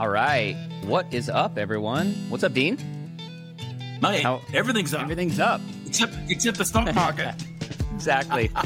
All 0.00 0.08
right. 0.08 0.56
What 0.84 1.12
is 1.12 1.28
up, 1.28 1.56
everyone? 1.56 2.12
What's 2.28 2.42
up, 2.44 2.52
Dean? 2.52 2.76
Mate, 4.02 4.22
How- 4.22 4.40
everything's 4.52 4.92
up 4.92 5.02
Everything's 5.02 5.38
up. 5.40 5.60
except 5.86 6.12
except 6.28 6.58
the 6.58 6.64
stock 6.64 6.92
market. 6.94 7.34
Exactly. 7.94 8.50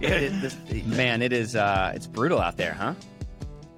It- 0.00 0.10
it- 0.24 0.40
this- 0.42 0.84
man, 0.86 1.22
it 1.22 1.32
is. 1.32 1.54
Uh, 1.56 1.92
it's 1.94 2.06
brutal 2.06 2.38
out 2.40 2.56
there, 2.58 2.72
huh? 2.74 2.94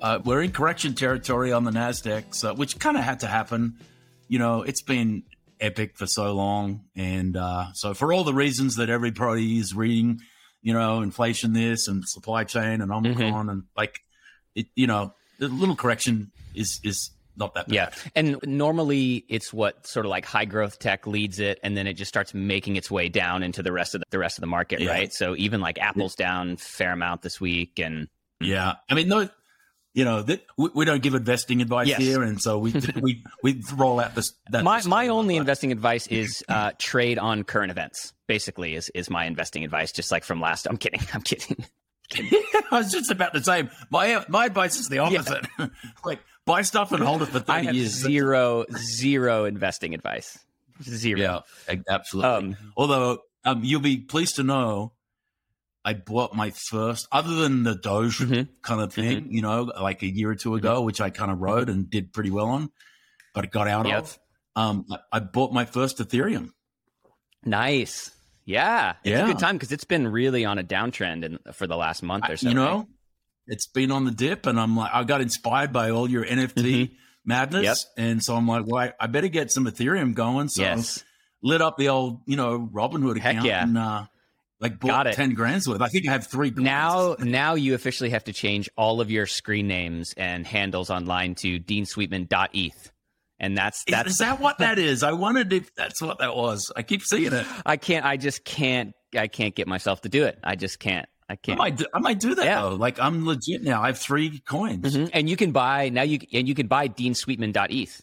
uh, 0.02 0.18
we're 0.24 0.42
in 0.42 0.50
correction 0.50 0.94
territory 0.94 1.52
on 1.52 1.62
the 1.64 1.70
Nasdaq, 1.70 2.34
so, 2.34 2.54
which 2.54 2.76
kind 2.80 2.96
of 2.96 3.04
had 3.04 3.20
to 3.20 3.26
happen. 3.28 3.78
You 4.28 4.38
know, 4.40 4.62
it's 4.62 4.82
been 4.82 5.22
epic 5.60 5.96
for 5.96 6.06
so 6.08 6.32
long, 6.32 6.84
and 6.96 7.36
uh, 7.36 7.66
so 7.74 7.92
for 7.94 8.12
all 8.12 8.24
the 8.24 8.34
reasons 8.34 8.76
that 8.76 8.88
everybody 8.90 9.58
is 9.58 9.74
reading, 9.74 10.20
you 10.62 10.72
know, 10.72 11.02
inflation, 11.02 11.52
this 11.52 11.86
and 11.86 12.02
supply 12.08 12.42
chain 12.44 12.80
and 12.80 12.90
Omicron, 12.90 13.48
and 13.48 13.62
like, 13.76 14.00
it, 14.56 14.66
you 14.74 14.86
know, 14.88 15.14
the 15.38 15.48
little 15.48 15.76
correction 15.76 16.30
is 16.54 16.80
is 16.84 17.10
not 17.36 17.54
that 17.54 17.68
bad. 17.68 17.74
Yeah. 17.74 17.90
And 18.16 18.36
normally 18.44 19.24
it's 19.28 19.52
what 19.52 19.86
sort 19.86 20.04
of 20.06 20.10
like 20.10 20.24
high 20.26 20.44
growth 20.44 20.78
tech 20.80 21.06
leads 21.06 21.38
it, 21.38 21.60
and 21.62 21.76
then 21.76 21.86
it 21.86 21.94
just 21.94 22.08
starts 22.08 22.34
making 22.34 22.74
its 22.76 22.90
way 22.90 23.08
down 23.08 23.42
into 23.44 23.62
the 23.62 23.70
rest 23.72 23.94
of 23.94 24.00
the, 24.00 24.06
the 24.10 24.18
rest 24.18 24.38
of 24.38 24.40
the 24.40 24.48
market, 24.48 24.80
Yeah. 24.80 24.90
right? 24.90 25.12
So 25.12 25.36
even 25.36 25.60
like 25.60 25.78
Apple's 25.78 26.14
down 26.16 26.56
fair 26.56 26.92
amount 26.92 27.22
this 27.22 27.40
week, 27.40 27.78
and 27.78 28.08
Yeah, 28.40 28.74
I 28.90 28.94
mean, 28.94 29.06
no, 29.08 29.28
you 29.94 30.04
know, 30.04 30.22
that 30.22 30.44
we, 30.56 30.68
we 30.74 30.84
don't 30.84 31.02
give 31.02 31.14
investing 31.14 31.62
advice 31.62 31.86
Yes. 31.88 31.98
here, 32.00 32.22
and 32.22 32.40
so 32.42 32.58
we 32.58 32.72
we 33.00 33.24
we 33.44 33.62
roll 33.74 34.00
out 34.00 34.14
this. 34.16 34.32
That 34.50 34.64
my 34.64 34.82
my 34.84 35.06
only 35.08 35.36
investing 35.36 35.70
advice 35.70 36.08
is 36.08 36.44
uh, 36.48 36.72
trade 36.78 37.18
on 37.20 37.44
current 37.44 37.70
events. 37.70 38.12
Basically, 38.26 38.74
is 38.74 38.90
is 38.96 39.08
my 39.10 39.26
investing 39.26 39.64
advice. 39.64 39.92
Just 39.92 40.10
like 40.10 40.24
from 40.24 40.40
last. 40.40 40.66
I'm 40.66 40.76
kidding. 40.76 41.00
I'm 41.14 41.22
kidding. 41.22 41.64
I 42.16 42.64
was 42.78 42.90
just 42.92 43.10
about 43.10 43.34
to 43.34 43.42
say 43.42 43.68
my 43.90 44.24
my 44.28 44.46
advice 44.46 44.78
is 44.78 44.88
the 44.88 44.98
opposite. 44.98 45.46
like 46.04 46.20
buy 46.46 46.62
stuff 46.62 46.92
and 46.92 47.02
hold 47.02 47.22
it 47.22 47.26
for 47.26 47.38
I 47.38 47.40
thirty 47.40 47.66
have 47.66 47.74
years. 47.74 47.90
zero 47.92 48.64
zero 48.76 49.44
investing 49.44 49.94
advice. 49.94 50.38
Zero. 50.82 51.42
Yeah, 51.68 51.74
absolutely. 51.88 52.30
Um, 52.50 52.56
Although 52.76 53.18
um, 53.44 53.62
you'll 53.64 53.80
be 53.80 53.98
pleased 53.98 54.36
to 54.36 54.42
know, 54.42 54.92
I 55.84 55.94
bought 55.94 56.34
my 56.34 56.50
first, 56.50 57.08
other 57.10 57.34
than 57.34 57.62
the 57.64 57.74
Doge 57.74 58.18
Mhm. 58.18 58.48
kind 58.62 58.80
of 58.80 58.92
thing, 58.92 59.28
you 59.32 59.42
know, 59.42 59.62
like 59.80 60.02
a 60.02 60.06
year 60.06 60.30
or 60.30 60.34
two 60.36 60.54
ago, 60.54 60.82
which 60.82 61.00
I 61.00 61.10
kind 61.10 61.30
of 61.30 61.40
rode 61.40 61.68
and 61.68 61.88
did 61.90 62.12
pretty 62.12 62.30
well 62.30 62.46
on, 62.46 62.70
but 63.34 63.44
it 63.44 63.50
got 63.50 63.66
out 63.68 63.86
Yep. 63.86 63.98
of. 63.98 64.18
Um, 64.56 64.86
I, 64.90 64.98
I 65.12 65.20
bought 65.20 65.52
my 65.52 65.64
first 65.64 65.98
Ethereum. 65.98 66.50
Nice. 67.44 68.10
Yeah. 68.48 68.94
It's 69.04 69.10
Yeah. 69.10 69.24
a 69.24 69.26
good 69.26 69.38
time 69.38 69.56
because 69.56 69.72
it's 69.72 69.84
been 69.84 70.08
really 70.08 70.44
on 70.44 70.58
a 70.58 70.64
downtrend 70.64 71.24
in, 71.24 71.38
for 71.52 71.66
the 71.66 71.76
last 71.76 72.02
month 72.02 72.28
or 72.30 72.36
so. 72.36 72.48
you 72.48 72.54
know, 72.54 72.76
right? 72.78 72.86
it's 73.46 73.66
been 73.66 73.90
on 73.92 74.04
the 74.04 74.10
dip, 74.10 74.46
and 74.46 74.58
I'm 74.58 74.74
like, 74.76 74.90
I 74.92 75.04
got 75.04 75.20
inspired 75.20 75.72
by 75.72 75.90
all 75.90 76.08
your 76.08 76.24
NFT 76.24 76.96
madness, 77.24 77.60
Mm-hmm. 77.60 78.00
Yep. 78.00 78.08
and 78.10 78.22
so 78.24 78.36
I'm 78.36 78.48
like, 78.48 78.64
well, 78.66 78.82
I, 78.84 78.92
I 78.98 79.06
better 79.06 79.28
get 79.28 79.50
some 79.50 79.66
Ethereum 79.66 80.14
going. 80.14 80.48
So 80.48 80.62
yes. 80.62 81.04
lit 81.42 81.60
up 81.60 81.76
the 81.76 81.90
old, 81.90 82.22
you 82.26 82.36
know, 82.36 82.68
Robinhood 82.72 83.18
Heck 83.18 83.32
account, 83.34 83.46
yeah. 83.46 83.62
and 83.64 83.76
uh, 83.76 84.04
like 84.60 84.80
bought 84.80 85.12
ten 85.12 85.34
grand's 85.34 85.68
worth. 85.68 85.82
I 85.82 85.88
think 85.88 86.08
I 86.08 86.12
have 86.12 86.26
three. 86.26 86.50
Now, 86.50 87.16
now 87.18 87.54
you 87.54 87.74
officially 87.74 88.10
have 88.10 88.24
to 88.24 88.32
change 88.32 88.68
all 88.78 89.00
of 89.02 89.10
your 89.10 89.26
screen 89.26 89.68
names 89.68 90.14
and 90.16 90.46
handles 90.46 90.88
online 90.90 91.34
to 91.36 91.60
deansweetman.eth. 91.60 92.90
And 93.40 93.56
that's 93.56 93.84
that's 93.88 94.10
is 94.12 94.18
that 94.18 94.40
what 94.40 94.58
that 94.58 94.78
is? 94.78 95.02
I 95.02 95.12
wondered 95.12 95.52
if 95.52 95.74
that's 95.74 96.02
what 96.02 96.18
that 96.18 96.34
was. 96.34 96.72
I 96.76 96.82
keep 96.82 97.02
seeing 97.02 97.32
it. 97.32 97.46
I 97.64 97.76
can't 97.76 98.04
I 98.04 98.16
just 98.16 98.44
can't 98.44 98.94
I 99.16 99.28
can't 99.28 99.54
get 99.54 99.68
myself 99.68 100.00
to 100.02 100.08
do 100.08 100.24
it. 100.24 100.38
I 100.42 100.56
just 100.56 100.78
can't. 100.80 101.06
I 101.30 101.34
I 101.34 101.36
can't. 101.36 101.58
might, 101.58 101.76
do, 101.76 101.84
I 101.92 101.98
might 101.98 102.18
do 102.20 102.34
that 102.34 102.44
Yeah. 102.44 102.62
though. 102.62 102.74
Like 102.74 102.98
I'm 102.98 103.26
legit 103.26 103.62
now. 103.62 103.82
I 103.82 103.86
have 103.88 103.98
three 103.98 104.40
coins. 104.40 104.96
Mhm. 104.96 105.10
And 105.12 105.28
you 105.28 105.36
can 105.36 105.52
buy 105.52 105.88
now 105.90 106.02
you 106.02 106.18
and 106.32 106.48
you 106.48 106.54
can 106.54 106.66
buy 106.66 106.88
deansweetman.eth. 106.88 108.02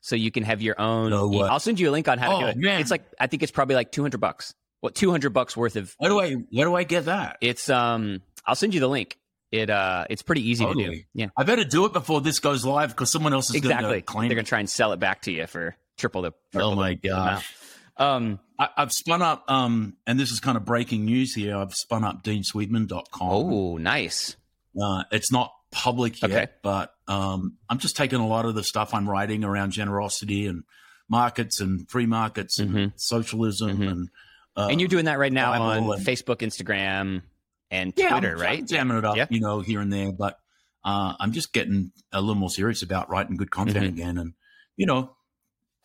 So 0.00 0.16
you 0.16 0.30
can 0.30 0.44
have 0.44 0.62
your 0.62 0.80
own 0.80 1.10
No 1.10 1.28
way. 1.28 1.46
I'll 1.48 1.60
send 1.60 1.78
you 1.78 1.90
a 1.90 1.92
link 1.92 2.08
on 2.08 2.18
how 2.18 2.28
to 2.30 2.34
Oh, 2.36 2.40
do 2.40 2.46
it. 2.46 2.56
man. 2.56 2.80
It's 2.80 2.90
like 2.90 3.04
I 3.20 3.26
think 3.26 3.42
it's 3.42 3.52
probably 3.52 3.74
like 3.74 3.92
200 3.92 4.18
bucks. 4.20 4.54
What 4.80 4.94
200 4.94 5.30
bucks 5.30 5.56
worth 5.56 5.76
of 5.76 5.92
Where 5.98 6.08
do 6.10 6.20
I, 6.20 6.32
where 6.34 6.66
do 6.66 6.74
I 6.74 6.84
get 6.84 7.04
that? 7.06 7.36
It's 7.40 7.68
um 7.68 8.22
I'll 8.46 8.54
send 8.54 8.74
you 8.74 8.80
the 8.80 8.88
link. 8.88 9.18
It 9.50 9.70
uh 9.70 10.04
it's 10.10 10.22
pretty 10.22 10.48
easy 10.48 10.64
to 10.66 10.74
do. 10.74 11.00
Yeah. 11.14 11.28
I 11.36 11.44
better 11.44 11.64
do 11.64 11.84
it 11.86 11.92
before 11.92 12.20
this 12.20 12.38
goes 12.38 12.64
live 12.66 12.90
because 12.90 13.10
someone 13.10 13.32
else 13.32 13.48
is 13.50 13.56
Exactly. 13.56 13.88
going 13.88 14.00
to 14.00 14.02
claim 14.02 14.28
They're 14.28 14.36
gonna 14.36 14.44
try 14.46 14.60
and 14.60 14.68
sell 14.68 14.92
it 14.92 15.00
back 15.00 15.22
to 15.22 15.32
you 15.32 15.46
for 15.46 15.74
triple 15.96 16.22
the 16.22 16.32
triple 16.52 16.72
Oh 16.72 16.74
my 16.74 16.98
the 17.00 17.08
gosh. 17.08 17.54
Um 17.96 18.40
I, 18.60 18.68
I've 18.76 18.92
spun 18.92 19.22
up, 19.22 19.44
um, 19.48 19.96
and 20.04 20.18
this 20.18 20.32
is 20.32 20.40
kind 20.40 20.56
of 20.56 20.64
breaking 20.64 21.04
news 21.04 21.32
here. 21.32 21.56
I've 21.56 21.74
spun 21.74 22.02
up 22.02 22.24
deansweetman.com. 22.24 23.08
oh, 23.30 23.76
nice. 23.76 24.34
Uh, 24.80 25.04
it's 25.12 25.30
not 25.30 25.52
public 25.70 26.20
yet, 26.20 26.30
Okay. 26.32 26.46
but 26.62 26.92
um, 27.06 27.56
I'm 27.70 27.78
just 27.78 27.96
taking 27.96 28.18
a 28.18 28.26
lot 28.26 28.46
of 28.46 28.54
the 28.56 28.64
stuff 28.64 28.94
I'm 28.94 29.08
writing 29.08 29.44
around 29.44 29.70
generosity 29.72 30.46
and 30.46 30.64
markets 31.08 31.60
and 31.60 31.88
free 31.88 32.06
markets 32.06 32.58
and 32.58 32.70
Mhm. 32.72 32.92
socialism 32.96 33.78
Mhm. 33.78 33.90
and 33.90 34.08
uh, 34.56 34.66
and 34.72 34.80
you're 34.80 34.88
doing 34.88 35.04
that 35.04 35.20
right 35.20 35.32
now 35.32 35.52
on 35.52 35.92
and- 35.92 36.04
Facebook, 36.04 36.38
Instagram, 36.38 37.22
and 37.70 37.92
yeah, 37.96 38.10
Twitter, 38.10 38.34
I'm, 38.34 38.40
right? 38.40 38.58
I'm 38.60 38.66
jamming 38.66 38.96
it 38.98 39.04
up, 39.04 39.16
Yeah. 39.16 39.26
you 39.30 39.40
know, 39.40 39.60
here 39.60 39.80
and 39.80 39.92
there. 39.92 40.12
But 40.12 40.38
uh, 40.84 41.14
I'm 41.20 41.32
just 41.32 41.52
getting 41.52 41.92
a 42.12 42.20
little 42.20 42.34
more 42.36 42.50
serious 42.50 42.82
about 42.82 43.10
writing 43.10 43.36
good 43.36 43.50
content 43.50 43.84
Mhm. 43.84 43.88
again, 43.88 44.18
and 44.18 44.32
you 44.76 44.86
know, 44.86 45.14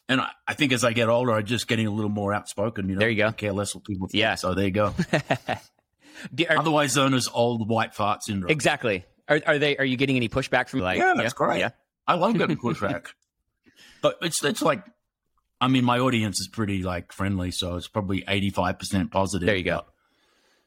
and 0.10 0.22
I, 0.22 0.30
I 0.48 0.54
think 0.54 0.72
as 0.74 0.84
I 0.84 0.94
get 0.94 1.10
older, 1.10 1.32
I'm 1.34 1.46
just 1.46 1.68
getting 1.68 1.88
a 1.88 1.92
little 1.92 2.12
more 2.12 2.34
outspoken. 2.34 2.88
You 2.90 2.96
know, 2.96 3.00
There 3.00 3.10
you 3.10 3.18
go. 3.18 3.28
I 3.28 3.32
care 3.32 3.54
less 3.54 3.74
what 3.74 3.84
people 3.86 4.08
think. 4.08 4.20
Yeah. 4.22 4.36
So 4.36 4.54
there 4.54 4.66
you 4.66 4.72
go. 4.72 4.94
Are- 6.50 6.58
Otherwise 6.58 6.96
known 6.96 7.14
as 7.14 7.28
old 7.34 7.68
white 7.68 7.94
fart 7.96 8.24
syndrome. 8.24 8.52
exactly. 8.52 9.06
Are, 9.28 9.42
are 9.46 9.58
they? 9.58 9.78
Are 9.78 9.86
you 9.86 9.98
getting 9.98 10.16
any 10.16 10.30
pushback 10.30 10.70
from 10.70 10.82
like? 10.82 10.98
Yeah, 11.00 11.14
that's 11.16 11.34
great. 11.34 11.60
Yeah. 11.60 11.70
I 12.08 12.16
love 12.16 12.38
getting 12.38 12.58
pushback. 12.64 13.08
but 14.02 14.18
it's 14.22 14.44
it's 14.44 14.62
like 14.62 14.84
I 15.62 15.68
mean 15.70 15.86
my 15.86 16.00
audience 16.00 16.40
is 16.42 16.48
pretty 16.50 16.84
like 16.84 17.12
friendly, 17.14 17.52
so 17.52 17.76
it's 17.76 17.88
probably 17.88 18.24
eighty 18.28 18.50
five 18.50 18.78
percent 18.80 19.12
positive. 19.12 19.46
There 19.46 19.56
you 19.56 19.64
go. 19.64 19.84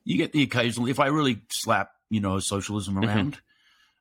You 0.07 0.17
get 0.17 0.33
the 0.33 0.43
occasional 0.43 0.89
if 0.89 0.99
I 1.01 1.09
really 1.09 1.43
slap, 1.51 1.91
you 2.09 2.21
know, 2.21 2.39
socialism 2.39 2.97
around, 2.99 3.39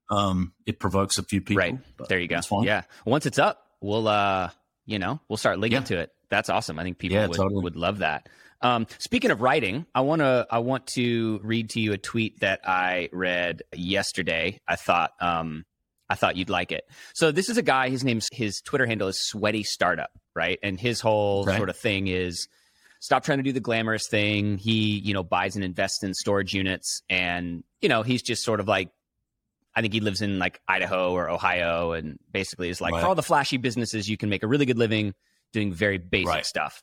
um, 0.09 0.53
it 0.65 0.79
provokes 0.79 1.17
a 1.17 1.23
few 1.23 1.41
people. 1.41 1.63
Mm-hmm. 1.63 1.75
Right. 1.99 2.09
There 2.09 2.19
you 2.19 2.27
go. 2.27 2.39
Yeah. 2.63 2.83
Once 3.05 3.25
it's 3.25 3.39
up, 3.39 3.59
we'll 3.81 4.07
uh, 4.07 4.51
you 4.85 4.99
know, 4.99 5.19
we'll 5.27 5.37
start 5.37 5.59
linking 5.59 5.81
Yeah. 5.81 5.85
to 5.87 5.97
it. 5.99 6.11
That's 6.29 6.49
awesome. 6.49 6.79
I 6.79 6.83
think 6.83 6.97
people 6.99 7.17
Yeah, 7.17 7.27
would, 7.27 7.35
totally. 7.37 7.63
would 7.63 7.75
love 7.75 7.99
that. 7.99 8.29
Um, 8.61 8.87
speaking 8.99 9.31
of 9.31 9.41
writing, 9.41 9.85
I 9.93 10.01
want 10.01 10.19
to 10.21 10.47
I 10.49 10.59
want 10.59 10.87
to 10.95 11.39
read 11.43 11.71
to 11.71 11.79
you 11.79 11.93
a 11.93 11.97
tweet 11.97 12.39
that 12.39 12.61
I 12.67 13.09
read 13.11 13.63
yesterday. 13.75 14.59
I 14.67 14.75
thought 14.75 15.11
um, 15.19 15.65
I 16.09 16.15
thought 16.15 16.35
you'd 16.35 16.49
like 16.49 16.71
it. 16.71 16.85
So 17.15 17.31
this 17.31 17.49
is 17.49 17.57
a 17.57 17.61
guy. 17.63 17.89
His 17.89 18.03
name's 18.03 18.27
his 18.31 18.61
Twitter 18.61 18.85
handle 18.85 19.07
is 19.07 19.19
Sweaty 19.19 19.63
Startup, 19.63 20.09
right? 20.35 20.59
And 20.63 20.79
his 20.79 20.99
whole 21.01 21.41
Okay. 21.47 21.57
sort 21.57 21.69
of 21.69 21.77
thing 21.77 22.07
is 22.07 22.47
stop 23.05 23.23
trying 23.23 23.37
to 23.37 23.43
do 23.43 23.51
the 23.51 23.59
glamorous 23.59 24.07
thing. 24.07 24.57
He 24.57 24.99
you 24.99 25.13
know 25.13 25.23
buys 25.23 25.55
and 25.55 25.63
invests 25.63 26.03
in 26.03 26.13
storage 26.13 26.53
units, 26.53 27.01
and 27.09 27.63
you 27.81 27.87
know 27.89 28.01
he's 28.03 28.21
just 28.23 28.43
sort 28.43 28.59
of 28.59 28.67
like 28.67 28.89
I 29.75 29.81
think 29.81 29.93
he 29.93 29.99
lives 29.99 30.21
in 30.21 30.39
like 30.39 30.59
Idaho 30.67 31.11
or 31.13 31.29
Ohio, 31.29 31.91
and 31.91 32.17
basically 32.31 32.69
is 32.69 32.81
like 32.81 32.93
Right. 32.93 33.01
for 33.01 33.07
all 33.07 33.15
the 33.15 33.23
flashy 33.23 33.57
businesses, 33.57 34.09
you 34.09 34.17
can 34.17 34.29
make 34.29 34.41
a 34.43 34.47
really 34.47 34.65
good 34.65 34.77
living 34.77 35.13
doing 35.53 35.71
very 35.73 35.97
basic 35.97 36.27
Right. 36.27 36.45
stuff. 36.45 36.81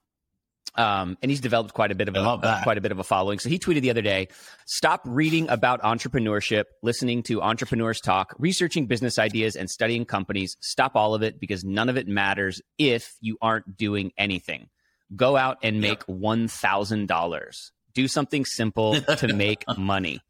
Um, 0.75 1.19
and 1.21 1.31
he's 1.31 1.41
developed 1.43 1.75
quite 1.75 1.91
a 1.91 1.95
bit 1.95 2.09
of 2.09 2.17
a, 2.17 2.61
quite 2.63 2.79
a 2.79 2.81
bit 2.81 2.93
of 2.93 2.99
a 2.99 3.05
following. 3.05 3.39
So 3.39 3.51
he 3.51 3.59
tweeted 3.59 3.83
the 3.83 3.91
other 3.91 4.01
day: 4.01 4.29
"Stop 4.65 5.03
reading 5.05 5.47
about 5.51 5.83
entrepreneurship, 5.83 6.65
listening 6.83 7.23
to 7.25 7.43
entrepreneurs 7.43 8.01
talk, 8.01 8.35
researching 8.39 8.87
business 8.87 9.19
ideas, 9.19 9.55
and 9.55 9.69
studying 9.69 10.07
companies. 10.07 10.57
Stop 10.61 10.97
all 10.97 11.15
of 11.15 11.23
it 11.23 11.39
because 11.41 11.63
none 11.63 11.91
of 11.91 11.99
it 11.99 12.09
matters 12.09 12.63
if 12.79 13.15
you 13.21 13.37
aren't 13.43 13.77
doing 13.77 14.13
anything. 14.17 14.69
Go 15.15 15.37
out 15.37 15.59
and 15.63 15.81
make 15.81 16.03
one 16.05 16.49
thousand 16.49 17.09
dollars. 17.09 17.73
Do 17.95 18.09
something 18.09 18.45
simple 18.45 19.01
to 19.01 19.29
make 19.35 19.65
money." 19.77 20.21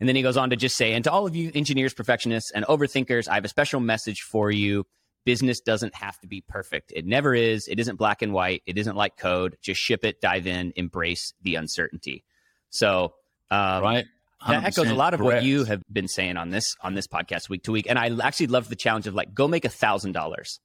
And 0.00 0.08
then 0.08 0.16
he 0.16 0.22
goes 0.22 0.36
on 0.36 0.50
to 0.50 0.56
just 0.56 0.76
say, 0.76 0.94
and 0.94 1.04
to 1.04 1.10
all 1.10 1.26
of 1.26 1.34
you 1.34 1.50
engineers, 1.54 1.92
perfectionists, 1.92 2.52
and 2.52 2.64
overthinkers, 2.66 3.28
I 3.28 3.34
have 3.34 3.44
a 3.44 3.48
special 3.48 3.80
message 3.80 4.22
for 4.22 4.50
you. 4.50 4.86
Business 5.24 5.60
doesn't 5.60 5.94
have 5.94 6.18
to 6.20 6.28
be 6.28 6.40
perfect. 6.40 6.92
It 6.94 7.04
never 7.04 7.34
is. 7.34 7.68
It 7.68 7.80
isn't 7.80 7.96
black 7.96 8.22
and 8.22 8.32
white. 8.32 8.62
It 8.64 8.78
isn't 8.78 8.96
like 8.96 9.16
code. 9.16 9.56
Just 9.60 9.80
ship 9.80 10.04
it, 10.04 10.20
dive 10.20 10.46
in, 10.46 10.72
embrace 10.76 11.34
the 11.42 11.56
uncertainty. 11.56 12.24
So, 12.70 13.14
um, 13.50 13.82
right. 13.82 14.06
that 14.46 14.64
echoes 14.64 14.88
a 14.88 14.94
lot 14.94 15.14
of 15.14 15.20
what 15.20 15.42
you 15.42 15.64
have 15.64 15.82
been 15.92 16.08
saying 16.08 16.36
on 16.36 16.50
this 16.50 16.76
on 16.80 16.94
this 16.94 17.06
podcast 17.06 17.48
week 17.48 17.64
to 17.64 17.72
week. 17.72 17.86
And 17.88 17.98
I 17.98 18.10
actually 18.22 18.46
love 18.46 18.68
the 18.68 18.76
challenge 18.76 19.06
of 19.06 19.14
like, 19.14 19.34
go 19.34 19.48
make 19.48 19.64
a 19.64 19.70
thousand 19.70 20.12
dollars. 20.12 20.60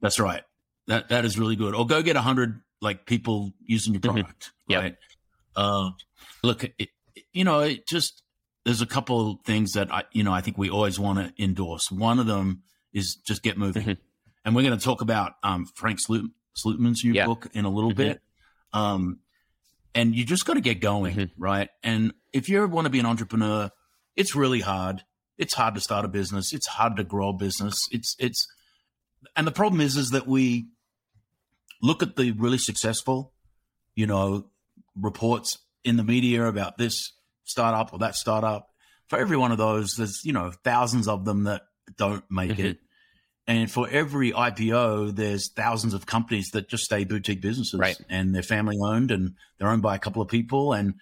That's 0.00 0.20
right. 0.20 0.42
That 0.86 1.08
that 1.08 1.24
is 1.24 1.38
really 1.38 1.56
good. 1.56 1.74
Or 1.74 1.86
go 1.86 2.00
get 2.02 2.16
a 2.16 2.22
hundred 2.22 2.60
like 2.80 3.06
people 3.06 3.52
using 3.64 3.94
your 3.94 4.00
Mhm. 4.00 4.12
product. 4.14 4.52
Yep. 4.68 4.82
Right. 4.82 4.96
Uh, 5.54 5.90
look, 6.42 6.64
it, 6.78 6.90
you 7.32 7.44
know, 7.44 7.60
it 7.60 7.86
just 7.86 8.22
there's 8.64 8.80
a 8.82 8.86
couple 8.86 9.30
of 9.32 9.38
things 9.44 9.72
that 9.72 9.92
I 9.92 10.04
you 10.12 10.22
know 10.24 10.32
I 10.32 10.40
think 10.40 10.58
we 10.58 10.68
always 10.70 10.98
want 10.98 11.18
to 11.18 11.42
endorse. 11.42 11.90
One 11.90 12.18
of 12.18 12.26
them 12.26 12.62
is 12.92 13.16
just 13.16 13.42
get 13.42 13.56
moving, 13.58 13.84
Mhm. 13.84 13.98
and 14.44 14.54
we're 14.54 14.62
going 14.62 14.78
to 14.78 14.84
talk 14.84 15.00
about 15.00 15.34
um, 15.42 15.66
Frank 15.74 16.00
Sloot, 16.00 16.30
Slootman's 16.56 17.04
new 17.04 17.12
Yeah. 17.12 17.26
book 17.26 17.48
in 17.52 17.64
a 17.64 17.70
little 17.70 17.92
Mhm. 17.92 17.96
bit. 17.96 18.22
Um, 18.72 19.20
and 19.94 20.14
you 20.14 20.24
just 20.24 20.44
got 20.44 20.54
to 20.54 20.60
get 20.60 20.80
going, 20.80 21.16
Mhm. 21.16 21.30
right? 21.38 21.70
And 21.82 22.12
if 22.32 22.48
you 22.50 22.66
want 22.66 22.84
to 22.86 22.90
be 22.90 22.98
an 22.98 23.06
entrepreneur, 23.06 23.70
it's 24.16 24.34
really 24.34 24.60
hard. 24.60 25.04
it's 25.38 25.52
hard 25.52 25.74
to 25.74 25.80
start 25.82 26.02
a 26.02 26.08
business. 26.08 26.54
It's 26.54 26.66
hard 26.66 26.96
to 26.96 27.04
grow 27.04 27.28
a 27.28 27.32
business. 27.34 27.78
It's 27.90 28.16
it's 28.18 28.46
and 29.36 29.46
the 29.46 29.52
problem 29.52 29.82
is 29.82 29.94
is 29.98 30.08
that 30.12 30.26
we 30.26 30.68
look 31.82 32.02
at 32.02 32.16
the 32.16 32.32
really 32.32 32.58
successful, 32.58 33.32
you 33.94 34.06
know, 34.06 34.46
reports 34.94 35.58
in 35.84 35.96
the 35.96 36.04
media 36.04 36.46
about 36.46 36.78
this 36.78 37.12
startup 37.44 37.92
or 37.92 38.00
that 38.00 38.14
startup. 38.14 38.68
For 39.08 39.18
every 39.18 39.36
one 39.36 39.52
of 39.52 39.58
those, 39.58 39.94
there's 39.96 40.22
you 40.24 40.32
know 40.32 40.52
thousands 40.64 41.08
of 41.08 41.24
them 41.24 41.44
that 41.44 41.62
don't 41.96 42.24
make 42.30 42.52
mm-hmm. 42.52 42.66
it. 42.66 42.78
And 43.48 43.70
for 43.70 43.88
every 43.88 44.32
IPO, 44.32 45.14
there's 45.14 45.52
thousands 45.52 45.94
of 45.94 46.04
companies 46.04 46.50
that 46.50 46.68
just 46.68 46.82
stay 46.82 47.04
boutique 47.04 47.40
businesses, 47.40 47.78
right. 47.78 47.96
and 48.08 48.34
they're 48.34 48.42
family 48.42 48.76
owned 48.82 49.12
and 49.12 49.34
they're 49.58 49.68
owned 49.68 49.82
by 49.82 49.94
a 49.94 50.00
couple 50.00 50.20
of 50.20 50.26
people. 50.26 50.72
And 50.72 50.94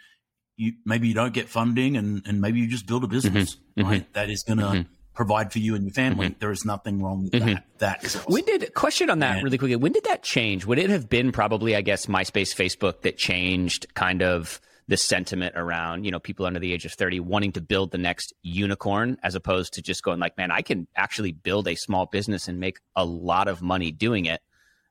you 0.57 0.75
maybe 0.85 1.09
you 1.09 1.15
don't 1.15 1.33
get 1.33 1.49
funding, 1.49 1.97
and 1.97 2.23
and 2.27 2.41
maybe 2.41 2.61
you 2.61 2.67
just 2.67 2.87
build 2.87 3.05
a 3.05 3.09
business, 3.09 3.57
mm-hmm. 3.57 3.89
right? 3.89 4.03
Mm-hmm. 4.03 4.13
That 4.13 4.31
is 4.31 4.45
going 4.47 4.59
to 4.59 4.65
mm-hmm. 4.65 4.94
Provide 5.15 5.53
for 5.53 5.61
you 5.61 5.75
and 5.75 5.85
your 5.85 5.93
family. 5.93 6.29
Mm-hmm. 6.29 6.39
There 6.41 6.51
is 6.51 6.65
nothing 6.65 7.03
wrong 7.03 7.23
with 7.25 7.33
mm-hmm. 7.33 7.55
that. 7.55 7.65
That 7.79 8.05
is 8.05 8.17
awesome. 8.17 8.33
when 8.33 8.45
did 8.45 8.75
question 8.75 9.11
on 9.11 9.21
that 9.21 9.37
and, 9.37 9.45
really 9.45 9.59
quickly. 9.59 9.77
When 9.77 9.93
did 9.93 10.05
that 10.05 10.23
change? 10.23 10.67
Would 10.67 10.79
it 10.79 10.91
have 10.91 11.09
been 11.09 11.33
probably, 11.33 11.77
I 11.77 11.81
guess, 11.81 12.07
MySpace, 12.07 12.55
Facebook 12.55 13.03
that 13.03 13.17
changed 13.17 13.95
kind 13.95 14.23
of 14.23 14.61
the 14.87 14.97
sentiment 14.99 15.55
around 15.57 16.05
you 16.05 16.11
know 16.11 16.19
people 16.19 16.45
under 16.45 16.61
the 16.61 16.73
age 16.73 16.85
of 16.85 16.93
30 16.93 17.21
wanting 17.21 17.53
to 17.53 17.63
build 17.63 17.91
the 17.91 17.97
next 17.97 18.35
unicorn 18.43 19.17
as 19.23 19.35
opposed 19.35 19.73
to 19.73 19.81
just 19.81 20.03
going 20.03 20.21
like 20.21 20.37
man 20.37 20.51
i 20.51 20.61
can 20.61 20.87
actually 20.95 21.33
build 21.33 21.67
a 21.67 21.75
small 21.75 22.05
business 22.05 22.49
and 22.49 22.61
make 22.61 22.79
a 22.95 23.03
lot 23.05 23.49
of 23.49 23.63
money 23.63 23.91
doing 23.91 24.27
it 24.27 24.43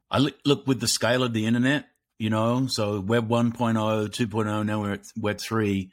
i 0.09 0.17
look, 0.17 0.35
look 0.45 0.65
with 0.65 0.79
the 0.79 0.87
scale 0.87 1.21
of 1.21 1.33
the 1.33 1.45
internet 1.45 1.85
you 2.17 2.31
know 2.31 2.65
so 2.67 2.99
web 3.01 3.29
1.0 3.29 3.53
2.0 4.09 4.65
now 4.65 4.81
we're 4.81 4.93
at 4.93 5.05
web 5.15 5.39
3 5.39 5.91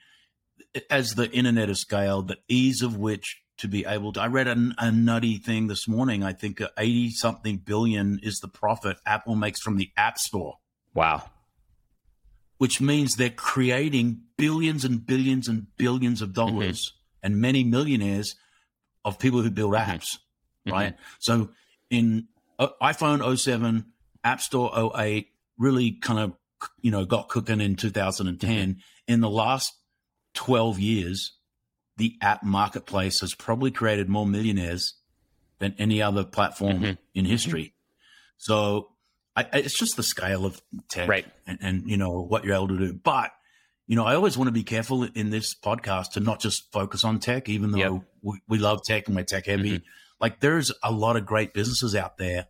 as 0.88 1.14
the 1.14 1.30
internet 1.30 1.68
has 1.68 1.80
scaled 1.80 2.28
the 2.28 2.38
ease 2.48 2.80
of 2.80 2.96
which 2.96 3.42
to 3.60 3.68
be 3.68 3.84
able 3.86 4.12
to 4.12 4.20
i 4.20 4.26
read 4.26 4.48
a, 4.48 4.72
a 4.78 4.90
nutty 4.90 5.38
thing 5.38 5.66
this 5.66 5.86
morning 5.86 6.22
i 6.22 6.32
think 6.32 6.60
80 6.78 7.10
something 7.10 7.58
billion 7.58 8.20
is 8.22 8.38
the 8.40 8.48
profit 8.48 8.96
apple 9.06 9.34
makes 9.34 9.60
from 9.60 9.76
the 9.76 9.90
app 9.96 10.18
store 10.18 10.58
wow 10.94 11.22
which 12.60 12.78
means 12.78 13.14
they're 13.14 13.30
creating 13.30 14.20
billions 14.36 14.84
and 14.84 15.06
billions 15.06 15.48
and 15.48 15.66
billions 15.78 16.20
of 16.20 16.34
dollars 16.34 16.90
mm-hmm. 16.90 17.26
and 17.26 17.40
many 17.40 17.64
millionaires 17.64 18.36
of 19.02 19.18
people 19.18 19.40
who 19.40 19.50
build 19.50 19.72
mm-hmm. 19.72 19.90
apps, 19.90 20.18
mm-hmm. 20.66 20.72
right? 20.72 20.94
So 21.20 21.48
in 21.88 22.28
uh, 22.58 22.68
iPhone 22.82 23.38
07, 23.38 23.86
App 24.24 24.42
Store 24.42 24.92
08 24.94 25.28
really 25.56 25.92
kind 25.92 26.18
of, 26.18 26.34
you 26.82 26.90
know, 26.90 27.06
got 27.06 27.28
cooking 27.28 27.62
in 27.62 27.76
2010. 27.76 28.38
Mm-hmm. 28.50 28.78
In 29.08 29.20
the 29.22 29.30
last 29.30 29.72
12 30.34 30.78
years, 30.78 31.32
the 32.00 32.16
app 32.22 32.42
marketplace 32.42 33.20
has 33.20 33.34
probably 33.34 33.70
created 33.70 34.08
more 34.08 34.26
millionaires 34.26 34.94
than 35.58 35.74
any 35.78 36.00
other 36.00 36.24
platform 36.24 36.80
mm-hmm. 36.80 36.92
in 37.14 37.26
history. 37.26 37.74
So 38.38 38.88
I, 39.36 39.46
it's 39.52 39.78
just 39.78 39.96
the 39.96 40.02
scale 40.02 40.46
of 40.46 40.62
tech 40.88 41.08
right. 41.10 41.26
and, 41.46 41.58
and, 41.60 41.90
you 41.90 41.98
know, 41.98 42.22
what 42.22 42.42
you're 42.42 42.54
able 42.54 42.68
to 42.68 42.78
do. 42.78 42.94
But, 42.94 43.32
you 43.86 43.96
know, 43.96 44.06
I 44.06 44.14
always 44.14 44.38
want 44.38 44.48
to 44.48 44.52
be 44.52 44.62
careful 44.62 45.02
in 45.04 45.28
this 45.28 45.54
podcast 45.54 46.12
to 46.12 46.20
not 46.20 46.40
just 46.40 46.72
focus 46.72 47.04
on 47.04 47.18
tech, 47.18 47.50
even 47.50 47.70
though 47.70 47.78
yep. 47.78 48.02
we, 48.22 48.40
we, 48.48 48.58
love 48.58 48.82
tech 48.82 49.06
and 49.06 49.14
we're 49.14 49.24
tech 49.24 49.44
heavy. 49.44 49.72
Mm-hmm. 49.72 49.84
Like 50.22 50.40
there's 50.40 50.72
a 50.82 50.90
lot 50.90 51.16
of 51.16 51.26
great 51.26 51.52
businesses 51.52 51.94
out 51.94 52.16
there 52.16 52.46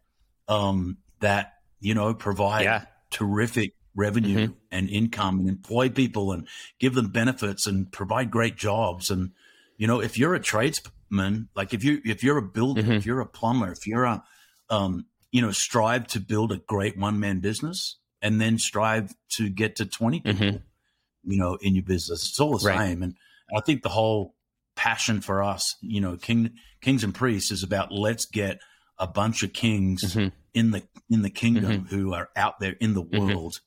um, 0.46 0.98
that, 1.18 1.54
you 1.80 1.94
know, 1.94 2.14
provide 2.14 2.62
yeah. 2.62 2.84
terrific 3.10 3.74
revenue 3.94 4.46
mm-hmm. 4.46 4.52
and 4.70 4.88
income 4.88 5.40
and 5.40 5.48
employ 5.48 5.88
people 5.88 6.32
and 6.32 6.46
give 6.78 6.94
them 6.94 7.08
benefits 7.08 7.66
and 7.66 7.90
provide 7.90 8.30
great 8.30 8.56
jobs. 8.56 9.10
And, 9.10 9.30
you 9.76 9.86
know, 9.86 10.00
if 10.00 10.18
you're 10.18 10.34
a 10.34 10.40
tradesman, 10.40 11.48
like 11.54 11.74
if 11.74 11.84
you, 11.84 12.00
if 12.04 12.22
you're 12.22 12.38
a 12.38 12.42
builder, 12.42 12.82
mm-hmm. 12.82 12.92
if 12.92 13.06
you're 13.06 13.20
a 13.20 13.26
plumber, 13.26 13.72
if 13.72 13.86
you're 13.86 14.04
a, 14.04 14.22
um, 14.68 15.06
you 15.32 15.42
know, 15.42 15.52
strive 15.52 16.06
to 16.08 16.20
build 16.20 16.52
a 16.52 16.58
great 16.58 16.96
one 16.96 17.20
man 17.20 17.40
business 17.40 17.98
and 18.22 18.40
then 18.40 18.58
strive 18.58 19.14
to 19.30 19.48
get 19.48 19.76
to 19.76 19.86
20 19.86 20.20
people, 20.20 20.46
mm-hmm. 20.46 21.30
you 21.30 21.38
know, 21.38 21.56
in 21.60 21.74
your 21.74 21.84
business. 21.84 22.28
It's 22.28 22.40
all 22.40 22.56
the 22.58 22.68
right. 22.68 22.78
same. 22.78 23.02
And 23.02 23.14
I 23.56 23.60
think 23.60 23.82
the 23.82 23.88
whole 23.88 24.34
passion 24.76 25.20
for 25.20 25.42
us, 25.42 25.76
you 25.80 26.00
know, 26.00 26.16
King, 26.16 26.50
Kings 26.80 27.04
and 27.04 27.14
Priests 27.14 27.50
is 27.50 27.62
about 27.62 27.92
let's 27.92 28.24
get 28.26 28.60
a 28.98 29.06
bunch 29.06 29.42
of 29.42 29.52
kings 29.52 30.14
mm-hmm. 30.14 30.28
in 30.54 30.70
the 30.70 30.82
in 31.08 31.22
the 31.22 31.30
kingdom 31.30 31.64
mm-hmm. 31.84 31.96
who 31.96 32.14
are 32.14 32.28
out 32.36 32.60
there 32.60 32.76
in 32.80 32.94
the 32.94 33.02
mm-hmm. 33.02 33.28
world, 33.28 33.60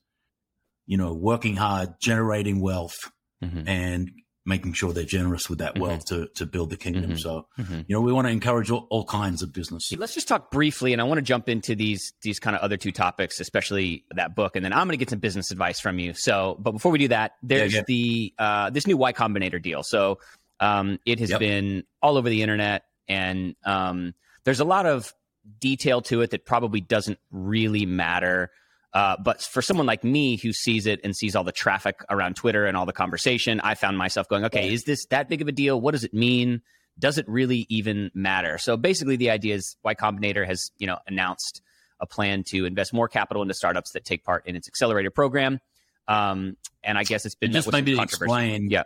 you 0.86 0.96
know, 0.96 1.14
working 1.14 1.56
hard, 1.56 1.94
generating 2.00 2.60
wealth, 2.60 2.96
mm-hmm. 3.42 3.68
and 3.68 4.10
making 4.46 4.74
sure 4.74 4.92
they're 4.92 5.04
generous 5.04 5.48
with 5.48 5.58
that 5.58 5.78
wealth 5.78 6.04
mm-hmm. 6.06 6.24
to, 6.24 6.28
to 6.34 6.46
build 6.46 6.68
the 6.68 6.76
kingdom. 6.76 7.04
Mm-hmm. 7.04 7.16
So, 7.16 7.46
mm-hmm. 7.58 7.80
you 7.86 7.96
know, 7.96 8.02
we 8.02 8.12
want 8.12 8.26
to 8.26 8.30
encourage 8.30 8.70
all, 8.70 8.86
all, 8.90 9.04
kinds 9.04 9.42
of 9.42 9.52
business. 9.52 9.90
Let's 9.96 10.14
just 10.14 10.28
talk 10.28 10.50
briefly, 10.50 10.92
and 10.92 11.00
I 11.00 11.04
want 11.04 11.18
to 11.18 11.22
jump 11.22 11.48
into 11.48 11.74
these 11.74 12.12
these 12.22 12.38
kind 12.38 12.54
of 12.56 12.62
other 12.62 12.76
two 12.76 12.92
topics, 12.92 13.40
especially 13.40 14.04
that 14.14 14.34
book, 14.34 14.56
and 14.56 14.64
then 14.64 14.72
I'm 14.72 14.86
going 14.86 14.92
to 14.92 14.98
get 14.98 15.10
some 15.10 15.18
business 15.18 15.50
advice 15.50 15.80
from 15.80 15.98
you. 15.98 16.12
So, 16.14 16.56
but 16.60 16.72
before 16.72 16.92
we 16.92 16.98
do 16.98 17.08
that, 17.08 17.32
there's 17.42 17.72
yeah, 17.72 17.78
yeah. 17.78 17.84
the 17.86 18.34
uh, 18.38 18.70
this 18.70 18.86
new 18.86 18.96
Y 18.96 19.12
Combinator 19.12 19.62
deal. 19.62 19.82
So, 19.82 20.18
um, 20.60 20.98
it 21.06 21.18
has 21.20 21.30
yep. 21.30 21.40
been 21.40 21.84
all 22.02 22.18
over 22.18 22.28
the 22.28 22.42
internet, 22.42 22.84
and 23.08 23.56
um, 23.64 24.14
there's 24.44 24.60
a 24.60 24.64
lot 24.64 24.86
of 24.86 25.12
detail 25.60 26.00
to 26.02 26.22
it 26.22 26.30
that 26.30 26.44
probably 26.44 26.80
doesn't 26.80 27.18
really 27.30 27.86
matter 27.86 28.50
uh, 28.94 29.16
but 29.20 29.42
for 29.42 29.60
someone 29.60 29.86
like 29.86 30.04
me 30.04 30.36
who 30.36 30.52
sees 30.52 30.86
it 30.86 31.00
and 31.02 31.16
sees 31.16 31.34
all 31.34 31.42
the 31.42 31.52
traffic 31.52 32.04
around 32.08 32.36
Twitter 32.36 32.64
and 32.64 32.76
all 32.76 32.86
the 32.86 32.92
conversation, 32.92 33.60
I 33.60 33.74
found 33.74 33.98
myself 33.98 34.28
going, 34.28 34.44
okay, 34.44 34.72
is 34.72 34.84
this 34.84 35.04
that 35.06 35.28
big 35.28 35.42
of 35.42 35.48
a 35.48 35.52
deal? 35.52 35.80
What 35.80 35.92
does 35.92 36.04
it 36.04 36.14
mean? 36.14 36.62
Does 36.96 37.18
it 37.18 37.28
really 37.28 37.66
even 37.68 38.12
matter? 38.14 38.56
So 38.56 38.76
basically, 38.76 39.16
the 39.16 39.30
idea 39.30 39.56
is 39.56 39.76
Y 39.82 39.96
Combinator 39.96 40.46
has 40.46 40.70
you 40.78 40.86
know 40.86 40.98
announced 41.08 41.60
a 41.98 42.06
plan 42.06 42.44
to 42.44 42.66
invest 42.66 42.92
more 42.92 43.08
capital 43.08 43.42
into 43.42 43.54
startups 43.54 43.92
that 43.92 44.04
take 44.04 44.24
part 44.24 44.46
in 44.46 44.54
its 44.54 44.68
accelerator 44.68 45.10
program. 45.10 45.60
Um, 46.06 46.56
and 46.84 46.96
I 46.96 47.02
guess 47.02 47.26
it's 47.26 47.34
been 47.34 47.50
just 47.50 47.72
maybe 47.72 47.98
explain, 47.98 48.70
yeah. 48.70 48.82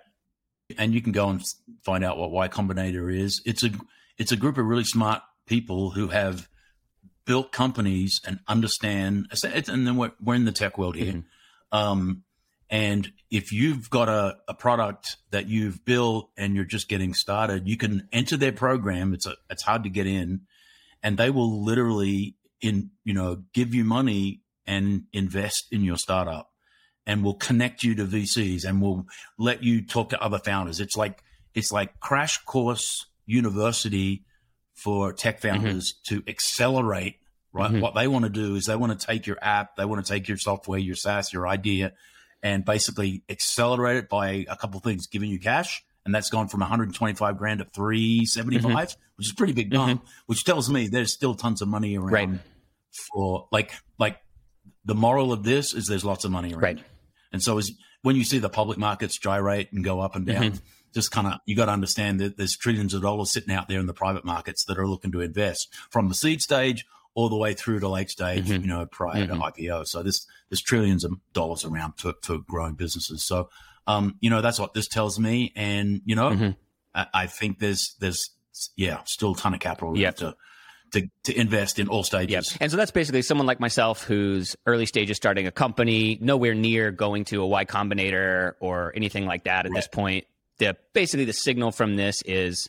And 0.79 0.95
you 0.95 1.03
can 1.03 1.13
go 1.13 1.29
and 1.29 1.43
find 1.83 2.03
out 2.03 2.17
what 2.17 2.31
Y 2.31 2.49
Combinator 2.49 3.15
is. 3.15 3.43
It's 3.45 3.63
a 3.63 3.71
it's 4.17 4.33
a 4.33 4.37
group 4.37 4.57
of 4.57 4.65
really 4.65 4.85
smart 4.85 5.21
people 5.47 5.91
who 5.91 6.09
have 6.09 6.49
built 7.29 7.53
companies 7.53 8.23
and 8.27 8.41
understand, 8.49 9.27
and 9.45 9.87
then 9.87 9.97
we're, 9.99 10.13
we're 10.19 10.35
in 10.35 10.47
the 10.47 10.51
tech 10.51 10.79
world 10.79 10.97
here. 10.97 11.13
Mm-hmm. 11.13 11.79
Um, 11.79 12.25
and 12.71 13.13
if 13.31 13.53
you've 13.53 13.91
got 13.91 14.09
a, 14.09 14.39
a 14.49 14.55
product 14.55 15.19
that 15.31 15.47
you've 15.47 15.85
built 15.85 16.31
and 16.39 16.57
you're 16.57 16.65
just 16.65 16.89
getting 16.89 17.13
started, 17.13 17.69
you 17.69 17.77
can 17.77 18.09
enter 18.13 18.39
their 18.39 18.53
program. 18.53 19.13
It's 19.13 19.27
a, 19.27 19.35
it's 19.51 19.63
hard 19.63 19.83
to 19.83 19.91
get 19.91 20.07
in, 20.07 20.41
and 21.03 21.19
they 21.19 21.29
will 21.29 21.63
literally 21.63 22.35
in 22.63 22.91
you 23.05 23.13
know 23.13 23.43
give 23.53 23.75
you 23.75 23.85
money 23.85 24.41
and 24.67 25.05
invest 25.13 25.67
in 25.71 25.85
your 25.85 25.99
startup, 25.99 26.51
and 27.07 27.23
will 27.23 27.35
connect 27.35 27.83
you 27.83 27.95
to 27.97 28.07
VCs 28.07 28.65
and 28.65 28.81
will 28.81 29.05
let 29.39 29.63
you 29.63 29.85
talk 29.85 30.09
to 30.11 30.23
other 30.23 30.39
founders. 30.39 30.81
It's 30.81 30.97
like 30.97 31.23
it's 31.55 31.71
like 31.73 32.01
crash 32.01 32.39
course 32.39 33.05
university 33.27 34.25
for 34.79 35.13
tech 35.13 35.41
mm-hmm. 35.41 35.57
founders 35.57 35.93
mm-hmm. 35.93 36.17
to 36.17 36.31
accelerate 36.31 37.17
right 37.59 37.71
mm-hmm. 37.71 37.81
what 37.81 37.95
they 37.95 38.09
want 38.09 38.25
to 38.25 38.31
do 38.31 38.55
is 38.55 38.67
they 38.67 38.77
want 38.77 38.99
to 38.99 39.07
take 39.07 39.27
your 39.27 39.39
app 39.43 39.77
they 39.77 39.85
want 39.85 40.05
to 40.05 40.13
take 40.13 40.29
your 40.29 40.37
software 40.37 40.79
your 40.79 40.97
saas 40.97 41.33
your 41.33 41.47
idea 41.47 41.93
and 42.43 42.65
basically 42.65 43.23
accelerate 43.29 43.97
it 43.97 44.09
by 44.09 44.47
a 44.49 44.57
couple 44.57 44.79
of 44.79 44.85
things 44.85 45.07
giving 45.07 45.31
you 45.31 45.39
cash 45.39 45.85
and 46.05 46.15
that's 46.15 46.31
gone 46.31 46.49
from 46.49 46.61
125 46.61 47.37
grand 47.37 47.59
to 47.59 47.67
375 47.67 48.63
mm-hmm. 48.63 49.01
which 49.17 49.27
is 49.27 49.33
pretty 49.33 49.53
big 49.53 49.71
bump 49.71 50.01
mm-hmm. 50.01 50.11
which 50.27 50.45
tells 50.45 50.71
me 50.71 50.89
there's 50.89 51.13
still 51.13 51.35
tons 51.35 51.61
of 51.61 51.69
money 51.69 51.99
around 51.99 52.13
right. 52.13 52.41
for 53.13 53.49
like 53.53 53.73
like 53.99 54.19
the 54.85 54.95
moral 54.95 55.33
of 55.33 55.43
this 55.43 55.75
is 55.75 55.87
there's 55.87 56.05
lots 56.05 56.25
of 56.25 56.31
money 56.31 56.53
around 56.53 56.63
right 56.63 56.79
and 57.33 57.43
so 57.43 57.59
is 57.59 57.73
when 58.03 58.17
you 58.17 58.25
see 58.25 58.39
the 58.39 58.49
public 58.49 58.79
markets 58.79 59.19
gyrate 59.19 59.73
and 59.73 59.85
go 59.85 60.01
up 60.01 60.17
and 60.17 60.27
down 60.27 60.43
mm-hmm 60.43 60.57
just 60.95 61.11
kind 61.11 61.27
of 61.27 61.35
you 61.47 61.55
got 61.55 61.67
to 61.67 61.73
understand 61.73 62.21
that 62.21 62.37
there's 62.37 62.57
trillions 62.57 62.95
of 62.95 63.03
dollars 63.03 63.31
sitting 63.31 63.55
out 63.55 63.69
there 63.69 63.81
in 63.81 63.87
the 63.87 63.95
private 63.95 64.25
markets 64.25 64.65
that 64.65 64.79
are 64.79 64.87
looking 64.87 65.13
to 65.13 65.21
invest 65.21 65.69
from 65.91 66.09
the 66.09 66.15
seed 66.15 66.41
stage 66.41 66.85
all 67.19 67.29
the 67.29 67.37
way 67.37 67.55
through 67.55 67.81
to 67.81 67.89
late 67.89 68.11
stage, 68.11 68.47
mm-hmm. 68.47 68.63
you 68.63 68.69
know, 68.69 68.87
prior 68.87 69.27
mm-hmm. 69.27 69.41
to 69.41 69.41
IPO. 69.41 69.87
So 69.87 70.03
this 70.03 70.27
there's 70.49 70.63
trillions 70.63 71.05
of 71.05 71.13
dollars 71.33 71.65
around 71.65 71.95
for, 71.97 72.15
for 72.23 72.39
growing 72.39 72.75
businesses. 72.75 73.25
So 73.25 73.49
um, 73.87 74.17
you 74.21 74.31
know, 74.31 74.43
that's 74.43 74.61
what 74.61 74.75
this 74.75 74.87
tells 74.87 75.19
me. 75.19 75.53
And, 75.57 76.03
you 76.05 76.15
know, 76.15 76.31
mm-hmm. 76.31 76.51
I, 76.95 77.07
I, 77.15 77.27
think 77.27 77.59
there's 77.59 77.97
there's 78.01 78.31
yeah, 78.77 79.01
still 79.05 79.33
a 79.33 79.37
ton 79.37 79.55
of 79.55 79.61
capital 79.61 79.97
yep. 79.97 80.17
to 80.17 80.37
to, 80.93 81.09
to 81.25 81.39
invest 81.39 81.79
in 81.79 81.89
all 81.89 82.03
stages. 82.03 82.53
Yep. 82.53 82.59
And 82.61 82.71
so 82.71 82.77
that's 82.77 82.91
basically 82.91 83.23
someone 83.23 83.47
like 83.47 83.61
myself 83.61 84.05
who's 84.05 84.57
early 84.67 84.87
stages 84.87 85.17
starting 85.17 85.47
a 85.47 85.51
company, 85.51 86.19
nowhere 86.21 86.55
near 86.55 86.91
going 86.91 87.25
to 87.27 87.43
a 87.43 87.47
Y 87.47 87.65
Combinator 87.65 88.53
or 88.61 88.93
anything 88.95 89.27
like 89.27 89.45
that 89.45 89.67
at 89.67 89.71
right. 89.71 89.77
this 89.77 89.89
point 89.89 90.27
the 90.59 90.77
basically 90.93 91.25
the 91.25 91.33
signal 91.33 91.73
from 91.73 91.97
this 91.97 92.23
is 92.23 92.69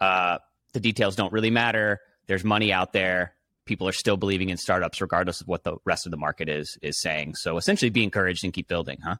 uh, 0.00 0.38
the 0.72 0.80
details 0.80 1.16
don't 1.16 1.32
really 1.32 1.50
matter. 1.50 2.00
There's 2.26 2.44
money 2.44 2.72
out 2.72 2.92
there. 2.92 3.34
People 3.70 3.86
are 3.86 3.92
still 3.92 4.16
believing 4.16 4.48
in 4.48 4.56
startups, 4.56 5.00
regardless 5.00 5.40
of 5.40 5.46
what 5.46 5.62
the 5.62 5.76
rest 5.84 6.04
of 6.04 6.10
the 6.10 6.16
market 6.16 6.48
is 6.48 6.76
is 6.82 7.00
saying. 7.00 7.36
So 7.36 7.56
essentially, 7.56 7.88
be 7.88 8.02
encouraged 8.02 8.42
and 8.42 8.52
keep 8.52 8.66
building, 8.66 8.98
huh? 9.04 9.14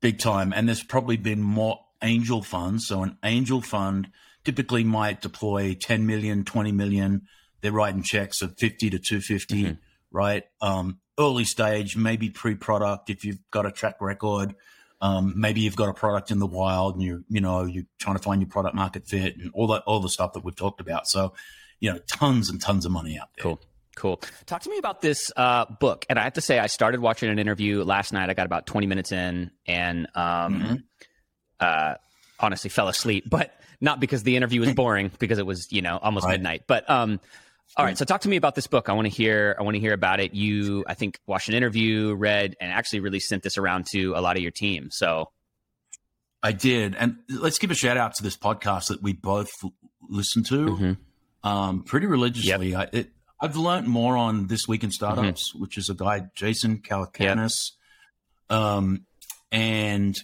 Big 0.00 0.18
time. 0.18 0.52
And 0.52 0.66
there's 0.66 0.82
probably 0.82 1.16
been 1.16 1.40
more 1.40 1.78
angel 2.02 2.42
funds. 2.42 2.88
So 2.88 3.04
an 3.04 3.16
angel 3.22 3.60
fund 3.60 4.08
typically 4.44 4.82
might 4.82 5.20
deploy 5.20 5.74
10 5.74 6.04
million, 6.04 6.44
20 6.44 6.72
million. 6.72 7.28
They're 7.60 7.70
writing 7.70 8.02
checks 8.02 8.42
of 8.42 8.58
50 8.58 8.90
to 8.90 8.98
250, 8.98 9.62
Mhm. 9.62 9.78
right? 10.10 10.42
Um, 10.60 10.98
early 11.16 11.44
stage, 11.44 11.96
maybe 11.96 12.30
pre-product 12.30 13.08
if 13.08 13.24
you've 13.24 13.38
got 13.52 13.66
a 13.66 13.70
track 13.70 14.00
record. 14.00 14.56
Um, 15.00 15.32
maybe 15.36 15.60
you've 15.60 15.76
got 15.76 15.88
a 15.88 15.94
product 15.94 16.32
in 16.32 16.40
the 16.40 16.46
wild 16.48 16.94
and 16.96 17.04
you're, 17.04 17.22
you 17.28 17.40
know 17.40 17.62
you're 17.66 17.86
trying 18.00 18.16
to 18.16 18.22
find 18.22 18.40
your 18.42 18.50
product 18.50 18.74
market 18.74 19.06
fit 19.06 19.36
and 19.36 19.52
all 19.54 19.68
that 19.68 19.84
all 19.86 20.00
the 20.00 20.08
stuff 20.08 20.32
that 20.32 20.42
we've 20.42 20.56
talked 20.56 20.80
about. 20.80 21.06
So, 21.06 21.34
you 21.80 21.92
know, 21.92 21.98
tons 22.06 22.50
and 22.50 22.60
tons 22.60 22.84
of 22.86 22.92
money 22.92 23.18
out 23.18 23.28
there. 23.36 23.42
Cool. 23.42 23.60
Cool. 23.96 24.20
Talk 24.46 24.62
to 24.62 24.70
me 24.70 24.78
about 24.78 25.00
this 25.00 25.32
uh, 25.36 25.64
book. 25.80 26.06
And 26.08 26.18
I 26.18 26.22
have 26.24 26.34
to 26.34 26.40
say, 26.40 26.58
I 26.60 26.68
started 26.68 27.00
watching 27.00 27.30
an 27.30 27.38
interview 27.40 27.82
last 27.82 28.12
night. 28.12 28.30
I 28.30 28.34
got 28.34 28.46
about 28.46 28.64
20 28.66 28.86
minutes 28.86 29.10
in 29.10 29.50
and 29.66 30.06
um, 30.14 30.54
Mhm. 30.62 30.82
uh, 31.58 31.94
honestly 32.38 32.70
fell 32.70 32.86
asleep, 32.88 33.24
but 33.30 33.52
not 33.80 33.98
because 34.00 34.22
the 34.22 34.36
interview 34.36 34.60
was 34.60 34.72
boring, 34.72 35.10
because 35.18 35.38
it 35.38 35.46
was, 35.46 35.66
you 35.72 35.82
know, 35.82 35.98
almost 36.00 36.26
Right. 36.26 36.32
midnight. 36.32 36.62
But 36.68 36.88
um, 36.88 37.18
all 37.76 37.84
right, 37.84 37.98
so 37.98 38.04
talk 38.04 38.20
to 38.22 38.28
me 38.28 38.36
about 38.36 38.54
this 38.54 38.66
book. 38.68 38.88
I 38.88 38.92
want 38.92 39.06
to 39.06 39.10
hear. 39.12 39.54
I 39.58 39.62
want 39.62 39.74
to 39.74 39.80
hear 39.80 39.92
about 39.92 40.20
it. 40.20 40.32
You, 40.34 40.84
I 40.88 40.94
think, 40.94 41.18
watched 41.26 41.48
an 41.48 41.54
interview, 41.54 42.14
read, 42.14 42.56
and 42.60 42.72
actually 42.72 43.00
really 43.00 43.20
sent 43.20 43.42
this 43.42 43.58
around 43.58 43.86
to 43.92 44.14
a 44.14 44.20
lot 44.20 44.36
of 44.36 44.42
your 44.42 44.50
team. 44.52 44.88
So 44.90 45.30
I 46.42 46.52
did, 46.52 46.94
and 46.96 47.18
let's 47.28 47.58
give 47.58 47.70
a 47.70 47.74
shout 47.74 47.96
out 47.96 48.14
to 48.14 48.22
this 48.22 48.36
podcast 48.36 48.86
that 48.88 49.02
we 49.02 49.12
both 49.12 49.50
l- 49.62 49.74
listen 50.08 50.42
to 50.44 50.54
Mhm. 50.66 50.96
Um, 51.44 51.82
pretty 51.84 52.06
religiously. 52.06 52.74
I, 52.74 52.88
it, 52.92 53.10
I've 53.40 53.56
learned 53.56 53.86
more 53.88 54.16
on 54.16 54.48
this 54.48 54.66
week 54.66 54.82
in 54.84 54.90
startups, 54.90 55.50
Mm-hmm. 55.52 55.60
which 55.62 55.78
is 55.78 55.88
a 55.88 55.94
guy 55.94 56.26
Jason 56.34 56.78
Calacanis, 56.78 57.72
um, 58.50 59.06
and 59.52 60.16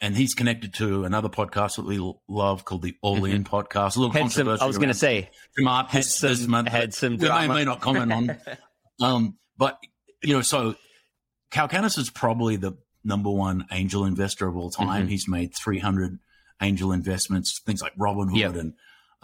and 0.00 0.16
he's 0.16 0.34
connected 0.34 0.74
to 0.74 1.04
another 1.04 1.28
podcast 1.28 1.76
that 1.76 1.86
we 1.86 1.98
love 2.28 2.64
called 2.64 2.82
the 2.82 2.94
All 3.02 3.24
In 3.24 3.44
podcast. 3.44 3.96
A 3.96 4.00
little 4.00 4.10
Mm-hmm. 4.14 4.22
had 4.24 4.32
some. 4.32 4.44
controversial. 4.46 4.64
I 4.64 4.66
was 4.66 4.76
going 4.78 4.88
to 4.88 4.94
say 4.94 5.30
Mark 5.58 5.88
had 5.90 6.04
some 6.04 6.50
month, 6.50 6.68
had 6.68 6.92
some 6.94 7.16
we 7.16 7.28
may, 7.28 7.48
may 7.48 7.64
not 7.64 7.80
comment 7.80 8.12
on. 8.12 8.36
um, 9.00 9.36
but 9.56 9.78
you 10.22 10.34
know, 10.34 10.42
so 10.42 10.74
Calacanis 11.52 11.98
is 11.98 12.10
probably 12.10 12.56
the 12.56 12.72
number 13.04 13.30
one 13.30 13.66
angel 13.70 14.04
investor 14.04 14.46
of 14.48 14.56
all 14.56 14.70
time. 14.70 15.06
Mhm. 15.06 15.10
He's 15.10 15.28
made 15.28 15.54
300 15.54 16.18
angel 16.62 16.92
investments, 16.92 17.60
things 17.64 17.82
like 17.82 17.94
Robinhood 17.96 18.38
Yep. 18.38 18.54
and 18.56 18.72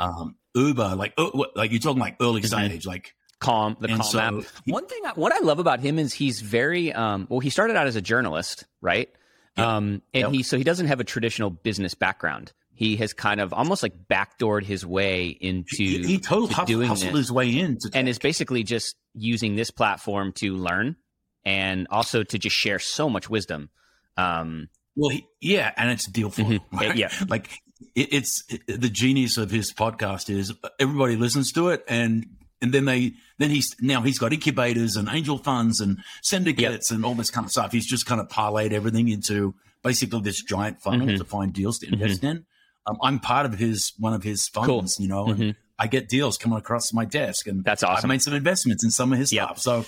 um, 0.00 0.34
Uber. 0.56 0.96
Like, 0.96 1.14
uh, 1.16 1.30
like 1.54 1.70
you're 1.70 1.78
talking 1.80 2.00
like 2.00 2.16
early 2.20 2.40
Mhm. 2.42 2.46
stage, 2.46 2.86
like 2.86 3.14
calm 3.38 3.76
the 3.80 3.88
And 3.88 4.00
calm 4.00 4.10
so 4.10 4.18
app. 4.18 4.34
One 4.66 4.86
thing 4.86 5.00
I, 5.06 5.12
what 5.14 5.32
I 5.32 5.38
love 5.38 5.58
about 5.60 5.80
him 5.80 5.98
is 5.98 6.12
he's 6.12 6.40
very 6.40 6.92
um 6.92 7.26
well 7.30 7.40
he 7.40 7.50
started 7.50 7.76
out 7.76 7.86
as 7.86 7.94
a 7.96 8.02
journalist, 8.02 8.64
right? 8.80 9.08
Yep. 9.56 9.66
Um 9.66 10.02
and 10.12 10.22
Yep. 10.24 10.32
he 10.32 10.42
so 10.42 10.58
he 10.58 10.64
doesn't 10.64 10.86
have 10.88 11.00
a 11.00 11.04
traditional 11.04 11.50
business 11.50 11.94
background. 11.94 12.52
He 12.72 12.96
has 12.96 13.12
kind 13.12 13.40
of 13.40 13.52
almost 13.52 13.82
like 13.82 13.92
backdoored 14.10 14.64
his 14.64 14.84
way 14.86 15.28
into 15.28 15.74
he, 15.84 16.02
he 16.06 16.18
totally 16.18 16.48
to 16.48 16.54
hustled, 16.54 16.66
doing 16.66 16.88
hustled 16.88 17.14
his 17.16 17.30
way 17.30 17.48
into 17.58 17.90
and 17.94 18.08
is 18.08 18.18
basically 18.18 18.62
just 18.64 18.96
using 19.14 19.54
this 19.56 19.70
platform 19.70 20.32
to 20.32 20.54
learn 20.56 20.96
and 21.44 21.86
also 21.90 22.22
to 22.22 22.38
just 22.38 22.56
share 22.56 22.78
so 22.78 23.08
much 23.10 23.28
wisdom. 23.30 23.70
Um 24.16 24.68
Well, 24.96 25.10
he, 25.10 25.26
yeah, 25.40 25.72
and 25.76 25.90
it's 25.90 26.06
a 26.08 26.12
deal 26.12 26.30
for 26.30 26.42
Mhm. 26.42 26.46
him. 26.52 26.60
right? 26.72 26.96
Yeah. 26.96 27.12
like 27.28 27.48
it, 27.94 28.12
it's 28.12 28.42
the 28.66 28.88
genius 28.90 29.36
of 29.36 29.50
his 29.50 29.72
podcast 29.72 30.28
is 30.30 30.52
everybody 30.78 31.16
listens 31.16 31.52
to 31.52 31.68
it, 31.70 31.84
and 31.88 32.26
and 32.62 32.72
then 32.74 32.84
they 32.84 33.12
then 33.38 33.50
he's 33.50 33.74
now 33.80 34.02
he's 34.02 34.18
got 34.18 34.32
incubators 34.32 34.96
and 34.96 35.08
angel 35.10 35.38
funds 35.38 35.80
and 35.80 35.98
syndicates 36.22 36.90
and 36.90 37.04
all 37.04 37.14
this 37.14 37.30
kind 37.30 37.44
of 37.46 37.50
stuff. 37.50 37.72
He's 37.72 37.86
just 37.86 38.04
kind 38.06 38.20
of 38.20 38.28
parlayed 38.28 38.72
everything 38.72 39.08
into 39.08 39.54
basically 39.82 40.20
this 40.20 40.42
giant 40.42 40.82
funnel 40.82 41.06
Mhm. 41.06 41.16
to 41.18 41.24
find 41.24 41.52
deals 41.54 41.78
to 41.78 41.88
invest 41.88 42.22
in. 42.22 42.44
Um, 42.86 42.98
I'm 43.02 43.18
part 43.18 43.46
of 43.46 43.58
his 43.58 43.92
one 43.98 44.12
of 44.12 44.22
his 44.22 44.46
funds, 44.48 44.96
Cool. 44.96 45.02
you 45.02 45.08
know, 45.08 45.26
and 45.28 45.38
Mhm. 45.40 45.56
I 45.78 45.86
get 45.86 46.08
deals 46.10 46.36
coming 46.36 46.58
across 46.58 46.92
my 46.92 47.06
desk, 47.06 47.46
and 47.46 47.64
That's 47.64 47.82
awesome. 47.82 48.04
I've 48.04 48.14
made 48.14 48.22
some 48.22 48.34
investments 48.34 48.84
in 48.84 48.90
some 48.90 49.12
of 49.12 49.18
his 49.18 49.32
Yeah. 49.32 49.46
stuff. 49.46 49.60
So, 49.60 49.86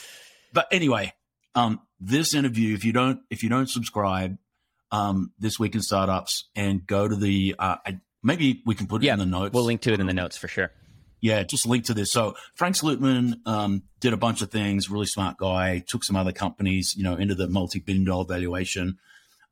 but 0.54 0.66
anyway, 0.72 1.12
um, 1.54 1.80
this 2.00 2.32
interview, 2.32 2.74
if 2.74 2.84
you 2.86 2.92
don't, 2.94 3.20
if 3.28 3.42
you 3.42 3.50
don't 3.50 3.68
subscribe, 3.68 4.38
um, 4.92 5.32
this 5.38 5.58
week 5.58 5.74
in 5.74 5.82
startups, 5.82 6.48
and 6.54 6.86
go 6.86 7.08
to 7.08 7.16
the, 7.16 7.56
uh, 7.58 7.76
I, 7.84 7.98
maybe 8.22 8.62
we 8.64 8.74
can 8.76 8.86
put 8.86 9.02
it 9.02 9.06
Yeah, 9.06 9.14
in 9.14 9.18
the 9.18 9.26
notes. 9.26 9.52
we'll 9.54 9.64
link 9.64 9.80
to 9.82 9.92
it 9.92 9.98
in 10.00 10.06
the 10.06 10.12
notes 10.12 10.36
for 10.36 10.46
sure. 10.46 10.70
Yeah, 11.20 11.42
just 11.44 11.66
link 11.66 11.84
to 11.86 11.94
this. 11.94 12.10
So 12.12 12.34
Frank 12.54 12.76
Slootman 12.76 13.46
um, 13.46 13.82
did 14.00 14.12
a 14.12 14.16
bunch 14.16 14.42
of 14.42 14.50
things. 14.50 14.90
Really 14.90 15.06
smart 15.06 15.36
guy. 15.38 15.82
Took 15.86 16.02
some 16.04 16.16
other 16.16 16.32
companies, 16.32 16.94
you 16.96 17.04
know, 17.04 17.14
into 17.14 17.34
the 17.34 17.48
multi-billion 17.48 18.04
dollar 18.04 18.24
valuation. 18.24 18.98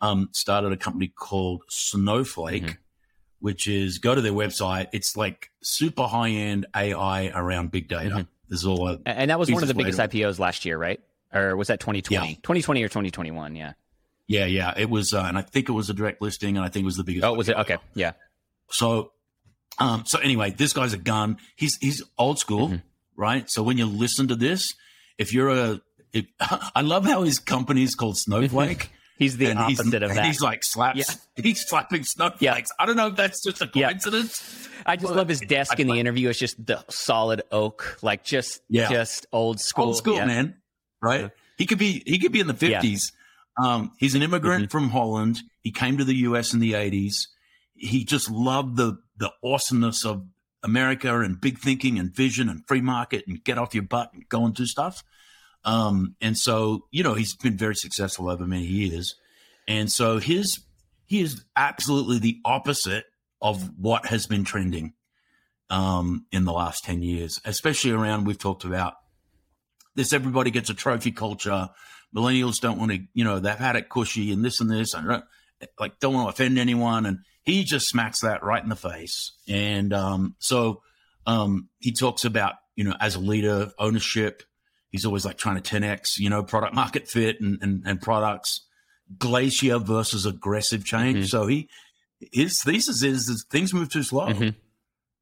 Um, 0.01 0.29
started 0.33 0.73
a 0.73 0.77
company 0.77 1.09
called 1.09 1.63
Snowflake, 1.69 2.63
Mhm. 2.65 2.77
which 3.39 3.67
is 3.69 3.99
go 3.99 4.15
to 4.15 4.21
their 4.21 4.33
website. 4.33 4.89
It's 4.93 5.17
like 5.17 5.51
super 5.63 6.05
high 6.09 6.31
end 6.31 6.67
AI 6.75 7.29
around 7.35 7.71
big 7.71 7.87
data. 7.89 8.17
Mhm. 8.17 8.29
This 8.49 8.61
is 8.61 8.67
all. 8.67 8.99
And 9.07 9.31
that 9.31 9.39
was 9.39 9.51
one 9.51 9.63
of 9.63 9.69
the 9.69 9.75
biggest. 9.75 9.99
IPOs 10.01 10.39
last 10.41 10.65
year, 10.65 10.77
right? 10.77 11.01
Or 11.33 11.55
was 11.57 11.69
that 11.69 11.79
2020? 11.79 12.29
Yeah. 12.31 12.35
2020 12.43 12.83
or 12.83 12.89
2021, 12.89 13.55
yeah. 13.55 13.75
Yeah, 14.31 14.45
yeah. 14.47 14.73
It 14.77 14.89
was, 14.89 15.13
uh, 15.13 15.25
and 15.27 15.37
I 15.37 15.43
think 15.43 15.69
it 15.69 15.73
was 15.73 15.91
a 15.91 15.95
direct 15.95 16.23
listing, 16.23 16.57
and 16.57 16.65
I 16.65 16.69
think 16.69 16.85
it 16.85 16.87
was 16.87 16.97
the 16.97 17.03
biggest. 17.05 17.25
Oh, 17.25 17.35
was 17.35 17.49
it? 17.49 17.57
Okay. 17.57 17.79
Yeah. 17.95 18.13
So, 18.71 19.11
um, 19.79 20.05
so 20.07 20.21
anyway, 20.21 20.51
this 20.53 20.73
guy's 20.73 20.93
a 20.93 20.99
gun. 20.99 21.39
He's 21.57 21.77
he's 21.79 22.01
old 22.17 22.39
school, 22.39 22.69
Mhm. 22.69 22.83
right? 23.17 23.51
So 23.51 23.63
when 23.65 23.77
you 23.77 23.87
listen 23.87 24.29
to 24.29 24.37
this, 24.37 24.73
if 25.19 25.33
you're 25.33 25.49
a, 25.49 25.81
if, 26.13 26.27
I 26.41 26.83
love 26.83 27.05
how 27.05 27.23
his 27.25 27.41
company 27.41 27.83
is 27.83 27.95
called 27.97 28.17
Snowflake. 28.19 28.91
He's 29.21 29.37
the 29.37 29.51
and 29.51 29.59
he's- 29.67 29.79
opposite 29.81 30.03
of 30.03 30.11
and 30.13 30.19
that. 30.19 30.25
He's 30.25 30.41
like 30.41 30.65
slaps. 30.65 30.97
Yeah. 30.99 31.05
He's 31.45 31.69
slapping 31.69 32.05
snowflakes. 32.05 32.71
I 32.79 32.87
don't 32.87 32.97
know 32.97 33.09
if 33.09 33.17
that's 33.17 33.43
just 33.45 33.61
a 33.61 33.69
Yeah. 33.75 33.89
coincidence. 33.89 34.67
I 34.87 34.97
just 34.97 35.13
love 35.13 35.29
his 35.29 35.41
desk 35.41 35.79
in 35.79 35.89
the 35.89 35.97
interview. 35.97 36.31
It's 36.31 36.39
just 36.39 36.57
the 36.65 36.83
solid 36.89 37.43
oak, 37.53 37.99
like 38.01 38.25
just 38.25 38.63
Yeah. 38.71 38.89
just 38.89 39.27
old 39.31 39.61
school. 39.61 39.89
Old 39.89 39.99
school, 39.99 40.15
yeah. 40.15 40.25
man. 40.25 40.55
Right? 41.03 41.31
He 41.59 41.67
could 41.67 41.77
be. 41.77 42.03
He 42.07 42.19
could 42.19 42.33
be 42.33 42.41
in 42.41 42.47
the 42.47 42.55
Yeah. 42.55 42.81
fifties. 42.81 43.13
Um, 43.63 43.93
he's 43.99 44.15
an 44.15 44.23
immigrant 44.23 44.65
Mm-hmm. 44.65 44.71
from 44.71 44.91
Holland. 44.91 45.41
He 45.63 45.73
came 45.73 45.99
to 45.99 46.05
the 46.05 46.15
U.S. 46.17 46.55
in 46.55 46.61
the 46.61 46.75
eighties. 46.75 47.29
He 47.75 48.05
just 48.05 48.31
loved 48.31 48.77
the 48.77 48.99
the 49.17 49.33
awesomeness 49.43 50.05
of 50.05 50.25
America 50.63 51.21
and 51.21 51.41
big 51.41 51.59
thinking 51.59 51.99
and 51.99 52.15
vision 52.15 52.49
and 52.49 52.67
free 52.67 52.81
market 52.81 53.25
and 53.27 53.43
get 53.43 53.59
off 53.59 53.75
your 53.75 53.83
butt 53.83 54.13
and 54.13 54.29
go 54.29 54.45
and 54.45 54.55
do 54.55 54.67
stuff. 54.67 55.03
Um, 55.65 56.17
and 56.21 56.39
so 56.39 56.87
you 56.91 57.03
know 57.03 57.15
he's 57.15 57.35
been 57.37 57.57
very 57.57 57.75
successful 57.75 58.31
over 58.31 58.47
many 58.47 58.67
years. 58.67 59.15
And 59.69 59.91
so 59.91 60.19
his 60.19 60.61
he 61.07 61.21
is 61.21 61.45
absolutely 61.57 62.19
the 62.19 62.39
opposite 62.45 63.05
of 63.43 63.71
what 63.79 64.07
has 64.07 64.27
been 64.27 64.45
trending 64.45 64.93
um, 65.71 66.27
in 66.31 66.45
the 66.45 66.53
last 66.53 66.85
10 66.85 67.03
years, 67.03 67.41
especially 67.45 67.91
around 67.91 68.27
we've 68.27 68.39
talked 68.39 68.65
about 68.65 68.95
this 69.97 70.13
everybody 70.13 70.51
gets 70.51 70.71
a 70.71 70.75
trophy 70.75 71.11
culture. 71.11 71.69
Millennials 72.15 72.61
don't 72.61 72.79
want 72.79 72.93
to, 72.93 72.99
you 73.15 73.25
know, 73.25 73.39
they've 73.39 73.55
had 73.57 73.77
it 73.77 73.89
cushy 73.89 74.33
and 74.33 74.45
this 74.45 74.61
and 74.61 74.71
this 74.71 74.95
and 74.95 75.09
don't- 75.09 75.25
like 75.79 75.99
don't 76.01 76.15
want 76.15 76.27
to 76.27 76.31
offend 76.43 76.59
anyone. 76.59 77.05
And 77.07 77.19
he 77.43 77.65
just 77.65 77.87
smacks 77.89 78.21
that 78.23 78.43
right 78.43 78.63
in 78.63 78.69
the 78.71 78.77
face. 78.77 79.33
And 79.49 79.93
um, 79.93 80.35
so 80.39 80.83
um, 81.27 81.69
he 81.79 81.93
talks 81.93 82.25
about, 82.25 82.55
you 82.77 82.85
know, 82.85 82.95
as 82.99 83.15
a 83.15 83.21
leader, 83.21 83.71
ownership. 83.79 84.43
He's 84.91 85.05
always 85.05 85.25
like 85.27 85.37
trying 85.39 85.61
to 85.61 85.75
10x, 85.81 86.19
you 86.19 86.31
know, 86.31 86.43
product 86.43 86.75
market 86.75 87.09
fit 87.09 87.41
and, 87.41 87.59
and, 87.63 87.83
and 87.87 88.01
products, 88.01 88.67
glacier 89.19 89.79
versus 89.79 90.25
aggressive 90.27 90.85
change. 90.85 91.27
Mhm. 91.27 91.29
So 91.29 91.47
he, 91.47 91.69
his 92.33 92.61
thesis 92.63 93.03
is, 93.03 93.27
that 93.27 93.43
things 93.51 93.73
move 93.75 93.91
too 93.91 94.03
slow. 94.03 94.29
Mhm. 94.29 94.55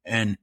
And 0.05 0.37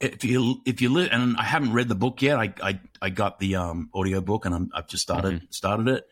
if 0.00 0.24
you 0.24 0.60
if 0.64 0.80
you 0.80 0.88
li- 0.92 1.08
and 1.10 1.36
I 1.36 1.42
haven't 1.44 1.72
read 1.72 1.88
the 1.88 1.94
book 1.94 2.22
yet, 2.22 2.38
I 2.38 2.52
I, 2.62 2.80
I 3.02 3.10
got 3.10 3.38
the 3.38 3.56
um 3.56 3.90
audio 3.94 4.20
book 4.20 4.44
and 4.46 4.54
I'm, 4.54 4.70
I've 4.74 4.88
just 4.88 5.02
started 5.02 5.34
Mm-hmm. 5.34 5.44
started 5.50 5.88
it. 5.88 6.06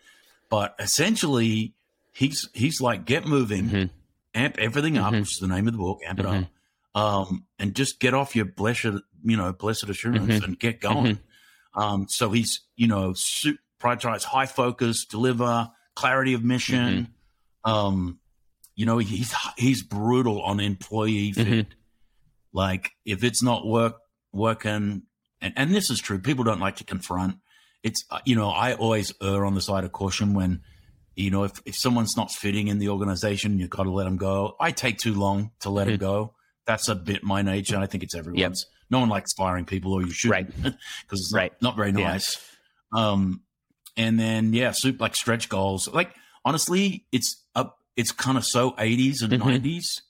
But 0.50 0.75
essentially, 0.78 1.75
he's 2.12 2.49
he's 2.54 2.80
like 2.80 3.04
get 3.04 3.26
moving, 3.26 3.68
Mhm. 3.68 3.90
amp 4.35 4.59
everything 4.59 4.99
up, 4.99 5.12
Mhm. 5.12 5.21
which 5.21 5.33
is 5.35 5.38
the 5.40 5.49
name 5.49 5.66
of 5.68 5.73
the 5.73 5.78
book, 5.78 6.00
amp 6.07 6.21
it 6.21 6.26
up, 6.26 6.45
um, 6.95 7.45
and 7.59 7.75
just 7.75 7.99
get 8.00 8.14
off 8.14 8.35
your 8.37 8.45
blessed 8.47 8.85
you 9.25 9.37
know 9.37 9.52
blessed 9.52 9.88
assurance 9.88 10.35
Mhm. 10.40 10.45
and 10.45 10.59
get 10.59 10.80
going. 10.80 11.16
Mm-hmm. 11.16 11.80
Um, 11.80 12.07
so 12.09 12.30
he's 12.30 12.61
you 12.76 12.87
know 12.88 13.12
su- 13.14 13.59
prioritize 13.80 14.25
high 14.25 14.47
focus, 14.47 15.04
deliver 15.04 15.71
clarity 15.95 16.35
of 16.35 16.42
mission. 16.45 17.09
Mm-hmm. 17.64 17.71
Um, 17.71 18.18
you 18.75 18.87
know 18.87 18.99
he's 18.99 19.35
he's 19.57 19.83
brutal 19.83 20.40
on 20.42 20.61
employee 20.61 21.33
fit. 21.33 21.66
Like 22.52 22.90
if 23.05 23.23
it's 23.25 23.43
not 23.43 23.67
work 23.67 23.97
working, 24.33 25.02
and 25.40 25.52
and 25.57 25.75
this 25.75 25.90
is 25.90 26.00
true. 26.00 26.19
People 26.19 26.45
don't 26.45 26.61
like 26.61 26.76
to 26.76 26.85
confront. 26.85 27.37
It's 27.83 28.05
uh, 28.11 28.21
you 28.25 28.35
know 28.37 28.49
I 28.50 28.75
always 28.75 29.12
err 29.23 29.45
on 29.45 29.55
the 29.55 29.61
side 29.61 29.85
of 29.85 29.93
caution 29.93 30.35
when 30.35 30.62
you 31.14 31.31
know 31.31 31.45
if 31.45 31.52
if 31.67 31.76
someone's 31.76 32.17
not 32.17 32.31
fitting 32.33 32.69
in 32.69 32.78
the 32.78 32.88
organization, 32.88 33.59
you've 33.59 33.71
got 33.71 33.85
to 33.85 33.90
let 33.90 34.05
them 34.05 34.17
go. 34.17 34.57
I 34.61 34.71
take 34.73 34.99
too 34.99 35.14
long 35.14 35.50
to 35.61 35.71
let 35.71 35.87
them 35.87 35.97
Mhm. 35.97 36.00
go. 36.00 36.35
That's 36.67 36.88
a 36.88 36.95
bit 36.95 37.23
my 37.23 37.43
nature. 37.43 37.75
and 37.75 37.85
I 37.85 37.87
think 37.87 38.02
it's 38.02 38.14
everyone's. 38.14 38.67
No 38.90 39.00
one 39.00 39.09
likes 39.11 39.33
firing 39.35 39.64
people, 39.67 39.93
or 39.93 40.02
you 40.02 40.11
should, 40.11 40.31
Right. 40.31 40.47
Because 40.62 41.21
it's 41.21 41.33
not, 41.33 41.38
Right. 41.38 41.52
not 41.62 41.76
very 41.76 41.90
Yeah. 41.93 42.09
nice. 42.12 42.37
Um, 42.93 43.43
and 43.97 44.19
then 44.19 44.52
yeah, 44.55 44.73
soup 44.75 45.00
like 45.00 45.14
stretch 45.17 45.49
goals. 45.49 45.88
Like 45.88 46.14
honestly, 46.45 47.07
it's 47.12 47.45
up. 47.55 47.78
It's 47.97 48.12
kind 48.12 48.38
of 48.38 48.45
so 48.45 48.75
80s 48.78 49.23
and 49.23 49.33
Mhm. 49.33 49.38
90s. 49.62 50.02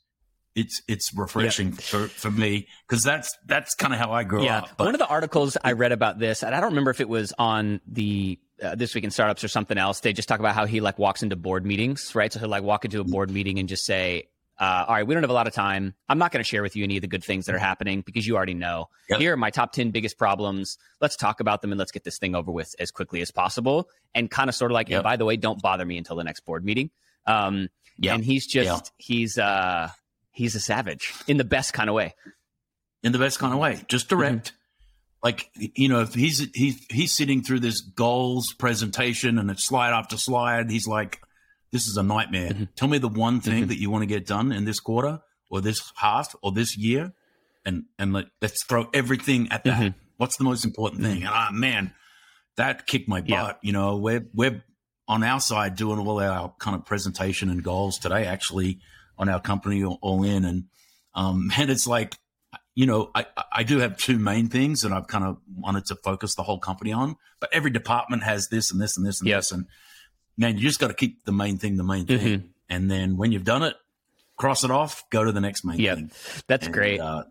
It's 0.58 0.82
it's 0.88 1.14
refreshing 1.14 1.68
yep. 1.68 1.80
for, 1.80 2.08
for 2.08 2.30
me 2.30 2.66
because 2.86 3.04
that's 3.04 3.36
that's 3.46 3.76
kind 3.76 3.94
of 3.94 4.00
how 4.00 4.12
I 4.12 4.24
grew 4.24 4.44
yeah. 4.44 4.58
up. 4.58 4.70
But, 4.76 4.86
One 4.86 4.94
of 4.94 4.98
the 4.98 5.06
articles 5.06 5.56
I 5.62 5.72
read 5.72 5.92
about 5.92 6.18
this, 6.18 6.42
and 6.42 6.54
I 6.54 6.60
don't 6.60 6.70
remember 6.70 6.90
if 6.90 7.00
it 7.00 7.08
was 7.08 7.32
on 7.38 7.80
the 7.86 8.38
uh, 8.62 8.74
this 8.74 8.94
week 8.94 9.04
in 9.04 9.10
startups 9.10 9.44
or 9.44 9.48
something 9.48 9.78
else. 9.78 10.00
They 10.00 10.12
just 10.12 10.28
talk 10.28 10.40
about 10.40 10.56
how 10.56 10.66
he 10.66 10.80
like 10.80 10.98
walks 10.98 11.22
into 11.22 11.36
board 11.36 11.64
meetings, 11.64 12.12
right? 12.14 12.32
So 12.32 12.40
he'll 12.40 12.48
like 12.48 12.64
walk 12.64 12.84
into 12.84 13.00
a 13.00 13.04
board 13.04 13.30
meeting 13.30 13.60
and 13.60 13.68
just 13.68 13.84
say, 13.86 14.30
uh, 14.58 14.86
"All 14.88 14.94
right, 14.96 15.06
we 15.06 15.14
don't 15.14 15.22
have 15.22 15.30
a 15.30 15.34
lot 15.34 15.46
of 15.46 15.54
time. 15.54 15.94
I'm 16.08 16.18
not 16.18 16.32
going 16.32 16.42
to 16.42 16.48
share 16.48 16.62
with 16.62 16.74
you 16.74 16.82
any 16.82 16.96
of 16.96 17.02
the 17.02 17.08
good 17.08 17.22
things 17.22 17.46
that 17.46 17.54
are 17.54 17.60
happening 17.60 18.02
because 18.04 18.26
you 18.26 18.36
already 18.36 18.54
know. 18.54 18.88
Yep. 19.10 19.20
Here 19.20 19.34
are 19.34 19.36
my 19.36 19.50
top 19.50 19.72
ten 19.72 19.92
biggest 19.92 20.18
problems. 20.18 20.76
Let's 21.00 21.14
talk 21.14 21.38
about 21.38 21.62
them 21.62 21.70
and 21.70 21.78
let's 21.78 21.92
get 21.92 22.02
this 22.02 22.18
thing 22.18 22.34
over 22.34 22.50
with 22.50 22.74
as 22.80 22.90
quickly 22.90 23.20
as 23.20 23.30
possible. 23.30 23.88
And 24.12 24.28
kind 24.28 24.48
of 24.48 24.56
sort 24.56 24.72
of 24.72 24.74
like, 24.74 24.88
yep. 24.88 25.04
by 25.04 25.16
the 25.16 25.24
way, 25.24 25.36
don't 25.36 25.62
bother 25.62 25.84
me 25.84 25.98
until 25.98 26.16
the 26.16 26.24
next 26.24 26.40
board 26.40 26.64
meeting. 26.64 26.90
Um, 27.26 27.68
yep. 27.96 28.16
And 28.16 28.24
he's 28.24 28.44
just 28.44 28.90
he's 28.96 29.38
uh 29.38 29.90
he's 30.38 30.54
a 30.54 30.60
savage 30.60 31.12
in 31.26 31.36
the 31.36 31.44
best 31.44 31.72
kind 31.74 31.90
of 31.90 31.94
way. 31.94 32.14
In 33.02 33.12
the 33.12 33.18
best 33.18 33.38
kind 33.38 33.52
of 33.52 33.58
way, 33.58 33.80
just 33.88 34.08
direct. 34.08 34.48
Mm-hmm. 34.48 34.54
Like 35.22 35.50
you 35.54 35.88
know, 35.88 36.00
if 36.00 36.14
he's 36.14 36.48
he's 36.54 36.86
he's 36.88 37.12
sitting 37.12 37.42
through 37.42 37.60
this 37.60 37.80
goals 37.80 38.54
presentation 38.56 39.38
and 39.38 39.50
it's 39.50 39.66
slide 39.66 39.90
after 39.90 40.16
slide, 40.16 40.70
he's 40.70 40.86
like, 40.86 41.20
"This 41.72 41.88
is 41.88 41.96
a 41.96 42.04
nightmare. 42.04 42.50
Mm-hmm. 42.50 42.64
Tell 42.76 42.88
me 42.88 42.98
the 42.98 43.08
one 43.08 43.40
thing 43.40 43.62
mm-hmm. 43.62 43.68
that 43.68 43.80
you 43.80 43.90
want 43.90 44.02
to 44.02 44.06
get 44.06 44.26
done 44.26 44.52
in 44.52 44.64
this 44.64 44.78
quarter 44.78 45.20
or 45.50 45.60
this 45.60 45.92
half 45.96 46.36
or 46.40 46.52
this 46.52 46.76
year, 46.76 47.12
and 47.64 47.84
and 47.98 48.12
let, 48.12 48.26
us 48.42 48.62
throw 48.68 48.88
everything 48.94 49.48
at 49.50 49.64
that. 49.64 49.80
Mm-hmm. 49.80 49.98
What's 50.18 50.36
the 50.36 50.44
most 50.44 50.64
important 50.64 51.02
thing?" 51.02 51.22
And 51.24 51.30
ah, 51.32 51.50
man, 51.52 51.92
that 52.56 52.86
kicked 52.86 53.08
my 53.08 53.20
butt. 53.20 53.28
Yeah. 53.28 53.52
You 53.62 53.72
know, 53.72 53.96
we're 53.96 54.24
we're 54.32 54.62
on 55.08 55.24
our 55.24 55.40
side 55.40 55.74
doing 55.74 55.98
all 55.98 56.20
our 56.20 56.54
kind 56.60 56.76
of 56.76 56.84
presentation 56.84 57.50
and 57.50 57.64
goals 57.64 57.98
today. 57.98 58.24
Actually, 58.24 58.78
on 59.18 59.28
our 59.28 59.40
company 59.40 59.84
all 59.84 60.24
in. 60.24 60.44
And, 60.44 60.64
um, 61.14 61.50
and 61.58 61.70
it's 61.70 61.86
like, 61.86 62.14
you 62.74 62.86
know, 62.86 63.10
I, 63.14 63.26
I 63.52 63.62
do 63.64 63.78
have 63.78 63.96
two 63.96 64.18
main 64.18 64.48
things 64.48 64.82
that 64.82 64.92
I've 64.92 65.08
kind 65.08 65.24
of 65.24 65.38
wanted 65.52 65.86
to 65.86 65.96
focus 65.96 66.36
the 66.36 66.44
whole 66.44 66.60
company 66.60 66.92
on, 66.92 67.16
but 67.40 67.50
every 67.52 67.72
department 67.72 68.22
has 68.22 68.48
this 68.48 68.70
and 68.70 68.80
this 68.80 68.96
and 68.96 69.04
this 69.04 69.20
and 69.20 69.28
this. 69.28 69.50
And 69.50 69.66
man, 70.36 70.56
you 70.56 70.62
just 70.62 70.78
got 70.78 70.86
to 70.86 70.94
keep 70.94 71.24
the 71.24 71.32
main 71.32 71.58
thing 71.58 71.76
the 71.76 71.82
main 71.82 72.06
thing. 72.06 72.18
Mm-hmm. 72.18 72.46
And 72.70 72.90
then 72.90 73.16
when 73.16 73.32
you've 73.32 73.44
done 73.44 73.64
it, 73.64 73.74
cross 74.36 74.62
it 74.62 74.70
off, 74.70 75.10
go 75.10 75.24
to 75.24 75.32
the 75.32 75.40
next 75.40 75.64
main 75.64 75.80
yep. 75.80 75.96
thing. 75.96 76.12
That's 76.46 76.66
and, 76.66 76.74
great. 76.74 77.00
Uh, 77.00 77.24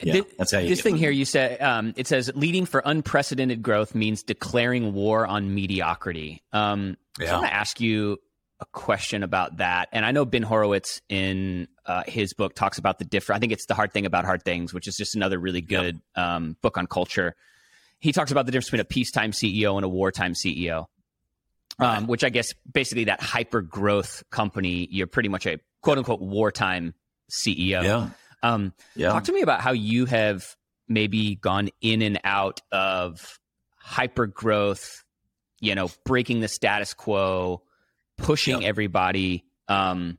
yeah, 0.00 0.22
that's 0.38 0.52
how 0.52 0.60
this 0.60 0.80
thing 0.80 0.96
here 0.96 1.10
you 1.10 1.24
said 1.24 1.60
um, 1.60 1.92
it 1.96 2.06
says 2.06 2.30
leading 2.34 2.64
for 2.64 2.80
unprecedented 2.84 3.62
growth 3.62 3.94
means 3.94 4.22
declaring 4.22 4.94
war 4.94 5.26
on 5.26 5.54
mediocrity. 5.54 6.42
Um, 6.52 6.96
yeah. 7.20 7.26
So 7.26 7.32
I 7.32 7.36
want 7.38 7.48
to 7.48 7.54
ask 7.54 7.80
you 7.80 8.18
a 8.60 8.66
question 8.66 9.22
about 9.22 9.58
that. 9.58 9.88
And 9.92 10.04
I 10.04 10.10
know 10.10 10.24
Ben 10.24 10.42
Horowitz 10.42 11.00
in 11.08 11.68
uh, 11.86 12.02
his 12.06 12.32
book 12.32 12.54
talks 12.54 12.78
about 12.78 12.98
the 12.98 13.04
different. 13.04 13.38
I 13.38 13.40
think 13.40 13.52
it's 13.52 13.66
the 13.66 13.74
hard 13.74 13.92
thing 13.92 14.06
about 14.06 14.24
hard 14.24 14.42
things, 14.42 14.74
which 14.74 14.88
is 14.88 14.96
just 14.96 15.14
another 15.14 15.38
really 15.38 15.60
good 15.60 16.00
yep. 16.16 16.26
um, 16.26 16.56
book 16.60 16.76
on 16.76 16.86
culture. 16.86 17.34
He 18.00 18.12
talks 18.12 18.30
about 18.30 18.46
the 18.46 18.52
difference 18.52 18.66
between 18.66 18.80
a 18.80 18.84
peacetime 18.84 19.32
CEO 19.32 19.76
and 19.76 19.84
a 19.84 19.88
wartime 19.88 20.34
CEO, 20.34 20.86
um, 21.78 22.06
which 22.06 22.24
I 22.24 22.30
guess 22.30 22.52
basically 22.70 23.04
that 23.04 23.20
hyper 23.20 23.60
growth 23.60 24.24
company, 24.30 24.88
you're 24.90 25.06
pretty 25.06 25.28
much 25.28 25.46
a 25.46 25.58
quote 25.82 25.98
unquote 25.98 26.20
wartime 26.20 26.94
CEO. 27.30 27.82
Yeah. 27.82 28.10
Um, 28.42 28.72
yeah. 28.94 29.10
Talk 29.10 29.24
to 29.24 29.32
me 29.32 29.42
about 29.42 29.60
how 29.60 29.72
you 29.72 30.06
have 30.06 30.56
maybe 30.88 31.36
gone 31.36 31.70
in 31.80 32.02
and 32.02 32.20
out 32.24 32.60
of 32.72 33.38
hyper 33.76 34.26
growth, 34.26 35.04
you 35.60 35.74
know, 35.74 35.90
breaking 36.04 36.40
the 36.40 36.48
status 36.48 36.94
quo, 36.94 37.62
pushing 38.18 38.60
yep. 38.60 38.68
everybody. 38.68 39.44
Um, 39.68 40.18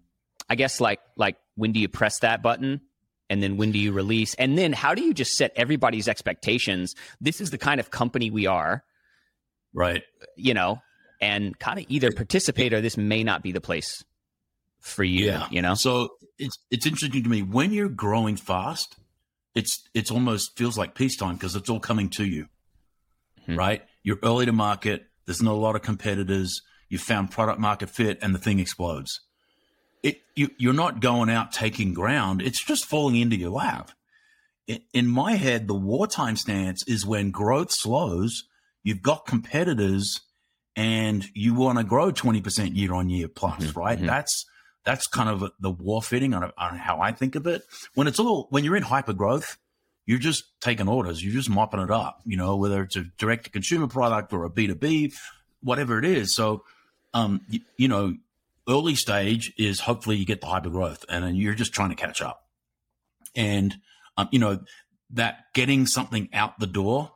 I 0.50 0.56
guess 0.56 0.82
like 0.82 1.00
like 1.16 1.38
when 1.56 1.72
do 1.72 1.80
you 1.80 1.88
press 1.88 2.20
that 2.20 2.42
button? 2.42 2.82
And 3.30 3.44
then 3.44 3.58
when 3.58 3.72
do 3.72 3.78
you 3.78 3.92
release? 3.92 4.34
And 4.34 4.58
then 4.58 4.74
how 4.74 4.96
do 4.96 5.04
you 5.04 5.14
just 5.14 5.38
set 5.38 5.52
everybody's 5.56 6.08
expectations? 6.08 6.96
This 7.22 7.40
is 7.40 7.52
the 7.52 7.60
kind 7.60 7.80
of 7.80 7.92
company 7.92 8.32
we 8.32 8.48
are. 8.48 8.84
Right. 9.72 10.02
You 10.36 10.56
know, 10.56 10.82
and 11.22 11.58
kind 11.60 11.78
of 11.78 11.86
either 11.90 12.12
participate 12.12 12.74
or 12.74 12.82
this 12.82 12.98
may 12.98 13.24
not 13.24 13.44
be 13.44 13.52
the 13.52 13.62
place 13.62 14.04
for 14.80 15.04
you. 15.04 15.28
Yeah. 15.28 15.48
You 15.52 15.62
know? 15.62 15.76
So 15.76 16.10
it's 16.40 16.58
it's 16.72 16.88
interesting 16.88 17.24
to 17.24 17.30
me. 17.30 17.44
When 17.44 17.72
you're 17.72 17.90
growing 17.90 18.36
fast, 18.36 18.96
it's 19.54 19.88
it's 19.94 20.10
almost 20.10 20.58
feels 20.58 20.76
like 20.76 20.96
peacetime 20.96 21.36
because 21.36 21.56
it's 21.56 21.70
all 21.70 21.80
coming 21.80 22.10
to 22.12 22.26
you. 22.26 22.48
Hmm. 23.46 23.56
Right? 23.56 23.84
You're 24.02 24.20
early 24.24 24.48
to 24.48 24.54
market, 24.54 25.06
there's 25.28 25.44
not 25.44 25.52
a 25.52 25.54
lot 25.54 25.76
of 25.76 25.84
competitors 25.84 26.64
you 26.90 26.98
found 26.98 27.32
product 27.32 27.60
market 27.60 27.90
fit, 27.90 28.20
and 28.22 28.34
the 28.34 28.40
thing 28.40 28.60
explodes. 28.60 29.22
It, 30.02 30.22
you, 30.36 30.50
you're 30.58 30.74
not 30.74 31.02
going 31.02 31.30
out 31.30 31.52
taking 31.52 31.94
ground. 31.94 32.42
It's 32.42 32.64
just 32.64 32.86
falling 32.86 33.16
into 33.16 33.36
your 33.36 33.52
lap. 33.52 33.92
In, 34.68 34.82
in 34.94 35.08
my 35.08 35.36
head, 35.36 35.68
the 35.68 35.76
wartime 35.76 36.36
stance 36.36 36.84
is 36.88 37.06
when 37.06 37.32
growth 37.32 37.72
slows, 37.72 38.46
you've 38.84 39.02
got 39.02 39.26
competitors 39.26 40.22
and 40.76 41.26
you 41.34 41.54
want 41.54 41.78
to 41.78 41.84
grow 41.84 42.12
20% 42.12 42.76
year 42.76 42.94
on 42.94 43.10
year 43.10 43.28
plus, 43.28 43.64
mm-hmm. 43.64 43.80
right? 43.80 43.98
Mm-hmm. 43.98 44.08
That's, 44.08 44.46
that's 44.86 45.08
kind 45.08 45.30
of 45.30 45.52
the 45.60 45.72
war 45.72 46.02
fitting 46.02 46.34
on, 46.34 46.52
on, 46.58 46.78
how 46.78 47.02
I 47.02 47.12
think 47.12 47.36
of 47.36 47.46
it. 47.46 47.64
When 47.96 48.08
it's 48.08 48.20
all, 48.20 48.48
when 48.50 48.64
you're 48.64 48.78
in 48.78 48.84
hyper 48.84 49.14
growth, 49.14 49.58
you're 50.06 50.18
just 50.18 50.46
taking 50.62 50.88
orders. 50.88 51.24
You're 51.24 51.34
just 51.34 51.50
mopping 51.50 51.82
it 51.82 51.92
up, 51.92 52.22
you 52.26 52.38
know, 52.38 52.56
whether 52.56 52.82
it's 52.82 52.96
a 52.96 53.04
direct 53.18 53.44
to 53.46 53.52
consumer 53.52 53.88
product 53.88 54.34
or 54.34 54.46
a 54.46 54.50
B2B, 54.50 55.14
whatever 55.62 56.00
it 56.00 56.06
is. 56.06 56.34
So 56.34 56.64
um, 57.14 57.42
you, 57.50 57.62
you 57.78 57.88
know, 57.88 58.16
early 58.68 58.96
stage 58.96 59.54
is 59.58 59.80
hopefully 59.80 60.18
you 60.18 60.26
get 60.26 60.42
the 60.42 60.48
hyper 60.48 60.70
growth 60.70 61.04
and 61.10 61.38
you're 61.38 61.56
just 61.56 61.74
trying 61.74 61.90
to 61.90 61.96
catch 61.96 62.22
up. 62.22 62.44
And, 63.36 63.76
um, 64.18 64.30
you 64.32 64.40
know, 64.40 64.60
that 65.12 65.46
getting 65.54 65.88
something 65.88 66.30
out 66.34 66.60
the 66.60 66.68
door, 66.68 67.12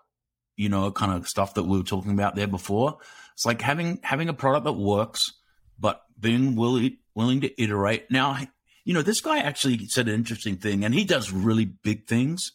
you 0.56 0.69
know, 0.69 0.91
kind 0.91 1.12
of 1.12 1.27
stuff 1.27 1.53
that 1.56 1.63
we 1.63 1.77
were 1.77 1.84
talking 1.84 2.12
about 2.12 2.36
there 2.36 2.47
before. 2.47 2.97
It's 3.34 3.45
like 3.45 3.62
having, 3.62 3.99
having 4.03 4.29
a 4.29 4.34
product 4.34 4.65
that 4.65 4.73
works, 4.73 5.34
but 5.79 6.03
being 6.19 6.56
willing, 6.56 6.97
willing 7.15 7.41
to 7.41 7.62
iterate. 7.62 8.10
Now, 8.10 8.38
you 8.86 8.93
know, 8.93 9.01
this 9.01 9.21
guy 9.21 9.39
actually 9.39 9.88
said 9.88 10.08
an 10.08 10.15
interesting 10.15 10.58
thing 10.58 10.84
and 10.84 10.93
he 10.93 11.03
does 11.03 11.32
really 11.32 11.65
big 11.65 12.08
things, 12.08 12.51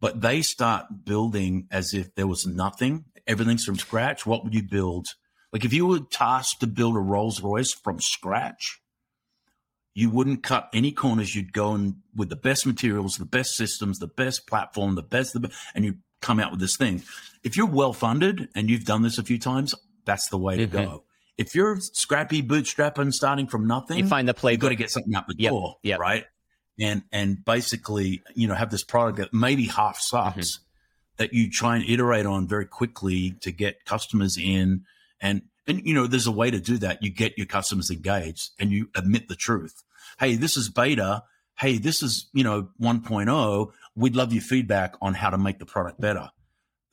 but 0.00 0.20
they 0.20 0.42
start 0.42 1.04
building 1.04 1.66
as 1.70 1.92
if 1.92 2.14
there 2.14 2.26
was 2.26 2.46
nothing. 2.46 3.04
Everything's 3.26 3.64
from 3.64 3.76
scratch. 3.76 4.26
What 4.26 4.44
would 4.44 4.54
you 4.54 4.62
build? 4.62 5.08
Like 5.52 5.64
if 5.64 5.72
you 5.72 5.86
were 5.86 6.00
tasked 6.00 6.60
to 6.60 6.66
build 6.66 6.96
a 6.96 7.00
Rolls 7.00 7.40
Royce 7.42 7.72
from 7.72 8.00
scratch, 8.00 8.80
you 9.94 10.10
wouldn't 10.10 10.42
cut 10.42 10.68
any 10.72 10.92
corners. 10.92 11.34
You'd 11.34 11.52
go 11.52 11.74
in 11.74 11.96
with 12.14 12.28
the 12.28 12.36
best 12.36 12.66
materials, 12.66 13.16
the 13.16 13.24
best 13.24 13.56
systems, 13.56 13.98
the 13.98 14.06
best 14.06 14.46
platform, 14.46 14.94
the 14.94 15.02
best, 15.02 15.32
the 15.32 15.40
best 15.40 15.54
and 15.74 15.84
you 15.84 15.96
come 16.20 16.38
out 16.38 16.50
with 16.50 16.60
this 16.60 16.76
thing. 16.76 17.02
If 17.42 17.56
you're 17.56 17.66
well 17.66 17.92
funded 17.92 18.48
and 18.54 18.68
you've 18.68 18.84
done 18.84 19.02
this 19.02 19.18
a 19.18 19.22
few 19.22 19.38
times, 19.38 19.74
that's 20.04 20.28
the 20.28 20.38
way 20.38 20.56
to 20.56 20.66
mm-hmm. 20.66 20.76
go. 20.76 21.04
If 21.36 21.54
you're 21.54 21.78
scrappy 21.80 22.42
bootstrapping, 22.42 23.12
starting 23.12 23.46
from 23.46 23.66
nothing, 23.66 23.98
you 23.98 24.06
find 24.08 24.28
the 24.28 24.34
play. 24.34 24.52
You've 24.52 24.60
got 24.60 24.70
to 24.70 24.74
get 24.74 24.90
something 24.90 25.14
out 25.14 25.28
the 25.28 25.36
yep. 25.38 25.50
door, 25.50 25.76
yep. 25.82 26.00
right? 26.00 26.24
And 26.80 27.02
and 27.12 27.44
basically, 27.44 28.22
you 28.34 28.48
know, 28.48 28.54
have 28.54 28.70
this 28.70 28.82
product 28.82 29.18
that 29.18 29.32
maybe 29.32 29.66
half 29.66 29.98
sucks 30.00 30.36
mm-hmm. 30.36 30.64
that 31.18 31.32
you 31.32 31.48
try 31.50 31.76
and 31.76 31.88
iterate 31.88 32.26
on 32.26 32.48
very 32.48 32.66
quickly 32.66 33.36
to 33.40 33.52
get 33.52 33.84
customers 33.84 34.36
in 34.36 34.84
and, 35.20 35.42
and, 35.66 35.84
you 35.84 35.94
know, 35.94 36.06
there's 36.06 36.26
a 36.26 36.32
way 36.32 36.50
to 36.50 36.60
do 36.60 36.78
that. 36.78 37.02
You 37.02 37.10
get 37.10 37.36
your 37.36 37.46
customers 37.46 37.90
engaged 37.90 38.50
and 38.58 38.70
you 38.70 38.88
admit 38.94 39.28
the 39.28 39.36
truth. 39.36 39.82
Hey, 40.18 40.36
this 40.36 40.56
is 40.56 40.68
beta. 40.68 41.24
Hey, 41.58 41.78
this 41.78 42.02
is, 42.02 42.28
you 42.32 42.44
know, 42.44 42.68
1.0. 42.80 43.72
We'd 43.96 44.16
love 44.16 44.32
your 44.32 44.42
feedback 44.42 44.94
on 45.02 45.14
how 45.14 45.30
to 45.30 45.38
make 45.38 45.58
the 45.58 45.66
product 45.66 46.00
better. 46.00 46.30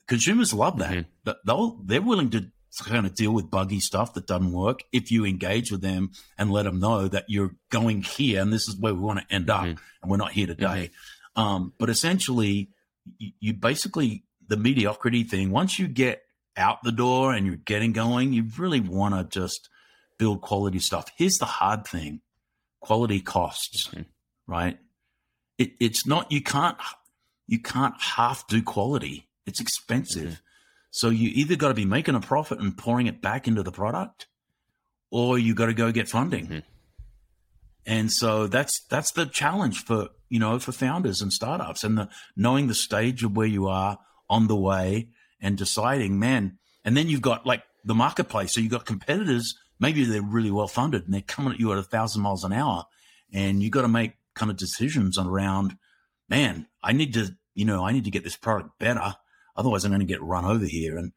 Consumers 0.08 0.52
love 0.52 0.78
that. 0.78 0.92
Mm-hmm. 0.92 1.30
They'll, 1.44 1.80
they're 1.84 2.02
willing 2.02 2.30
to 2.30 2.50
kind 2.84 3.06
of 3.06 3.14
deal 3.14 3.32
with 3.32 3.50
buggy 3.50 3.80
stuff 3.80 4.14
that 4.14 4.26
doesn't 4.26 4.52
work 4.52 4.82
if 4.92 5.10
you 5.10 5.24
engage 5.24 5.70
with 5.72 5.80
them 5.80 6.10
and 6.36 6.50
let 6.50 6.64
them 6.64 6.78
know 6.78 7.08
that 7.08 7.24
you're 7.28 7.52
going 7.70 8.02
here 8.02 8.42
and 8.42 8.52
this 8.52 8.68
is 8.68 8.76
where 8.76 8.94
we 8.94 9.00
want 9.00 9.18
to 9.18 9.34
end 9.34 9.48
up 9.48 9.62
mm-hmm. 9.62 9.80
and 10.02 10.10
we're 10.10 10.16
not 10.16 10.32
here 10.32 10.46
today. 10.46 10.90
Mm-hmm. 11.36 11.40
Um, 11.40 11.72
but 11.78 11.88
essentially, 11.88 12.70
you, 13.18 13.32
you 13.40 13.54
basically, 13.54 14.24
the 14.48 14.56
mediocrity 14.56 15.24
thing, 15.24 15.50
once 15.50 15.78
you 15.78 15.88
get 15.88 16.22
out 16.56 16.82
the 16.82 16.92
door 16.92 17.32
and 17.32 17.46
you're 17.46 17.56
getting 17.56 17.92
going, 17.92 18.32
you 18.32 18.46
really 18.58 18.80
want 18.80 19.14
to 19.14 19.40
just 19.40 19.68
build 20.18 20.40
quality 20.40 20.78
stuff. 20.78 21.10
Here's 21.16 21.38
the 21.38 21.44
hard 21.44 21.86
thing 21.86 22.20
quality 22.80 23.20
costs, 23.20 23.88
mm-hmm. 23.88 24.02
right? 24.46 24.78
It, 25.58 25.72
it's 25.80 26.06
not, 26.06 26.30
you 26.30 26.42
can't, 26.42 26.76
you 27.46 27.60
can't 27.60 27.94
half 28.00 28.46
do 28.46 28.62
quality. 28.62 29.28
It's 29.46 29.60
expensive. 29.60 30.24
Mm-hmm. 30.24 30.40
So 30.90 31.10
you 31.10 31.30
either 31.34 31.56
got 31.56 31.68
to 31.68 31.74
be 31.74 31.84
making 31.84 32.14
a 32.14 32.20
profit 32.20 32.58
and 32.60 32.76
pouring 32.76 33.06
it 33.06 33.20
back 33.20 33.48
into 33.48 33.62
the 33.62 33.72
product 33.72 34.26
or 35.10 35.38
you 35.38 35.54
got 35.54 35.66
to 35.66 35.74
go 35.74 35.92
get 35.92 36.08
funding. 36.08 36.46
Mm-hmm. 36.46 36.58
And 37.86 38.10
so 38.10 38.46
that's, 38.46 38.84
that's 38.90 39.12
the 39.12 39.26
challenge 39.26 39.84
for, 39.84 40.08
you 40.28 40.40
know, 40.40 40.58
for 40.58 40.72
founders 40.72 41.20
and 41.20 41.32
startups 41.32 41.84
and 41.84 41.96
the 41.96 42.08
knowing 42.36 42.66
the 42.66 42.74
stage 42.74 43.22
of 43.22 43.36
where 43.36 43.46
you 43.46 43.68
are 43.68 43.98
on 44.28 44.48
the 44.48 44.56
way 44.56 45.10
and 45.40 45.56
deciding, 45.56 46.18
man, 46.18 46.58
and 46.84 46.96
then 46.96 47.08
you've 47.08 47.22
got 47.22 47.46
like 47.46 47.62
the 47.84 47.94
marketplace. 47.94 48.52
So 48.52 48.60
you've 48.60 48.72
got 48.72 48.86
competitors, 48.86 49.54
maybe 49.78 50.04
they're 50.04 50.22
really 50.22 50.50
well 50.50 50.68
funded 50.68 51.04
and 51.04 51.14
they're 51.14 51.20
coming 51.20 51.52
at 51.52 51.60
you 51.60 51.72
at 51.72 51.78
a 51.78 51.82
thousand 51.82 52.22
miles 52.22 52.44
an 52.44 52.52
hour 52.52 52.84
and 53.32 53.62
you've 53.62 53.72
got 53.72 53.82
to 53.82 53.88
make 53.88 54.14
kind 54.34 54.50
of 54.50 54.56
decisions 54.56 55.18
around, 55.18 55.76
man, 56.28 56.66
I 56.82 56.92
need 56.92 57.14
to, 57.14 57.36
you 57.54 57.64
know, 57.64 57.84
I 57.84 57.92
need 57.92 58.04
to 58.04 58.10
get 58.10 58.24
this 58.24 58.36
product 58.36 58.78
better. 58.78 59.16
Otherwise, 59.56 59.84
I'm 59.84 59.90
going 59.90 60.00
to 60.00 60.06
get 60.06 60.22
run 60.22 60.44
over 60.44 60.64
here. 60.64 60.96
And 60.96 61.12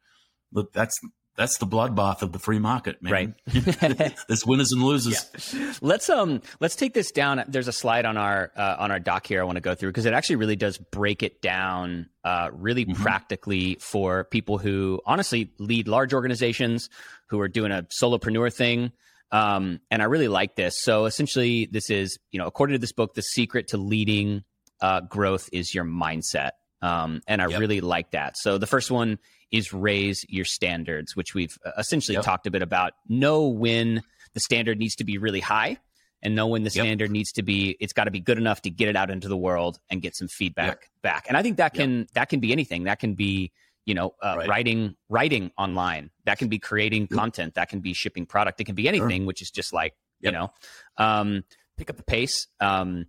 look, 0.52 0.74
that's 0.74 1.00
that's 1.40 1.58
the 1.58 1.66
bloodbath 1.66 2.22
of 2.22 2.34
the 2.34 2.38
free 2.38 2.60
market, 2.60 3.02
man. 3.02 3.34
Right. 3.48 4.14
There's 4.28 4.46
winners 4.46 4.74
and 4.74 4.84
losers. 4.84 5.54
Yeah. 5.54 5.74
Let's 5.82 6.10
um 6.10 6.42
let's 6.60 6.76
take 6.76 6.94
this 6.94 7.12
down. 7.12 7.42
There's 7.48 7.70
a 7.70 7.72
slide 7.72 8.04
on 8.04 8.18
our 8.18 8.52
uh, 8.58 8.76
on 8.78 8.92
our 8.92 9.00
doc 9.00 9.26
here 9.26 9.40
I 9.40 9.46
want 9.46 9.56
to 9.56 9.62
go 9.62 9.74
through 9.74 9.90
because 9.90 10.06
it 10.06 10.14
actually 10.14 10.36
really 10.36 10.58
does 10.58 10.78
break 10.78 11.24
it 11.24 11.42
down 11.42 12.10
uh, 12.26 12.50
really 12.52 12.86
mm-hmm. 12.86 13.02
practically 13.02 13.78
for 13.80 14.26
people 14.26 14.58
who 14.58 15.00
honestly 15.06 15.54
lead 15.60 15.88
large 15.88 16.14
organizations 16.14 16.90
who 17.30 17.40
are 17.40 17.48
doing 17.48 17.72
a 17.72 17.84
solopreneur 17.84 18.54
thing. 18.54 18.92
Um, 19.32 19.80
and 19.90 20.02
I 20.02 20.06
really 20.06 20.28
like 20.28 20.58
this. 20.58 20.76
So 20.82 21.06
essentially, 21.06 21.70
this 21.72 21.90
is 21.90 22.20
you 22.32 22.40
know 22.40 22.48
according 22.48 22.74
to 22.74 22.80
this 22.80 22.92
book, 22.92 23.14
the 23.14 23.22
secret 23.22 23.70
to 23.70 23.78
leading 23.78 24.44
uh, 24.82 25.00
growth 25.02 25.48
is 25.54 25.74
your 25.74 25.86
mindset. 25.86 26.52
Um, 26.82 27.22
and 27.28 27.42
I 27.42 27.48
yep. 27.48 27.60
really 27.60 27.82
like 27.82 28.12
that. 28.12 28.38
So 28.38 28.58
the 28.58 28.68
first 28.68 28.90
one 28.90 29.20
is 29.52 29.74
raise 29.74 30.26
your 30.30 30.46
standards, 30.46 31.16
which 31.16 31.34
we've 31.34 31.58
uh, 31.66 31.72
essentially 31.78 32.16
yep. 32.16 32.24
talked 32.24 32.48
a 32.48 32.52
bit 32.52 32.62
about. 32.62 32.94
Know 33.08 33.48
when 33.48 34.02
the 34.34 34.40
standard 34.40 34.80
needs 34.80 34.96
to 34.96 35.04
be 35.04 35.18
really 35.18 35.40
high 35.40 35.78
and 36.22 36.36
know 36.36 36.48
when 36.48 36.64
the 36.64 36.70
yep. 36.70 36.84
standard 36.84 37.12
needs 37.12 37.32
to 37.34 37.44
be 37.44 37.76
it's 37.80 37.94
got 37.94 38.06
to 38.06 38.12
be 38.12 38.20
good 38.20 38.38
enough 38.38 38.62
to 38.62 38.70
get 38.70 38.88
it 38.88 38.96
out 38.96 39.10
into 39.10 39.28
the 39.28 39.38
world 39.38 39.80
and 39.90 40.02
get 40.02 40.16
some 40.16 40.28
feedback 40.28 40.68
yep. 40.68 40.84
back 41.02 41.26
and 41.28 41.38
i 41.38 41.42
think 41.42 41.58
that 41.58 41.74
can 41.74 42.08
that 42.14 42.30
can 42.30 42.40
be 42.40 42.52
anything 42.52 42.84
that 42.84 43.00
can 43.00 43.14
be 43.14 43.52
you 43.86 43.94
know 43.94 44.14
uh, 44.22 44.36
right. 44.38 44.48
writing 44.48 44.96
writing 45.08 45.52
online 45.58 46.10
that 46.26 46.38
can 46.38 46.48
be 46.48 46.60
creating 46.60 47.08
content 47.08 47.56
that 47.56 47.70
can 47.70 47.80
be 47.80 47.94
shipping 47.94 48.26
product 48.26 48.60
it 48.62 48.66
can 48.66 48.76
be 48.76 48.88
anything 48.88 49.22
sure. 49.22 49.28
which 49.28 49.42
is 49.42 49.50
just 49.50 49.74
like 49.74 49.94
you 50.20 50.32
know 50.32 50.52
um, 50.98 51.44
pick 51.78 51.90
up 51.90 51.98
the 51.98 52.04
pace 52.04 52.48
um, 52.60 53.06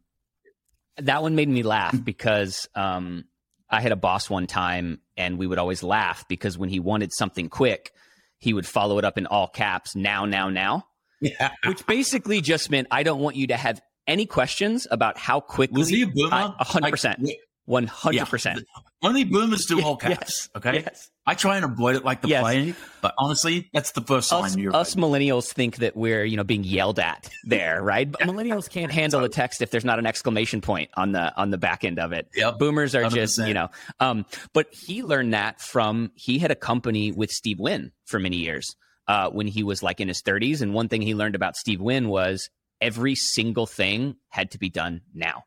that 0.97 1.23
one 1.23 1.35
made 1.35 1.49
me 1.49 1.63
laugh 1.63 1.97
because 2.05 2.69
um, 2.75 3.25
I 3.71 3.81
had 3.81 3.93
a 3.93 3.97
boss 3.97 4.29
one 4.29 4.47
time 4.47 5.01
and 5.17 5.39
we 5.39 5.47
would 5.47 5.59
always 5.59 5.83
laugh 5.83 6.27
because 6.29 6.59
when 6.59 6.69
he 6.69 6.81
wanted 6.81 7.13
something 7.13 7.49
quick, 7.49 7.93
he 8.39 8.53
would 8.53 8.67
follow 8.67 8.99
it 8.99 9.05
up 9.05 9.19
in 9.19 9.27
all 9.27 9.49
caps, 9.49 9.95
now, 9.95 10.25
now, 10.25 10.49
now. 10.49 10.87
Yeah. 11.21 11.51
Which 11.67 11.87
basically 11.87 12.41
just 12.41 12.71
meant 12.71 12.89
I 12.91 13.03
don't 13.03 13.21
want 13.21 13.37
you 13.37 13.49
to 13.49 13.57
have 13.57 13.81
any 14.07 14.27
questions 14.27 14.87
about 14.91 15.19
how 15.19 15.41
quickly. 15.41 15.79
Was 15.79 15.89
he 15.89 16.03
a 16.03 16.07
boomer? 16.07 16.55
hundred 16.59 16.91
percent. 16.91 17.21
One 17.67 17.87
hundred 17.87 18.27
percent. 18.27 18.65
Only 19.03 19.25
boomers 19.25 19.67
do 19.67 19.83
all 19.83 19.97
caps. 19.97 20.19
Yes. 20.21 20.49
Okay. 20.57 20.81
Yes. 20.81 21.11
I 21.27 21.35
try 21.35 21.57
and 21.57 21.65
avoid 21.65 21.97
it 21.97 22.05
like 22.05 22.23
the 22.23 22.29
yes. 22.29 22.43
plague, 22.43 22.75
but 23.01 23.15
honestly, 23.17 23.71
that's 23.73 23.93
the 23.93 24.01
first 24.01 24.33
us, 24.33 24.57
you're 24.57 24.75
us 24.75 24.97
millennials 24.97 25.53
think 25.53 25.77
that 25.77 25.97
we're 25.97 26.25
you 26.25 26.37
know 26.37 26.45
being 26.45 26.65
yelled 26.65 26.99
at 26.99 27.31
there, 27.45 27.83
right? 27.83 28.11
But 28.11 28.21
millennials 28.23 28.69
can't 28.69 28.91
handle 28.91 29.23
a 29.23 29.29
text 29.29 29.63
if 29.63 29.71
there's 29.71 29.85
not 29.85 29.99
an 29.99 30.07
exclamation 30.07 30.61
point 30.61 30.91
on 30.95 31.13
the 31.13 31.35
on 31.37 31.51
the 31.51 31.59
back 31.59 31.85
end 31.85 31.99
of 31.99 32.13
it. 32.13 32.29
Yep. 32.35 32.59
Boomers 32.59 32.95
are 32.95 33.05
100%. 33.05 33.15
just 33.15 33.39
you 33.39 33.55
know. 33.55 33.69
Um, 34.01 34.27
but 34.53 34.67
he 34.73 35.03
learned 35.03 35.35
that 35.35 35.61
from 35.61 36.11
he 36.15 36.39
had 36.39 36.51
a 36.51 36.57
company 36.57 37.13
with 37.13 37.31
Steve 37.31 37.61
Wynn 37.61 37.93
for 38.07 38.19
many 38.19 38.39
years 38.39 38.75
uh, 39.07 39.31
when 39.31 39.47
he 39.47 39.63
was 39.63 39.83
like 39.83 40.01
in 40.01 40.09
his 40.09 40.23
30s, 40.23 40.61
and 40.61 40.75
one 40.75 40.89
thing 40.89 41.03
he 41.03 41.15
learned 41.15 41.37
about 41.37 41.57
Steve 41.57 41.81
Wynn 41.81 42.09
was 42.09 42.51
every 42.81 43.15
single 43.15 43.67
thing 43.67 44.17
had 44.31 44.51
to 44.51 44.59
be 44.59 44.69
done 44.69 45.03
now 45.15 45.45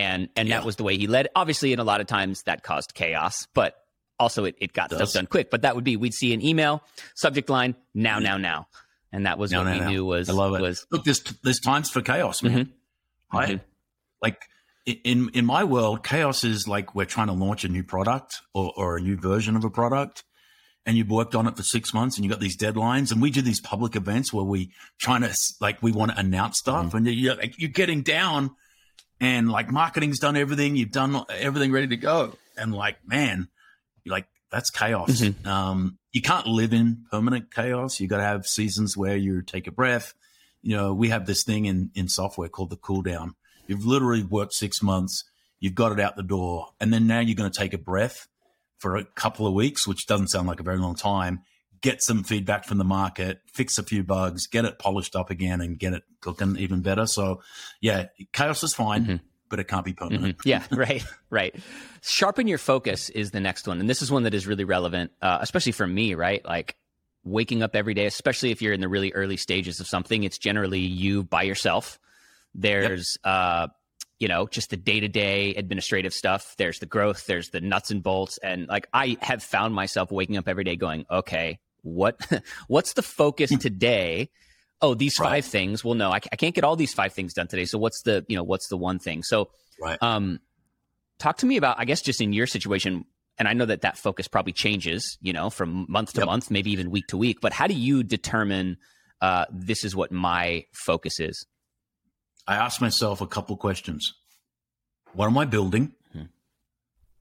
and 0.00 0.28
and 0.34 0.48
yeah. 0.48 0.56
that 0.56 0.66
was 0.66 0.76
the 0.76 0.82
way 0.82 0.96
he 0.96 1.06
led. 1.06 1.28
Obviously, 1.36 1.72
in 1.72 1.78
a 1.78 1.84
lot 1.84 2.00
of 2.00 2.06
times 2.06 2.42
that 2.44 2.62
caused 2.62 2.94
chaos, 2.94 3.46
but 3.54 3.76
also 4.18 4.44
it, 4.44 4.54
it 4.58 4.72
got 4.72 4.92
stuff 4.92 5.12
done 5.12 5.26
quick. 5.26 5.50
But 5.50 5.62
that 5.62 5.74
would 5.74 5.84
be 5.84 5.96
we'd 5.96 6.14
see 6.14 6.32
an 6.32 6.42
email 6.42 6.82
subject 7.14 7.50
line 7.50 7.76
now 7.94 8.18
now 8.18 8.38
now, 8.38 8.68
and 9.12 9.26
that 9.26 9.38
was 9.38 9.52
now, 9.52 9.58
what 9.58 9.64
now, 9.64 9.72
we 9.72 9.80
now. 9.80 9.88
knew 9.90 10.04
was 10.04 10.28
I 10.30 10.32
love 10.32 10.54
it. 10.54 10.62
Was, 10.62 10.86
Look, 10.90 11.04
there's 11.04 11.22
there's 11.42 11.60
times 11.60 11.90
for 11.90 12.00
chaos, 12.00 12.42
man. 12.42 12.52
Mm-hmm. 12.52 13.36
Right? 13.36 13.48
Mm-hmm. 13.48 13.64
Like 14.22 14.42
in 14.86 15.30
in 15.34 15.44
my 15.44 15.64
world, 15.64 16.02
chaos 16.02 16.44
is 16.44 16.66
like 16.66 16.94
we're 16.94 17.04
trying 17.04 17.28
to 17.28 17.34
launch 17.34 17.64
a 17.64 17.68
new 17.68 17.84
product 17.84 18.40
or, 18.54 18.72
or 18.76 18.96
a 18.96 19.00
new 19.00 19.16
version 19.16 19.54
of 19.54 19.64
a 19.64 19.70
product, 19.70 20.24
and 20.86 20.96
you've 20.96 21.10
worked 21.10 21.34
on 21.34 21.46
it 21.46 21.56
for 21.56 21.62
six 21.62 21.92
months 21.92 22.16
and 22.16 22.24
you 22.24 22.30
got 22.30 22.40
these 22.40 22.56
deadlines. 22.56 23.12
And 23.12 23.20
we 23.20 23.30
do 23.30 23.42
these 23.42 23.60
public 23.60 23.96
events 23.96 24.32
where 24.32 24.44
we 24.44 24.70
trying 24.98 25.20
to 25.20 25.34
like 25.60 25.82
we 25.82 25.92
want 25.92 26.12
to 26.12 26.18
announce 26.18 26.58
stuff, 26.58 26.86
mm-hmm. 26.86 26.96
and 26.96 27.06
you're 27.06 27.34
like 27.34 27.58
you're 27.58 27.68
getting 27.68 28.00
down 28.00 28.56
and 29.20 29.50
like 29.50 29.70
marketing's 29.70 30.18
done 30.18 30.36
everything, 30.36 30.76
you've 30.76 30.92
done 30.92 31.24
everything 31.28 31.72
ready 31.72 31.88
to 31.88 31.96
go, 31.96 32.34
and 32.56 32.74
like 32.74 32.96
man, 33.06 33.48
you're 34.04 34.14
like 34.14 34.26
that's 34.50 34.70
chaos. 34.70 35.20
Mm-hmm. 35.20 35.46
Um, 35.46 35.98
you 36.12 36.22
can't 36.22 36.46
live 36.46 36.72
in 36.72 37.04
permanent 37.10 37.54
chaos. 37.54 38.00
You 38.00 38.08
got 38.08 38.16
to 38.16 38.24
have 38.24 38.46
seasons 38.46 38.96
where 38.96 39.16
you 39.16 39.42
take 39.42 39.66
a 39.66 39.72
breath. 39.72 40.14
You 40.62 40.76
know, 40.76 40.92
we 40.92 41.10
have 41.10 41.26
this 41.26 41.44
thing 41.44 41.66
in 41.66 41.90
in 41.94 42.08
software 42.08 42.48
called 42.48 42.70
the 42.70 42.76
cool 42.76 43.02
down. 43.02 43.34
You've 43.66 43.86
literally 43.86 44.24
worked 44.24 44.54
six 44.54 44.82
months, 44.82 45.24
you've 45.60 45.76
got 45.76 45.92
it 45.92 46.00
out 46.00 46.16
the 46.16 46.22
door, 46.24 46.70
and 46.80 46.92
then 46.92 47.06
now 47.06 47.20
you're 47.20 47.36
going 47.36 47.50
to 47.50 47.58
take 47.58 47.72
a 47.72 47.78
breath 47.78 48.26
for 48.78 48.96
a 48.96 49.04
couple 49.04 49.46
of 49.46 49.54
weeks, 49.54 49.86
which 49.86 50.06
doesn't 50.06 50.28
sound 50.28 50.48
like 50.48 50.58
a 50.58 50.64
very 50.64 50.78
long 50.78 50.96
time, 50.96 51.42
get 51.82 52.02
some 52.02 52.24
feedback 52.24 52.64
from 52.64 52.78
the 52.78 52.84
market, 52.84 53.40
fix 53.46 53.78
a 53.78 53.82
few 53.82 54.02
bugs, 54.02 54.46
get 54.46 54.64
it 54.64 54.78
polished 54.78 55.16
up 55.16 55.30
again, 55.30 55.60
and 55.60 55.78
get 55.78 55.92
it 55.92 56.02
looking 56.24 56.56
even 56.56 56.82
better. 56.82 57.06
So, 57.06 57.42
yeah, 57.80 58.06
chaos 58.32 58.62
is 58.62 58.74
fine. 58.74 59.04
Mm-hmm. 59.04 59.16
But 59.48 59.58
it 59.58 59.64
can't 59.64 59.84
be 59.84 59.92
permanent. 59.92 60.38
Mm-hmm. 60.38 60.48
Yeah, 60.48 60.62
right, 60.70 61.04
right. 61.28 61.56
Sharpen 62.02 62.46
your 62.46 62.58
focus 62.58 63.10
is 63.10 63.32
the 63.32 63.40
next 63.40 63.66
one, 63.66 63.80
and 63.80 63.90
this 63.90 64.00
is 64.00 64.08
one 64.08 64.22
that 64.22 64.32
is 64.32 64.46
really 64.46 64.62
relevant, 64.62 65.10
uh, 65.20 65.38
especially 65.40 65.72
for 65.72 65.88
me. 65.88 66.14
Right, 66.14 66.44
like 66.44 66.76
waking 67.24 67.64
up 67.64 67.74
every 67.74 67.94
day, 67.94 68.06
especially 68.06 68.52
if 68.52 68.62
you're 68.62 68.72
in 68.72 68.80
the 68.80 68.88
really 68.88 69.12
early 69.12 69.36
stages 69.36 69.80
of 69.80 69.88
something. 69.88 70.22
It's 70.22 70.38
generally 70.38 70.78
you 70.78 71.24
by 71.24 71.42
yourself. 71.42 71.98
There's 72.54 73.18
yep. 73.24 73.34
uh, 73.34 73.66
you 74.20 74.28
know, 74.28 74.46
just 74.46 74.70
the 74.70 74.76
day 74.76 75.00
to 75.00 75.08
day 75.08 75.54
administrative 75.54 76.12
stuff. 76.12 76.54
There's 76.56 76.78
the 76.78 76.86
growth, 76.86 77.26
there's 77.26 77.48
the 77.48 77.60
nuts 77.60 77.90
and 77.90 78.02
bolts. 78.02 78.38
And 78.38 78.68
like 78.68 78.86
I 78.92 79.16
have 79.20 79.42
found 79.42 79.74
myself 79.74 80.12
waking 80.12 80.36
up 80.36 80.46
every 80.46 80.62
day 80.62 80.76
going, 80.76 81.06
okay, 81.10 81.58
what 81.82 82.20
what's 82.68 82.94
the 82.94 83.02
focus 83.02 83.50
hmm. 83.50 83.56
today 83.56 84.30
oh 84.82 84.94
these 84.94 85.16
five 85.16 85.30
right. 85.30 85.44
things 85.44 85.84
well 85.84 85.94
no 85.94 86.10
I, 86.10 86.20
I, 86.32 86.36
can't 86.36 86.54
get 86.54 86.64
all 86.64 86.76
these 86.76 86.92
five 86.92 87.12
things 87.12 87.34
done 87.34 87.48
today 87.48 87.64
so 87.64 87.78
what's 87.78 88.02
the 88.02 88.24
you 88.28 88.36
know 88.36 88.42
what's 88.42 88.68
the 88.68 88.76
one 88.76 88.98
thing 88.98 89.22
so 89.22 89.50
right. 89.80 89.98
um 90.02 90.40
talk 91.18 91.38
to 91.38 91.46
me 91.46 91.56
about 91.56 91.78
i 91.78 91.84
guess 91.84 92.00
just 92.00 92.20
in 92.20 92.32
your 92.32 92.46
situation 92.46 93.04
and 93.38 93.48
i 93.48 93.52
know 93.52 93.66
that 93.66 93.82
that 93.82 93.96
focus 93.96 94.28
probably 94.28 94.52
changes 94.52 95.18
you 95.20 95.32
know 95.32 95.50
from 95.50 95.86
month 95.88 96.12
to 96.14 96.20
yep. 96.20 96.26
month 96.26 96.50
maybe 96.50 96.70
even 96.70 96.90
week 96.90 97.06
to 97.08 97.16
week 97.16 97.40
but 97.40 97.52
how 97.52 97.66
do 97.66 97.74
you 97.74 98.02
determine 98.02 98.76
uh, 99.22 99.44
this 99.52 99.84
is 99.84 99.94
what 99.94 100.10
my 100.10 100.64
focus 100.72 101.20
is 101.20 101.46
i 102.46 102.54
ask 102.54 102.80
myself 102.80 103.20
a 103.20 103.26
couple 103.26 103.56
questions 103.56 104.14
what 105.12 105.26
am 105.26 105.36
i 105.36 105.44
building 105.44 105.92
hmm. 106.12 106.22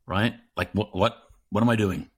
right 0.06 0.36
like 0.56 0.72
what 0.72 0.96
what 0.96 1.18
what 1.50 1.62
am 1.62 1.70
i 1.70 1.76
doing 1.76 2.10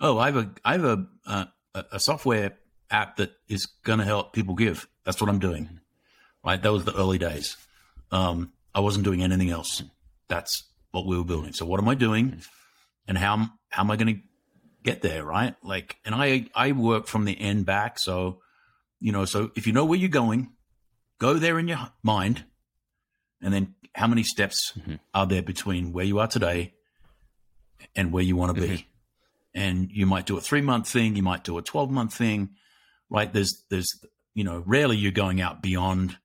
oh 0.00 0.18
i 0.18 0.26
have 0.26 0.36
a 0.36 0.50
i 0.64 0.72
have 0.72 0.84
a 0.84 1.06
uh, 1.26 1.44
a, 1.74 2.00
software 2.00 2.52
app 2.90 3.16
that 3.16 3.32
is 3.48 3.66
going 3.66 3.98
to 3.98 4.04
help 4.04 4.32
people 4.32 4.54
give. 4.54 4.88
That's 5.04 5.20
what 5.20 5.30
I'm 5.30 5.38
doing. 5.38 5.80
Right. 6.44 6.60
That 6.60 6.72
was 6.72 6.84
the 6.84 6.96
early 6.96 7.18
days. 7.18 7.56
Um, 8.10 8.52
I 8.74 8.80
wasn't 8.80 9.04
doing 9.04 9.22
anything 9.22 9.50
else. 9.50 9.82
That's 10.28 10.64
what 10.90 11.06
we 11.06 11.16
were 11.16 11.24
building. 11.24 11.52
So 11.52 11.64
what 11.64 11.80
am 11.80 11.88
I 11.88 11.94
doing 11.94 12.42
and 13.06 13.16
how, 13.16 13.48
how 13.68 13.82
am 13.82 13.90
I 13.90 13.96
going 13.96 14.16
to 14.16 14.20
get 14.82 15.02
there? 15.02 15.24
Right. 15.24 15.54
Like, 15.62 15.96
and 16.04 16.14
I, 16.14 16.46
I 16.54 16.72
work 16.72 17.06
from 17.06 17.24
the 17.24 17.38
end 17.38 17.64
back. 17.64 17.98
So, 17.98 18.40
you 19.00 19.12
know, 19.12 19.24
so 19.24 19.50
if 19.56 19.66
you 19.66 19.72
know 19.72 19.84
where 19.84 19.98
you're 19.98 20.08
going, 20.08 20.50
go 21.18 21.34
there 21.34 21.58
in 21.58 21.68
your 21.68 21.90
mind 22.02 22.44
and 23.40 23.52
then 23.52 23.74
how 23.94 24.06
many 24.06 24.22
steps 24.22 24.72
mm-hmm. 24.78 24.96
are 25.14 25.26
there 25.26 25.42
between 25.42 25.92
where 25.92 26.04
you 26.04 26.18
are 26.18 26.28
today 26.28 26.74
and 27.94 28.12
where 28.12 28.22
you 28.22 28.36
want 28.36 28.54
to 28.54 28.60
be? 28.60 28.68
Mm-hmm 28.68 28.91
and 29.54 29.90
you 29.90 30.06
might 30.06 30.26
do 30.26 30.36
a 30.36 30.40
three 30.40 30.60
month 30.60 30.88
thing, 30.88 31.16
you 31.16 31.22
might 31.22 31.44
do 31.44 31.58
a 31.58 31.62
12 31.62 31.90
month 31.90 32.14
thing, 32.14 32.50
right? 33.10 33.32
There's, 33.32 33.64
there's, 33.70 33.88
you 34.34 34.44
know, 34.44 34.62
rarely 34.66 34.96
you're 34.96 35.12
going 35.12 35.40
out 35.40 35.62
beyond 35.62 36.16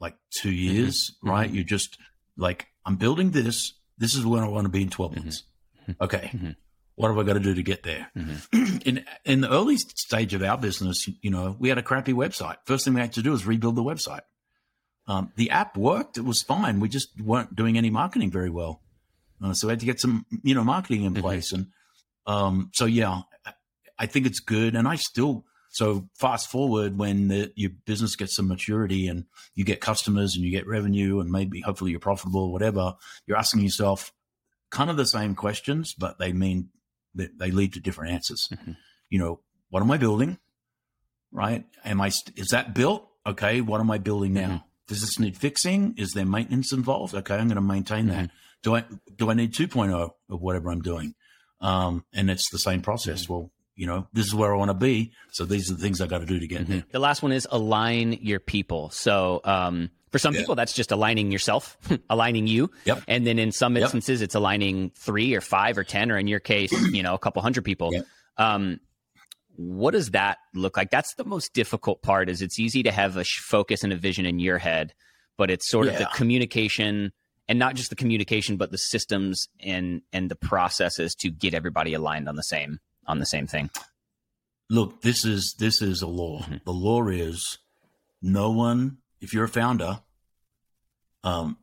like 0.00 0.16
two 0.30 0.50
mm-hmm. 0.50 0.74
years, 0.74 1.10
mm-hmm. 1.10 1.30
right? 1.30 1.50
You're 1.50 1.64
just 1.64 1.98
like, 2.36 2.66
I'm 2.84 2.96
building 2.96 3.30
this. 3.30 3.74
This 3.98 4.14
is 4.14 4.26
where 4.26 4.44
I 4.44 4.48
want 4.48 4.66
to 4.66 4.70
be 4.70 4.82
in 4.82 4.90
12 4.90 5.12
mm-hmm. 5.12 5.20
months. 5.20 5.42
Mm-hmm. 5.82 6.04
Okay. 6.04 6.30
Mm-hmm. 6.34 6.50
What 6.96 7.08
have 7.08 7.18
I 7.18 7.24
got 7.24 7.34
to 7.34 7.40
do 7.40 7.54
to 7.54 7.62
get 7.62 7.82
there? 7.82 8.10
Mm-hmm. 8.16 8.78
in, 8.84 9.04
in 9.24 9.40
the 9.42 9.52
early 9.52 9.76
stage 9.76 10.32
of 10.34 10.42
our 10.42 10.56
business, 10.56 11.08
you 11.20 11.30
know, 11.30 11.54
we 11.58 11.68
had 11.68 11.78
a 11.78 11.82
crappy 11.82 12.12
website. 12.12 12.56
First 12.64 12.84
thing 12.84 12.94
we 12.94 13.00
had 13.00 13.12
to 13.14 13.22
do 13.22 13.32
was 13.32 13.46
rebuild 13.46 13.76
the 13.76 13.82
website. 13.82 14.22
Um, 15.06 15.32
the 15.36 15.50
app 15.50 15.76
worked. 15.76 16.18
It 16.18 16.24
was 16.24 16.42
fine. 16.42 16.80
We 16.80 16.88
just 16.88 17.20
weren't 17.20 17.54
doing 17.54 17.78
any 17.78 17.90
marketing 17.90 18.30
very 18.30 18.50
well. 18.50 18.80
Uh, 19.42 19.52
so 19.52 19.68
we 19.68 19.72
had 19.72 19.80
to 19.80 19.86
get 19.86 20.00
some, 20.00 20.24
you 20.42 20.54
know, 20.54 20.64
marketing 20.64 21.04
in 21.04 21.14
place. 21.14 21.52
And 21.52 21.66
um, 22.26 22.70
so 22.74 22.84
yeah, 22.84 23.22
I 23.98 24.06
think 24.06 24.26
it's 24.26 24.40
good. 24.40 24.74
And 24.74 24.86
I 24.86 24.96
still, 24.96 25.44
so 25.70 26.08
fast 26.18 26.50
forward 26.50 26.98
when 26.98 27.28
the, 27.28 27.52
your 27.54 27.70
business 27.86 28.16
gets 28.16 28.36
some 28.36 28.48
maturity 28.48 29.08
and 29.08 29.24
you 29.54 29.64
get 29.64 29.80
customers 29.80 30.34
and 30.34 30.44
you 30.44 30.50
get 30.50 30.66
revenue 30.66 31.20
and 31.20 31.30
maybe 31.30 31.60
hopefully 31.60 31.90
you're 31.90 32.00
profitable 32.00 32.44
or 32.44 32.52
whatever, 32.52 32.94
you're 33.26 33.36
asking 33.36 33.62
yourself 33.62 34.12
kind 34.70 34.90
of 34.90 34.96
the 34.96 35.06
same 35.06 35.34
questions, 35.34 35.94
but 35.94 36.18
they 36.18 36.32
mean 36.32 36.70
that 37.14 37.38
they 37.38 37.50
lead 37.50 37.72
to 37.74 37.80
different 37.80 38.12
answers. 38.12 38.48
Mm-hmm. 38.52 38.72
You 39.10 39.18
know, 39.18 39.40
what 39.70 39.82
am 39.82 39.90
I 39.90 39.96
building? 39.96 40.38
Right? 41.32 41.64
Am 41.84 42.00
I, 42.00 42.08
is 42.36 42.48
that 42.50 42.74
built? 42.74 43.08
Okay. 43.26 43.60
What 43.60 43.80
am 43.80 43.90
I 43.90 43.98
building 43.98 44.32
now? 44.32 44.46
Mm-hmm. 44.46 44.56
Does 44.88 45.00
this 45.00 45.18
need 45.18 45.36
fixing? 45.36 45.94
Is 45.96 46.12
there 46.12 46.24
maintenance 46.24 46.72
involved? 46.72 47.14
Okay, 47.14 47.34
I'm 47.34 47.48
going 47.48 47.56
to 47.56 47.60
maintain 47.60 48.06
that. 48.06 48.26
Mm-hmm. 48.26 48.36
Do 48.62 48.76
I 48.76 48.84
do 49.16 49.30
I 49.30 49.34
need 49.34 49.52
2.0 49.52 50.10
of 50.30 50.40
whatever 50.40 50.70
I'm 50.70 50.80
doing? 50.80 51.14
Um, 51.66 52.04
and 52.12 52.30
it's 52.30 52.50
the 52.50 52.58
same 52.58 52.82
process. 52.82 53.24
Mm-hmm. 53.24 53.32
Well, 53.32 53.50
you 53.74 53.86
know, 53.86 54.06
this 54.12 54.26
is 54.26 54.34
where 54.34 54.54
I 54.54 54.56
want 54.56 54.70
to 54.70 54.74
be. 54.74 55.12
So 55.32 55.44
these 55.44 55.70
are 55.70 55.74
the 55.74 55.80
things 55.82 56.00
I 56.00 56.06
got 56.06 56.18
to 56.20 56.26
do 56.26 56.38
to 56.38 56.46
get 56.46 56.66
there. 56.66 56.84
The 56.92 56.98
last 56.98 57.22
one 57.22 57.32
is 57.32 57.46
align 57.50 58.14
your 58.22 58.40
people. 58.40 58.88
So 58.90 59.40
um, 59.44 59.90
for 60.12 60.18
some 60.18 60.32
Yeah. 60.34 60.40
people, 60.40 60.54
that's 60.54 60.72
just 60.72 60.92
aligning 60.92 61.30
yourself, 61.30 61.76
aligning 62.10 62.46
you. 62.46 62.70
Yep. 62.86 63.02
And 63.06 63.26
then 63.26 63.38
in 63.38 63.52
some 63.52 63.74
Yep. 63.74 63.82
instances, 63.82 64.22
it's 64.22 64.34
aligning 64.34 64.92
three 64.96 65.34
or 65.34 65.42
five 65.42 65.76
or 65.76 65.84
10, 65.84 66.10
or 66.10 66.16
in 66.18 66.26
your 66.26 66.40
case, 66.40 66.72
you 66.92 67.02
know, 67.02 67.12
a 67.14 67.18
couple 67.18 67.42
hundred 67.42 67.64
people. 67.64 67.90
Yep. 67.92 68.06
Um, 68.38 68.80
what 69.56 69.90
does 69.90 70.10
that 70.12 70.38
look 70.54 70.76
like? 70.76 70.90
That's 70.90 71.14
the 71.16 71.24
most 71.24 71.52
difficult 71.52 72.00
part 72.02 72.28
is 72.30 72.40
it's 72.42 72.58
easy 72.58 72.82
to 72.84 72.92
have 72.92 73.16
a 73.16 73.24
focus 73.24 73.82
and 73.84 73.92
a 73.92 73.96
vision 73.96 74.24
in 74.26 74.38
your 74.38 74.58
head, 74.58 74.94
but 75.36 75.50
it's 75.50 75.68
sort 75.70 75.88
of 75.88 75.98
the 75.98 76.06
communication 76.14 77.12
and 77.48 77.58
not 77.58 77.74
just 77.74 77.90
the 77.90 77.96
communication, 77.96 78.56
but 78.56 78.70
the 78.70 78.78
systems 78.78 79.48
and, 79.60 80.02
and 80.12 80.30
the 80.30 80.36
processes 80.36 81.14
to 81.16 81.30
get 81.30 81.54
everybody 81.54 81.94
aligned 81.94 82.28
on 82.28 82.36
the 82.36 82.42
same, 82.42 82.80
on 83.06 83.18
the 83.18 83.26
same 83.26 83.46
thing. 83.46 83.70
Look, 84.68 85.02
this 85.02 85.24
is 85.24 85.54
this 85.58 85.80
is 85.80 86.02
a 86.02 86.08
law. 86.08 86.40
Mhm. 86.40 86.64
The 86.64 86.72
law 86.72 87.06
is 87.08 87.58
no 88.20 88.50
one, 88.50 88.98
if 89.20 89.32
you're 89.32 89.44
a 89.44 89.48
founder, 89.48 90.00
um, 91.22 91.58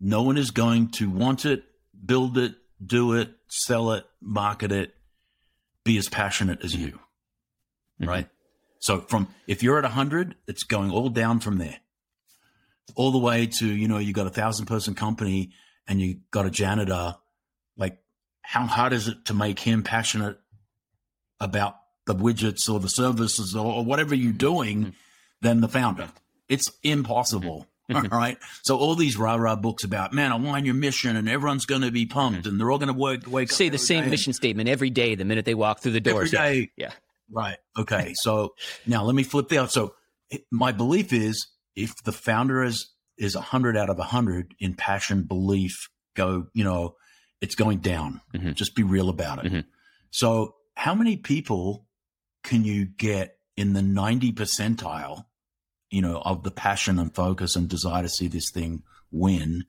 no 0.00 0.22
one 0.22 0.36
is 0.36 0.50
going 0.50 0.88
to 0.92 1.08
want 1.08 1.44
it, 1.44 1.64
build 2.04 2.36
it, 2.38 2.54
do 2.84 3.12
it, 3.12 3.30
sell 3.48 3.92
it, 3.92 4.04
market 4.20 4.72
it, 4.72 4.94
be 5.84 5.96
as 5.96 6.08
passionate 6.08 6.64
as 6.64 6.74
you. 6.74 6.98
Mhm. 8.00 8.08
Right. 8.08 8.28
So 8.80 9.02
from 9.02 9.28
if 9.46 9.62
you're 9.62 9.78
at 9.78 9.84
hundred, 9.84 10.34
it's 10.48 10.64
going 10.64 10.90
all 10.90 11.10
down 11.10 11.38
from 11.38 11.58
there, 11.58 11.78
all 12.96 13.10
the 13.10 13.18
way 13.18 13.46
to 13.46 13.66
you 13.66 13.88
know 13.88 13.98
you 13.98 14.12
got 14.12 14.26
a 14.26 14.30
thousand 14.30 14.66
person 14.66 14.94
company 14.94 15.50
and 15.90 16.00
you 16.00 16.20
got 16.30 16.46
a 16.46 16.50
janitor. 16.50 17.16
Like, 17.76 17.98
how 18.42 18.66
hard 18.66 18.92
is 18.92 19.08
it 19.08 19.24
to 19.26 19.34
make 19.34 19.58
him 19.58 19.82
passionate 19.82 20.38
about 21.40 21.76
the 22.06 22.14
widgets 22.14 22.68
or 22.72 22.80
the 22.80 22.88
services 22.88 23.54
or, 23.56 23.74
or 23.74 23.84
whatever 23.84 24.14
you're 24.14 24.30
mm-hmm. 24.30 24.38
doing 24.38 24.78
mm-hmm. 24.78 24.90
than 25.42 25.60
the 25.60 25.68
founder? 25.68 26.08
It's 26.48 26.70
impossible. 26.82 27.66
Mm-hmm. 27.90 28.12
All 28.12 28.18
right. 28.18 28.38
So 28.62 28.76
all 28.76 28.94
these 28.94 29.16
rah 29.16 29.34
rah 29.34 29.56
books 29.56 29.82
about 29.82 30.12
man, 30.12 30.30
align 30.30 30.64
your 30.64 30.74
mission 30.74 31.16
and 31.16 31.28
everyone's 31.28 31.66
going 31.66 31.82
to 31.82 31.90
be 31.90 32.06
pumped 32.06 32.46
and 32.46 32.58
they're 32.58 32.70
all 32.70 32.78
going 32.78 32.92
to 32.92 32.98
work 32.98 33.22
wake 33.26 33.50
Say 33.50 33.68
the 33.68 33.78
same 33.78 34.04
day. 34.04 34.10
mission 34.10 34.32
statement 34.32 34.68
every 34.68 34.90
day 34.90 35.16
the 35.16 35.24
minute 35.24 35.44
they 35.44 35.54
walk 35.54 35.80
through 35.80 35.92
the 35.92 35.98
Every 35.98 36.28
doors. 36.28 36.32
Yeah. 36.32 36.66
Yeah. 36.76 36.92
Right. 37.30 37.56
Okay. 37.78 38.12
So 38.14 38.54
now 38.86 39.04
let 39.04 39.14
me 39.14 39.22
flip 39.22 39.48
the 39.48 39.58
out. 39.58 39.72
So 39.72 39.94
my 40.50 40.70
belief 40.70 41.12
is 41.12 41.46
if 41.82 42.02
the 42.04 42.12
founder 42.12 42.62
is 42.62 42.90
is 43.16 43.34
a 43.34 43.40
hundred 43.40 43.76
out 43.76 43.90
of 43.90 43.98
a 43.98 44.04
hundred 44.04 44.54
in 44.58 44.74
passion, 44.74 45.24
belief, 45.24 45.90
go, 46.14 46.46
you 46.54 46.64
know, 46.64 46.94
it's 47.42 47.54
going 47.54 47.78
down. 47.78 48.20
Mhm. 48.34 48.54
Just 48.54 48.74
be 48.74 48.82
real 48.82 49.10
about 49.10 49.44
it. 49.44 49.52
Mhm. 49.52 49.64
So 50.10 50.54
how 50.74 50.94
many 50.94 51.16
people 51.18 51.86
can 52.42 52.64
you 52.64 52.86
get 52.86 53.36
in 53.56 53.74
the 53.74 53.82
90 53.82 54.32
percentile, 54.32 55.24
you 55.90 56.00
know, 56.00 56.22
of 56.24 56.44
the 56.44 56.50
passion 56.50 56.98
and 56.98 57.14
focus 57.14 57.56
and 57.56 57.68
desire 57.68 58.02
to 58.02 58.08
see 58.08 58.26
this 58.26 58.50
thing 58.50 58.82
win? 59.10 59.64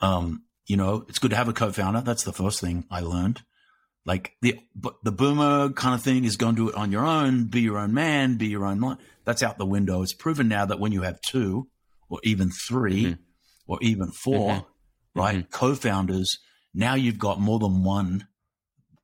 Um, 0.00 0.44
you 0.66 0.76
know, 0.76 1.06
it's 1.08 1.18
good 1.18 1.30
to 1.30 1.36
have 1.36 1.48
a 1.48 1.54
co-founder. 1.54 2.02
That's 2.02 2.24
the 2.24 2.32
first 2.32 2.60
thing 2.60 2.84
I 2.90 3.00
learned. 3.00 3.42
Like 4.04 4.32
the 4.42 4.58
but 4.74 4.96
the 5.04 5.12
boomer 5.12 5.70
kind 5.70 5.94
of 5.94 6.02
thing 6.02 6.24
is 6.24 6.36
going 6.36 6.56
to 6.56 6.62
do 6.64 6.68
it 6.70 6.74
on 6.74 6.90
your 6.90 7.04
own, 7.04 7.44
be 7.44 7.60
your 7.60 7.78
own 7.78 7.94
man, 7.94 8.36
be 8.36 8.48
your 8.48 8.64
own. 8.66 8.80
Li- 8.80 8.96
That's 9.24 9.42
out 9.44 9.58
the 9.58 9.66
window. 9.66 10.02
It's 10.02 10.12
proven 10.12 10.48
now 10.48 10.66
that 10.66 10.80
when 10.80 10.90
you 10.90 11.02
have 11.02 11.20
two, 11.20 11.68
or 12.08 12.18
even 12.24 12.50
3 12.50 13.04
Mhm. 13.04 13.18
or 13.68 13.78
even 13.80 14.10
4 14.10 14.50
Mhm. 14.52 14.64
right, 15.14 15.50
co-founders, 15.50 16.38
now 16.74 16.94
you've 16.94 17.18
got 17.18 17.40
more 17.40 17.58
than 17.60 17.84
one 17.84 18.26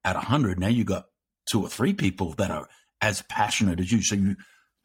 at 0.04 0.16
a 0.16 0.20
hundred. 0.20 0.58
Now 0.58 0.66
you've 0.68 0.86
got 0.86 1.06
two 1.46 1.62
or 1.62 1.68
three 1.68 1.92
people 1.92 2.32
that 2.34 2.50
are 2.50 2.68
as 3.00 3.22
passionate 3.28 3.78
as 3.78 3.92
you. 3.92 4.02
So 4.02 4.16
you, 4.16 4.36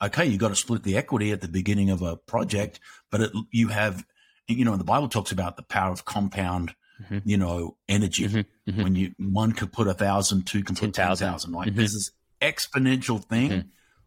okay, 0.02 0.26
you've 0.28 0.40
got 0.40 0.50
to 0.50 0.56
split 0.56 0.84
the 0.84 0.96
equity 0.96 1.32
at 1.32 1.42
the 1.42 1.48
beginning 1.48 1.90
of 1.90 2.02
a 2.04 2.16
project, 2.18 2.80
but 3.10 3.22
it, 3.22 3.32
you 3.52 3.70
have, 3.70 4.06
you 4.48 4.64
know, 4.64 4.78
the 4.78 4.84
Bible 4.84 5.08
talks 5.10 5.32
about 5.32 5.58
the 5.58 5.64
power 5.64 5.92
of 5.92 6.06
compound, 6.06 6.76
Mhm. 7.10 7.22
you 7.26 7.38
know, 7.38 7.78
energy. 7.88 8.28
Mhm. 8.28 8.46
Mhm. 8.70 8.84
When 8.84 8.96
you 8.96 9.14
one 9.20 9.52
could 9.54 9.72
put 9.74 9.88
a 9.88 9.94
thousand, 9.94 10.46
two 10.48 10.64
can 10.64 10.76
put 10.76 10.94
10,000. 10.94 11.28
thousand. 11.28 11.54
Right, 11.54 11.72
Mhm. 11.72 11.76
this 11.76 11.94
is 11.94 12.12
exponential 12.42 13.24
thing 13.24 13.50
Mhm. 13.52 13.66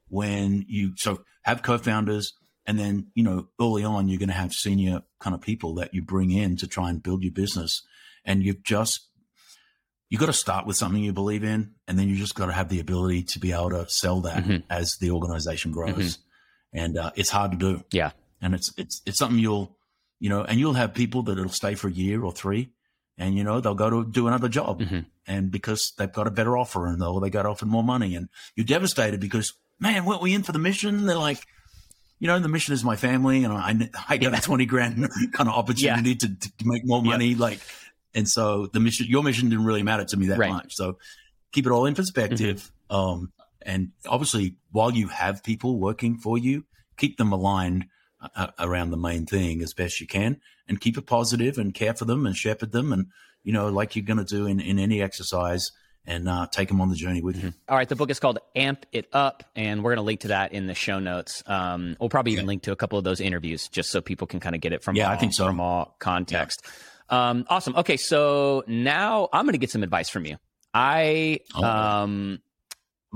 when 0.09 0.65
you 0.69 0.93
so 0.97 1.25
have 1.43 1.63
co-founders. 1.63 2.33
And 2.69 2.79
then, 2.79 3.07
you 3.15 3.23
know, 3.23 3.47
early 3.61 3.85
on, 3.85 4.09
you're 4.09 4.19
going 4.19 4.29
to 4.29 4.35
have 4.35 4.53
senior 4.53 5.03
kind 5.21 5.35
of 5.35 5.41
people 5.41 5.75
that 5.77 5.95
you 5.95 6.03
bring 6.03 6.33
in 6.33 6.57
to 6.57 6.67
try 6.67 6.91
and 6.91 7.01
build 7.01 7.23
your 7.23 7.31
business. 7.33 7.83
And 8.25 8.43
you've 8.43 8.65
just, 8.65 9.07
you 10.11 10.19
got 10.19 10.27
to 10.27 10.33
start 10.33 10.67
with 10.67 10.77
something 10.77 11.01
you 11.03 11.13
believe 11.13 11.45
in. 11.45 11.75
And 11.87 11.97
then 11.97 12.09
you 12.09 12.17
just 12.17 12.35
got 12.35 12.47
to 12.47 12.53
have 12.53 12.69
the 12.69 12.81
ability 12.81 13.23
to 13.23 13.39
be 13.39 13.53
able 13.53 13.71
to 13.71 13.89
sell 13.89 14.21
that 14.23 14.45
Mhm. 14.45 14.65
as 14.69 14.97
the 14.97 15.13
organization 15.13 15.71
grows. 15.71 16.19
And 16.73 16.99
uh, 16.99 17.13
it's 17.15 17.31
hard 17.31 17.53
to 17.53 17.57
do. 17.57 17.85
Yeah. 17.93 18.11
And 18.41 18.53
it's, 18.53 18.73
it's, 18.77 19.01
it's 19.07 19.19
something 19.19 19.39
you'll, 19.39 19.77
you 20.19 20.29
know, 20.29 20.43
and 20.43 20.59
you'll 20.59 20.75
have 20.75 20.93
people 20.93 21.23
that 21.25 21.39
it'll 21.39 21.51
stay 21.53 21.77
for 21.77 21.87
a 21.87 21.93
year 21.93 22.25
or 22.25 22.33
three 22.33 22.71
and, 23.19 23.37
you 23.37 23.45
know, 23.45 23.61
they'll 23.61 23.75
go 23.75 23.91
to 23.91 24.05
do 24.11 24.27
another 24.29 24.49
job. 24.49 24.81
Mhm. 24.81 25.07
And 25.27 25.51
because 25.51 25.93
they've 25.99 26.13
got 26.13 26.27
a 26.27 26.31
better 26.31 26.57
offer 26.57 26.87
and 26.87 27.01
they 27.23 27.31
got 27.31 27.47
offered 27.47 27.69
more 27.69 27.83
money 27.85 28.15
and 28.15 28.29
you're 28.55 28.67
devastated 28.67 29.21
because, 29.21 29.55
man, 29.81 30.05
weren't 30.05 30.23
we 30.23 30.35
in 30.35 30.43
for 30.43 30.53
the 30.53 30.59
mission? 30.59 31.07
They're 31.07 31.17
like, 31.17 31.45
you 32.19 32.27
know, 32.29 32.39
the 32.39 32.49
mission 32.49 32.73
is 32.73 32.83
my 32.83 32.97
family, 32.97 33.45
and 33.45 33.53
I 33.53 33.91
I 34.09 34.17
got 34.17 34.39
a 34.39 34.41
twenty 34.41 34.65
grand 34.65 34.97
kind 35.33 35.49
of 35.51 35.55
opportunity 35.55 36.15
to, 36.17 36.29
to 36.29 36.51
make 36.65 36.83
more 36.87 37.03
Yeah. 37.05 37.11
money. 37.11 37.35
Like, 37.35 37.61
and 38.15 38.27
so 38.29 38.69
the 38.73 38.81
mission, 38.81 39.07
your 39.09 39.23
mission 39.23 39.51
didn't 39.51 39.67
really 39.67 39.83
matter 39.83 40.05
to 40.07 40.17
me 40.17 40.27
that 40.29 40.39
Right. 40.39 40.51
much. 40.51 40.75
So 40.77 40.97
keep 41.53 41.67
it 41.67 41.73
all 41.73 41.85
in 41.85 41.95
perspective. 41.95 42.71
Um, 42.89 43.33
and 43.61 43.91
obviously, 44.09 44.57
while 44.71 44.93
you 44.93 45.09
have 45.09 45.43
people 45.43 45.79
working 45.79 46.17
for 46.17 46.39
you, 46.39 46.65
keep 46.97 47.19
them 47.19 47.33
aligned 47.33 47.87
around 48.59 48.91
the 48.91 48.97
main 48.97 49.27
thing 49.27 49.63
as 49.63 49.73
best 49.75 50.01
you 50.01 50.07
can, 50.07 50.41
and 50.69 50.81
keep 50.81 50.97
it 50.99 51.07
positive 51.07 51.59
and 51.59 51.75
care 51.75 51.95
for 51.95 52.05
them 52.05 52.27
and 52.27 52.37
shepherd 52.37 52.73
them, 52.73 52.93
and 52.93 53.07
you 53.43 53.53
know, 53.53 53.69
like 53.69 53.95
you're 53.97 54.05
going 54.05 54.19
to 54.19 54.25
do 54.25 54.47
in 54.47 54.61
in 54.61 54.79
any 54.79 55.01
exercise, 55.03 55.71
and 56.07 56.29
uh, 56.29 56.47
take 56.51 56.69
them 56.69 56.81
on 56.81 56.89
the 56.89 56.95
journey 56.97 57.21
with 57.21 57.43
you. 57.43 57.53
All 57.69 57.77
right, 57.77 57.89
the 57.89 57.97
book 57.97 58.11
is 58.11 58.19
called 58.21 58.39
Amp 58.55 58.87
It 58.93 59.09
Up, 59.13 59.43
and 59.55 59.83
we're 59.85 59.91
going 59.91 59.97
to 60.05 60.07
link 60.07 60.21
to 60.21 60.29
that 60.29 60.53
in 60.53 60.67
the 60.67 60.75
show 60.75 60.99
notes. 60.99 61.43
Um, 61.47 61.97
we'll 62.01 62.09
probably 62.09 62.33
even 62.33 62.45
Yeah. 62.45 62.49
link 62.49 62.63
to 62.65 62.73
a 62.73 62.77
couple 62.77 62.99
of 62.99 63.05
those 63.05 63.21
interviews 63.21 63.69
just 63.69 63.91
so 63.91 64.01
people 64.01 64.27
can 64.27 64.41
kind 64.41 64.55
of 64.55 64.61
get 64.61 64.73
it 64.73 64.83
from 64.85 64.97
Yeah, 64.97 65.07
all, 65.09 65.13
I 65.13 65.17
think 65.17 65.33
so. 65.33 65.47
from 65.47 65.61
all 65.61 65.97
context. 65.99 66.65
Um, 67.09 67.45
awesome. 67.49 67.77
Okay, 67.77 67.97
so 67.97 68.65
now 68.67 69.29
I'm 69.33 69.45
going 69.45 69.53
to 69.53 69.59
get 69.59 69.71
some 69.71 69.83
advice 69.85 70.09
from 70.09 70.27
you. 70.27 70.37
I 70.75 71.41
Oh. 71.55 71.65
um, 71.65 72.41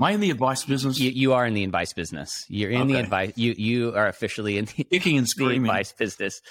Am 0.01 0.05
I 0.05 0.11
in 0.13 0.19
the 0.19 0.31
advice 0.31 0.63
business? 0.63 0.99
you, 0.99 1.11
you 1.11 1.33
are 1.33 1.45
in 1.45 1.53
the 1.53 1.63
advice 1.63 1.93
business. 1.93 2.43
You're 2.49 2.71
in 2.71 2.87
the 2.87 2.95
advice. 2.95 3.33
You 3.35 3.53
you 3.55 3.95
are 3.95 4.07
officially 4.07 4.57
in 4.57 4.65
the 4.65 4.83
Kicking 4.91 5.15
and 5.15 5.29
screaming. 5.29 5.61
advice 5.61 5.91
business. 5.91 6.41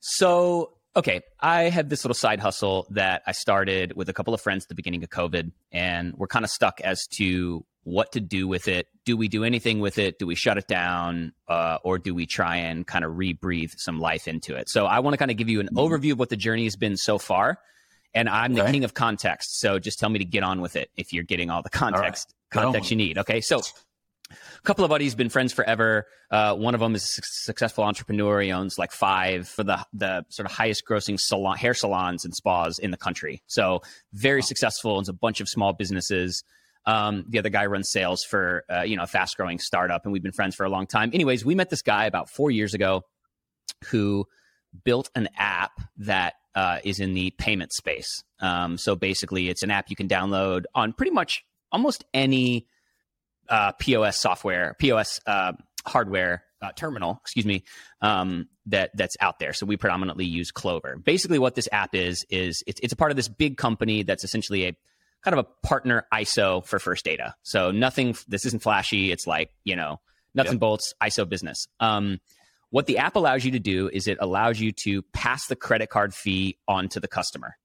So, 0.00 0.72
okay, 0.96 1.20
I 1.38 1.68
had 1.68 1.90
this 1.90 2.04
little 2.04 2.16
side 2.16 2.40
hustle 2.40 2.88
that 2.90 3.22
I 3.24 3.30
started 3.30 3.92
with 3.94 4.08
a 4.08 4.12
couple 4.12 4.34
of 4.34 4.40
friends 4.40 4.64
at 4.64 4.68
the 4.68 4.74
beginning 4.74 5.04
of 5.04 5.10
COVID, 5.10 5.52
and 5.70 6.14
we're 6.16 6.26
kind 6.26 6.44
of 6.44 6.50
stuck 6.50 6.80
as 6.80 7.06
to 7.18 7.64
what 7.84 8.10
to 8.12 8.20
do 8.20 8.48
with 8.48 8.66
it. 8.66 8.88
Do 9.04 9.16
we 9.16 9.28
do 9.28 9.44
anything 9.44 9.78
with 9.78 9.98
it? 9.98 10.18
Do 10.18 10.26
we 10.26 10.34
shut 10.34 10.58
it 10.58 10.66
down? 10.66 11.34
Uh, 11.46 11.78
or 11.84 11.98
do 11.98 12.16
we 12.16 12.26
try 12.26 12.56
and 12.56 12.84
kind 12.84 13.04
of 13.04 13.12
rebreathe 13.12 13.74
some 13.76 14.00
life 14.00 14.26
into 14.26 14.56
it? 14.56 14.68
So, 14.68 14.86
I 14.86 14.98
want 14.98 15.14
to 15.14 15.18
kind 15.18 15.30
of 15.30 15.36
give 15.36 15.48
you 15.48 15.60
an 15.60 15.68
overview 15.76 16.12
of 16.12 16.18
what 16.18 16.30
the 16.30 16.36
journey 16.36 16.64
has 16.64 16.74
been 16.74 16.96
so 16.96 17.18
far. 17.18 17.60
And 18.12 18.28
I'm 18.28 18.54
the 18.54 18.64
king 18.64 18.82
of 18.82 18.92
context. 18.92 19.60
So, 19.60 19.78
just 19.78 20.00
tell 20.00 20.08
me 20.08 20.18
to 20.18 20.24
get 20.24 20.42
on 20.42 20.60
with 20.60 20.74
it 20.74 20.90
if 20.96 21.12
you're 21.12 21.22
getting 21.22 21.48
all 21.48 21.62
the 21.62 21.70
context 21.70 22.34
context 22.52 22.90
you 22.90 22.96
need. 22.96 23.18
Okay. 23.18 23.40
So, 23.40 23.60
a 24.30 24.62
couple 24.62 24.84
of 24.84 24.88
buddies 24.88 25.14
been 25.14 25.28
friends 25.28 25.52
forever. 25.52 26.06
Uh, 26.30 26.54
one 26.54 26.74
of 26.74 26.80
them 26.80 26.94
is 26.94 27.02
a 27.04 27.22
successful 27.22 27.84
entrepreneur. 27.84 28.40
He 28.40 28.52
owns 28.52 28.78
like 28.78 28.92
five 28.92 29.48
for 29.48 29.64
the 29.64 29.84
the 29.92 30.24
sort 30.30 30.46
of 30.46 30.52
highest 30.52 30.84
grossing 30.88 31.18
salon 31.18 31.56
hair 31.56 31.74
salons 31.74 32.24
and 32.24 32.34
spas 32.34 32.78
in 32.78 32.90
the 32.90 32.96
country. 32.96 33.42
So 33.46 33.80
very 34.12 34.42
successful. 34.42 34.96
Owns 34.96 35.08
a 35.08 35.12
bunch 35.14 35.40
of 35.40 35.48
small 35.48 35.72
businesses. 35.72 36.42
Um, 36.84 37.24
the 37.28 37.38
other 37.38 37.48
guy 37.48 37.66
runs 37.66 37.90
sales 37.90 38.24
for 38.24 38.64
uh, 38.70 38.82
you 38.82 38.96
know 38.96 39.02
a 39.02 39.06
fast 39.06 39.36
growing 39.36 39.58
startup, 39.58 40.04
and 40.04 40.12
we've 40.12 40.22
been 40.22 40.32
friends 40.32 40.54
for 40.54 40.64
a 40.64 40.70
long 40.70 40.86
time. 40.86 41.10
Anyways, 41.12 41.44
we 41.44 41.54
met 41.54 41.70
this 41.70 41.82
guy 41.82 42.06
about 42.06 42.30
four 42.30 42.50
years 42.50 42.74
ago 42.74 43.02
who 43.86 44.26
built 44.84 45.10
an 45.14 45.28
app 45.36 45.72
that 45.98 46.34
uh, 46.54 46.78
is 46.84 47.00
in 47.00 47.14
the 47.14 47.30
payment 47.32 47.72
space. 47.72 48.22
Um, 48.40 48.78
so 48.78 48.96
basically, 48.96 49.48
it's 49.48 49.62
an 49.62 49.70
app 49.70 49.90
you 49.90 49.96
can 49.96 50.08
download 50.08 50.64
on 50.74 50.92
pretty 50.92 51.12
much 51.12 51.44
almost 51.72 52.04
any 52.14 52.66
uh, 53.48 53.72
POS 53.72 54.20
software, 54.20 54.76
POS 54.78 55.20
uh, 55.26 55.52
hardware 55.86 56.44
uh, 56.60 56.70
terminal, 56.72 57.18
excuse 57.22 57.44
me, 57.44 57.64
um, 58.00 58.48
that 58.66 58.90
that's 58.94 59.16
out 59.20 59.38
there. 59.38 59.52
So 59.52 59.66
we 59.66 59.76
predominantly 59.76 60.24
use 60.24 60.50
Clover. 60.50 60.96
Basically, 60.96 61.38
what 61.38 61.54
this 61.54 61.68
app 61.72 61.94
is 61.94 62.24
is 62.30 62.62
it's, 62.66 62.80
it's 62.82 62.92
a 62.92 62.96
part 62.96 63.10
of 63.10 63.16
this 63.16 63.28
big 63.28 63.56
company 63.56 64.04
that's 64.04 64.22
essentially 64.24 64.66
a 64.66 64.76
kind 65.24 65.38
of 65.38 65.44
a 65.46 65.66
partner 65.66 66.06
ISO 66.12 66.64
for 66.64 66.78
First 66.78 67.04
Data. 67.04 67.34
So 67.42 67.70
nothing. 67.72 68.14
This 68.28 68.46
isn't 68.46 68.62
flashy. 68.62 69.10
It's 69.10 69.26
like 69.26 69.50
you 69.64 69.74
know 69.76 70.00
nuts 70.34 70.46
Yep. 70.46 70.52
and 70.52 70.60
bolts 70.60 70.94
ISO 71.02 71.28
business. 71.28 71.66
Um, 71.80 72.20
what 72.70 72.86
the 72.86 72.98
app 72.98 73.16
allows 73.16 73.44
you 73.44 73.50
to 73.50 73.58
do 73.58 73.90
is 73.92 74.08
it 74.08 74.16
allows 74.20 74.58
you 74.58 74.72
to 74.84 75.02
pass 75.12 75.46
the 75.46 75.56
credit 75.56 75.90
card 75.90 76.14
fee 76.14 76.58
on 76.66 76.88
to 76.90 77.00
the 77.00 77.08
customer. 77.08 77.56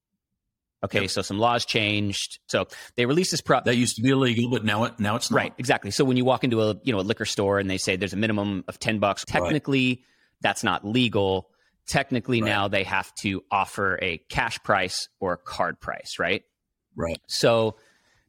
Okay, 0.84 1.02
yep. 1.02 1.10
so 1.10 1.22
some 1.22 1.38
laws 1.38 1.64
changed. 1.64 2.38
So 2.46 2.68
they 2.96 3.04
released 3.04 3.32
this 3.32 3.40
prop 3.40 3.64
that 3.64 3.76
used 3.76 3.96
to 3.96 4.02
be 4.02 4.10
illegal, 4.10 4.48
but 4.48 4.64
now 4.64 4.84
it 4.84 5.00
now 5.00 5.16
it's 5.16 5.30
not. 5.30 5.36
Right, 5.36 5.54
exactly. 5.58 5.90
So 5.90 6.04
when 6.04 6.16
you 6.16 6.24
walk 6.24 6.44
into 6.44 6.62
a 6.62 6.76
you 6.84 6.92
know 6.92 7.00
a 7.00 7.02
liquor 7.02 7.24
store 7.24 7.58
and 7.58 7.68
they 7.68 7.78
say 7.78 7.96
there's 7.96 8.12
a 8.12 8.16
minimum 8.18 8.64
of 8.68 8.78
ten 8.78 9.00
bucks, 9.00 9.24
technically 9.24 9.88
right. 9.88 9.98
that's 10.40 10.62
not 10.62 10.86
legal. 10.86 11.50
Technically 11.86 12.42
right. 12.42 12.48
now 12.48 12.68
they 12.68 12.84
have 12.84 13.12
to 13.22 13.42
offer 13.50 13.98
a 14.00 14.18
cash 14.28 14.62
price 14.62 15.08
or 15.20 15.32
a 15.32 15.38
card 15.38 15.80
price, 15.80 16.18
right? 16.18 16.42
Right. 16.94 17.18
So 17.26 17.76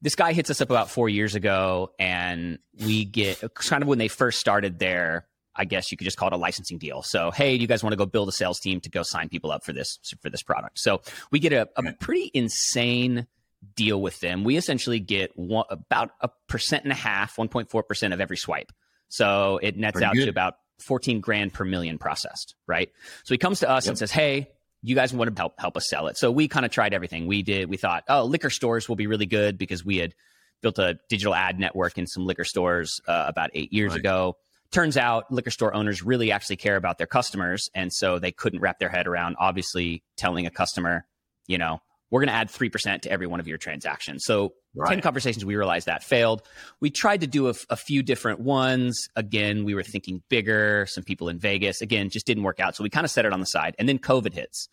this 0.01 0.15
guy 0.15 0.33
hits 0.33 0.49
us 0.49 0.61
up 0.61 0.69
about 0.71 0.89
four 0.89 1.09
years 1.09 1.35
ago, 1.35 1.91
and 1.99 2.57
we 2.85 3.05
get 3.05 3.43
kind 3.53 3.83
of 3.83 3.89
when 3.89 3.99
they 3.99 4.07
first 4.07 4.39
started 4.39 4.79
their 4.79 5.27
I 5.59 5.65
guess 5.65 5.91
you 5.91 5.97
could 5.97 6.05
just 6.05 6.17
call 6.17 6.29
it 6.29 6.33
a 6.33 6.37
licensing 6.37 6.77
deal. 6.77 7.03
So, 7.03 7.31
hey, 7.31 7.57
do 7.57 7.61
you 7.61 7.67
guys 7.67 7.83
want 7.83 7.91
to 7.91 7.97
go 7.97 8.05
build 8.05 8.29
a 8.29 8.31
sales 8.31 8.61
team 8.61 8.79
to 8.79 8.89
go 8.89 9.03
sign 9.03 9.27
people 9.27 9.51
up 9.51 9.65
for 9.65 9.73
this 9.73 9.99
for 10.21 10.29
this 10.29 10.41
product? 10.41 10.79
So 10.79 11.01
we 11.31 11.39
get 11.39 11.51
a, 11.51 11.67
a 11.75 11.91
pretty 11.93 12.31
insane 12.33 13.27
deal 13.75 14.01
with 14.01 14.17
them. 14.21 14.45
We 14.45 14.55
essentially 14.55 15.01
get 15.01 15.37
one, 15.37 15.65
about 15.69 16.11
a 16.21 16.29
percent 16.47 16.83
and 16.83 16.93
a 16.93 16.95
half, 16.95 17.35
1.4 17.35 17.87
percent 17.87 18.13
of 18.13 18.21
every 18.21 18.37
swipe. 18.37 18.71
So 19.09 19.59
it 19.61 19.75
nets 19.75 19.95
pretty 19.95 20.05
out 20.05 20.13
good. 20.13 20.25
to 20.25 20.29
about 20.29 20.55
14 20.79 21.19
grand 21.19 21.53
per 21.53 21.65
million 21.65 21.97
processed, 21.97 22.55
right? 22.65 22.89
So 23.25 23.33
he 23.33 23.37
comes 23.37 23.59
to 23.59 23.69
us 23.69 23.85
yep. 23.85 23.91
and 23.91 23.97
says, 23.97 24.11
hey, 24.11 24.47
you 24.81 24.95
guys 24.95 25.13
want 25.13 25.35
to 25.35 25.41
help 25.41 25.59
help 25.59 25.75
us 25.75 25.89
sell 25.89 26.07
it. 26.07 26.17
So 26.17 26.31
we 26.31 26.47
kind 26.47 26.65
of 26.65 26.71
tried 26.71 26.93
everything. 26.93 27.27
We 27.27 27.43
did. 27.43 27.69
We 27.69 27.75
thought, 27.75 28.05
oh, 28.07 28.23
liquor 28.23 28.49
stores 28.49 28.87
will 28.87 28.95
be 28.95 29.07
really 29.07 29.25
good 29.25 29.57
because 29.57 29.83
we 29.83 29.97
had 29.97 30.15
built 30.61 30.79
a 30.79 30.99
digital 31.09 31.35
ad 31.35 31.59
network 31.59 31.97
in 31.97 32.07
some 32.07 32.25
liquor 32.25 32.45
stores 32.45 33.01
uh, 33.09 33.25
about 33.27 33.49
eight 33.53 33.73
years 33.73 33.91
right. 33.91 33.99
ago 33.99 34.37
turns 34.71 34.97
out 34.97 35.31
liquor 35.31 35.51
store 35.51 35.73
owners 35.73 36.03
really 36.03 36.31
actually 36.31 36.57
care 36.57 36.75
about 36.75 36.97
their 36.97 37.07
customers. 37.07 37.69
And 37.73 37.91
so 37.91 38.19
they 38.19 38.31
couldn't 38.31 38.59
wrap 38.59 38.79
their 38.79 38.89
head 38.89 39.07
around 39.07 39.35
obviously 39.39 40.03
telling 40.15 40.45
a 40.45 40.51
customer, 40.51 41.05
you 41.47 41.57
know, 41.57 41.81
we're 42.11 42.21
going 42.21 42.29
to 42.29 42.33
add 42.33 42.49
3% 42.49 43.01
to 43.01 43.11
every 43.11 43.27
one 43.27 43.39
of 43.39 43.47
your 43.47 43.57
transactions. 43.57 44.23
So 44.25 44.53
right. 44.75 44.89
10 44.89 45.01
conversations, 45.01 45.45
we 45.45 45.55
realized 45.55 45.85
that 45.85 46.03
failed. 46.03 46.41
We 46.79 46.89
tried 46.89 47.21
to 47.21 47.27
do 47.27 47.49
a, 47.49 47.53
a, 47.69 47.75
few 47.75 48.01
different 48.01 48.39
ones. 48.39 49.09
Again, 49.15 49.63
we 49.63 49.75
were 49.75 49.83
thinking 49.83 50.23
bigger, 50.27 50.87
some 50.89 51.03
people 51.03 51.29
in 51.29 51.37
Vegas. 51.37 51.81
Again, 51.81 52.09
just 52.09 52.25
didn't 52.25 52.43
work 52.43 52.59
out. 52.59 52.75
So 52.75 52.83
we 52.83 52.89
kind 52.89 53.05
of 53.05 53.11
set 53.11 53.25
it 53.25 53.33
on 53.33 53.39
the 53.39 53.45
side. 53.45 53.75
And 53.77 53.87
then 53.87 53.99
COVID 53.99 54.33
hits. 54.33 54.69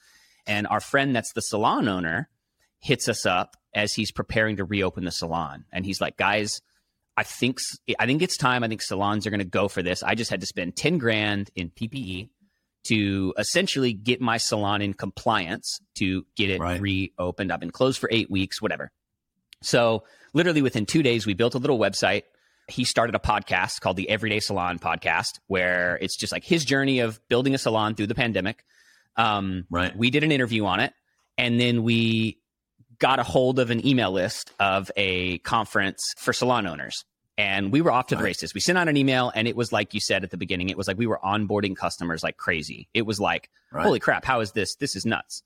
And 0.46 0.66
our 0.66 0.80
friend 0.80 1.14
that's 1.14 1.32
the 1.34 1.42
salon 1.42 1.88
owner 1.88 2.30
hits 2.78 3.08
us 3.08 3.26
up 3.26 3.56
as 3.74 3.92
he's 3.92 4.12
preparing 4.12 4.56
to 4.56 4.64
reopen 4.64 5.04
the 5.04 5.10
salon. 5.10 5.64
And 5.72 5.84
he's 5.84 6.00
like, 6.00 6.16
guys, 6.16 6.62
I 7.16 7.22
think 7.22 7.58
I 7.98 8.06
think 8.06 8.22
it's 8.22 8.36
time. 8.36 8.62
I 8.62 8.68
think 8.68 8.82
salons 8.82 9.26
are 9.26 9.30
going 9.30 9.40
to 9.40 9.44
go 9.44 9.68
for 9.68 9.82
this. 9.82 10.02
I 10.02 10.14
just 10.14 10.30
had 10.30 10.40
to 10.40 10.46
spend 10.46 10.76
ten 10.76 10.98
grand 10.98 11.50
in 11.54 11.70
PPE 11.70 12.28
to 12.84 13.34
essentially 13.38 13.92
get 13.92 14.20
my 14.20 14.36
salon 14.36 14.80
in 14.80 14.94
compliance 14.94 15.80
to 15.96 16.24
get 16.36 16.50
it 16.50 16.60
right. 16.60 16.80
reopened. 16.80 17.52
I've 17.52 17.60
been 17.60 17.70
closed 17.70 17.98
for 17.98 18.08
eight 18.12 18.30
weeks, 18.30 18.62
whatever. 18.62 18.92
So 19.62 20.04
literally 20.34 20.62
within 20.62 20.86
two 20.86 21.02
days, 21.02 21.26
we 21.26 21.34
built 21.34 21.54
a 21.54 21.58
little 21.58 21.78
website. 21.78 22.22
He 22.68 22.84
started 22.84 23.14
a 23.14 23.18
podcast 23.18 23.80
called 23.80 23.96
the 23.96 24.08
Everyday 24.08 24.40
Salon 24.40 24.78
Podcast, 24.78 25.40
where 25.46 25.98
it's 26.00 26.16
just 26.16 26.32
like 26.32 26.44
his 26.44 26.64
journey 26.64 27.00
of 27.00 27.20
building 27.28 27.54
a 27.54 27.58
salon 27.58 27.94
through 27.94 28.08
the 28.08 28.14
pandemic. 28.14 28.64
Um, 29.16 29.66
right. 29.70 29.96
We 29.96 30.10
did 30.10 30.22
an 30.24 30.30
interview 30.30 30.66
on 30.66 30.80
it, 30.80 30.92
and 31.38 31.58
then 31.58 31.82
we 31.82 32.38
got 32.98 33.18
a 33.18 33.22
hold 33.22 33.58
of 33.58 33.70
an 33.70 33.86
email 33.86 34.10
list 34.10 34.52
of 34.58 34.90
a 34.96 35.38
conference 35.38 36.02
for 36.16 36.32
salon 36.32 36.66
owners. 36.66 37.04
And 37.38 37.70
we 37.70 37.82
were 37.82 37.92
off 37.92 38.06
to 38.06 38.16
the 38.16 38.22
races. 38.22 38.54
We 38.54 38.60
sent 38.60 38.78
out 38.78 38.88
an 38.88 38.96
email, 38.96 39.30
and 39.34 39.46
it 39.46 39.56
was 39.56 39.70
like 39.70 39.92
you 39.92 40.00
said 40.00 40.24
at 40.24 40.30
the 40.30 40.38
beginning, 40.38 40.70
it 40.70 40.76
was 40.78 40.88
like 40.88 40.96
we 40.96 41.06
were 41.06 41.20
onboarding 41.22 41.76
customers 41.76 42.22
like 42.22 42.38
crazy. 42.38 42.88
It 42.94 43.02
was 43.02 43.20
like, 43.20 43.50
right. 43.70 43.84
holy 43.84 44.00
crap, 44.00 44.24
how 44.24 44.40
is 44.40 44.52
this? 44.52 44.74
This 44.76 44.96
is 44.96 45.04
nuts. 45.04 45.42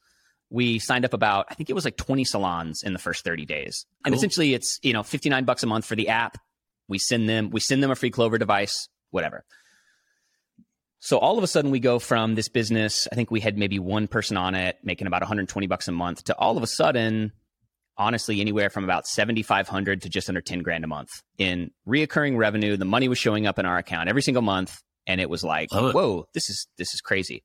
We 0.51 0.79
signed 0.79 1.05
up 1.05 1.15
about, 1.15 1.47
I 1.51 1.55
think 1.55 1.69
it 1.69 1.73
was 1.73 1.85
like 1.85 1.97
20 1.97 2.25
salons 2.25 2.83
in 2.85 2.93
the 2.93 3.01
first 3.01 3.25
30 3.25 3.45
days. 3.45 3.87
Cool. 3.87 4.01
And 4.07 4.15
essentially 4.15 4.55
it's, 4.55 4.79
you 4.83 4.93
know, 4.93 5.03
59 5.03 5.45
bucks 5.45 5.65
a 5.65 5.67
month 5.67 5.85
for 5.85 5.97
the 5.97 6.09
app. 6.09 6.39
We 6.89 6.99
send 6.99 7.29
them, 7.29 7.51
we 7.51 7.61
send 7.61 7.83
them 7.83 7.91
a 7.91 7.97
free 7.97 8.11
Clover 8.11 8.39
device, 8.39 8.89
whatever. 9.11 9.45
So 11.01 11.19
all 11.19 11.39
of 11.39 11.45
a 11.45 11.47
sudden 11.47 11.71
we 11.71 11.81
go 11.81 11.99
from 11.99 12.35
this 12.35 12.49
business, 12.49 13.09
I 13.11 13.15
think 13.15 13.31
we 13.31 13.41
had 13.41 13.57
maybe 13.57 13.79
one 13.79 14.07
person 14.07 14.37
on 14.37 14.55
it 14.55 14.79
making 14.85 15.07
about 15.07 15.23
120 15.23 15.67
bucks 15.67 15.89
a 15.89 15.93
month 15.93 16.25
to 16.25 16.37
all 16.37 16.57
of 16.57 16.63
a 16.63 16.69
sudden 16.69 17.33
honestly 18.01 18.41
anywhere 18.41 18.71
from 18.71 18.83
about 18.83 19.07
7500 19.07 20.03
to 20.03 20.09
just 20.09 20.29
under 20.31 20.41
10 20.41 20.61
grand 20.61 20.85
a 20.85 20.87
month 20.87 21.11
in 21.37 21.71
reoccurring 21.87 22.39
revenue. 22.39 22.79
The 22.79 22.87
money 22.87 23.09
was 23.09 23.19
showing 23.19 23.47
up 23.47 23.59
in 23.59 23.67
our 23.67 23.77
account 23.77 24.09
every 24.09 24.23
single 24.23 24.43
month 24.43 24.81
and 25.07 25.21
it 25.21 25.29
was 25.29 25.45
like 25.45 25.69
whoa 25.71 26.27
this 26.33 26.49
is 26.49 26.67
this 26.79 26.95
is 26.95 27.03
crazy. 27.03 27.45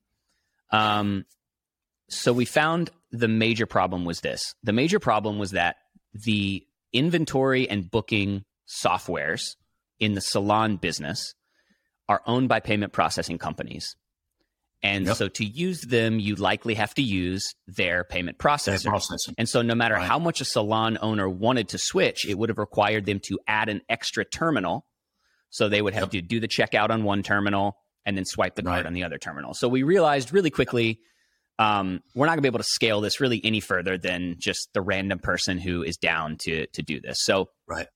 Um 0.72 1.26
so 2.08 2.32
we 2.32 2.46
found 2.46 2.90
the 3.10 3.28
major 3.28 3.66
problem 3.66 4.04
was 4.04 4.20
this. 4.20 4.54
The 4.62 4.72
major 4.72 4.98
problem 4.98 5.38
was 5.38 5.50
that 5.50 5.76
the 6.14 6.64
inventory 6.92 7.68
and 7.68 7.90
booking 7.90 8.44
softwares 8.66 9.56
in 10.00 10.14
the 10.14 10.20
salon 10.22 10.76
business 10.76 11.34
are 12.08 12.22
owned 12.26 12.48
by 12.48 12.60
payment 12.60 12.92
processing 12.92 13.36
companies 13.36 13.94
and 14.86 15.06
yep. 15.06 15.16
so 15.16 15.26
to 15.26 15.44
use 15.44 15.80
them, 15.80 16.20
you 16.20 16.36
likely 16.36 16.74
have 16.74 16.94
to 16.94 17.02
use 17.02 17.56
their 17.66 18.04
payment 18.04 18.38
processor. 18.38 18.86
And 19.36 19.48
so 19.48 19.60
no 19.60 19.74
matter 19.74 19.96
right. 19.96 20.06
how 20.06 20.20
much 20.20 20.40
a 20.40 20.44
salon 20.44 20.96
owner 21.02 21.28
wanted 21.28 21.70
to 21.70 21.78
switch, 21.78 22.24
it 22.24 22.38
would 22.38 22.50
have 22.50 22.58
required 22.58 23.04
them 23.04 23.18
to 23.24 23.40
add 23.48 23.68
an 23.68 23.80
extra 23.88 24.24
terminal. 24.24 24.86
So 25.50 25.68
they 25.68 25.82
would 25.82 25.94
have 25.94 26.14
yep. 26.14 26.22
to 26.22 26.22
do 26.22 26.38
the 26.38 26.46
checkout 26.46 26.90
on 26.90 27.02
one 27.02 27.24
terminal 27.24 27.78
and 28.04 28.16
then 28.16 28.24
swipe 28.24 28.54
the 28.54 28.62
card 28.62 28.76
right. 28.76 28.86
on 28.86 28.92
the 28.92 29.02
other 29.02 29.18
terminal. 29.18 29.54
So 29.54 29.66
we 29.66 29.82
realized 29.82 30.32
really 30.32 30.50
quickly 30.50 31.00
um, 31.58 32.00
we're 32.14 32.26
not 32.26 32.32
going 32.32 32.38
to 32.38 32.42
be 32.42 32.48
able 32.48 32.60
to 32.60 32.64
scale 32.64 33.00
this 33.00 33.20
really 33.20 33.40
any 33.42 33.58
further 33.58 33.98
than 33.98 34.36
just 34.38 34.68
the 34.72 34.82
random 34.82 35.18
person 35.18 35.58
who 35.58 35.82
is 35.82 35.96
down 35.96 36.36
to 36.42 36.66
to 36.68 36.82
do 36.82 37.00
this. 37.00 37.18
So 37.22 37.48
right. 37.66 37.88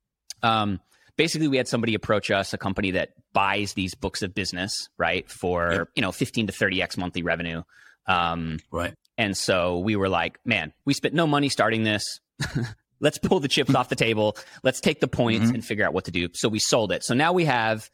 Um, 0.42 0.81
basically 1.20 1.48
we 1.48 1.59
had 1.59 1.68
somebody 1.68 1.94
approach 1.94 2.30
us, 2.30 2.54
a 2.54 2.59
company 2.59 2.92
that 2.92 3.11
buys 3.35 3.74
these 3.74 3.94
books 3.94 4.22
of 4.22 4.35
business, 4.35 4.88
right, 4.96 5.30
for 5.30 5.72
yep. 5.72 5.88
you 5.94 6.00
know 6.00 6.12
15 6.12 6.46
to 6.46 6.52
30x 6.52 6.96
monthly 6.96 7.22
revenue. 7.22 7.62
Um, 8.06 8.59
right. 8.72 8.94
And 9.18 9.37
so 9.37 9.80
we 9.80 9.96
were 9.96 10.09
like, 10.09 10.38
man, 10.46 10.72
we 10.87 10.94
spent 10.94 11.12
no 11.12 11.26
money 11.26 11.50
starting 11.50 11.83
this. 11.83 12.20
Let's 13.00 13.18
pull 13.18 13.38
the 13.38 13.48
chips 13.48 13.74
off 13.74 13.90
the 13.90 13.96
table. 13.96 14.35
Let's 14.62 14.80
take 14.80 15.00
the 15.00 15.09
points 15.09 15.46
mm-hmm. 15.46 15.56
and 15.56 15.64
figure 15.64 15.87
out 15.87 15.92
what 15.92 16.06
to 16.06 16.11
do. 16.11 16.28
So 16.33 16.48
we 16.48 16.59
sold 16.59 16.90
it. 16.90 17.04
So 17.04 17.12
now 17.12 17.35
we 17.35 17.44
have, 17.44 17.90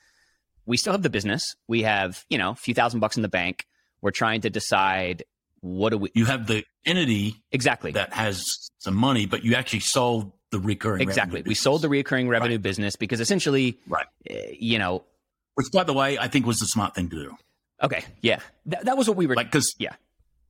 we 0.65 0.77
still 0.77 0.93
have 0.93 1.03
the 1.03 1.11
business. 1.11 1.57
We 1.67 1.83
have, 1.83 2.25
you 2.29 2.39
know, 2.39 2.51
a 2.51 2.55
few 2.55 2.75
thousand 2.75 3.01
bucks 3.01 3.17
in 3.17 3.23
the 3.23 3.29
bank. 3.29 3.67
We're 4.03 4.13
trying 4.13 4.43
to 4.43 4.51
decide 4.51 5.25
what 5.61 5.91
do 5.91 5.99
we. 5.99 6.11
You 6.15 6.27
have 6.27 6.47
the 6.47 6.65
entity 6.85 7.43
exactly 7.51 7.91
that 7.93 8.13
has 8.13 8.45
some 8.79 8.95
money, 8.95 9.27
but 9.27 9.45
you 9.45 9.55
actually 9.57 9.81
sold 9.81 10.33
the 10.51 10.61
recurring 10.61 11.03
exactly. 11.03 11.43
We 11.43 11.55
sold 11.55 11.83
the 11.83 11.89
recurring 11.89 12.29
revenue 12.29 12.55
right. 12.55 12.63
business 12.63 12.97
because 12.97 13.21
essentially, 13.21 13.79
right? 13.87 14.07
Uh, 14.31 14.35
you 14.59 14.79
know, 14.79 15.05
which 15.55 15.67
by 15.73 15.85
the 15.85 15.93
way, 15.93 16.19
I 16.19 16.29
think 16.29 16.47
was 16.47 16.59
the 16.59 16.67
smart 16.67 16.95
thing 16.95 17.09
to 17.11 17.17
do. 17.17 17.37
Okay, 17.83 18.05
yeah, 18.23 18.41
Th- 18.71 18.83
that 18.85 18.97
was 18.97 19.09
what 19.09 19.17
we 19.17 19.27
were 19.27 19.35
like 19.35 19.51
because 19.51 19.75
yeah, 19.79 19.95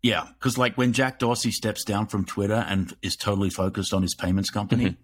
yeah, 0.02 0.26
because 0.38 0.58
like 0.58 0.76
when 0.76 0.92
Jack 0.92 1.18
Dorsey 1.18 1.50
steps 1.50 1.84
down 1.84 2.06
from 2.06 2.24
Twitter 2.24 2.64
and 2.68 2.94
is 3.02 3.16
totally 3.16 3.50
focused 3.50 3.92
on 3.92 4.02
his 4.02 4.14
payments 4.14 4.50
company. 4.50 4.84
Mm-hmm. 4.84 5.00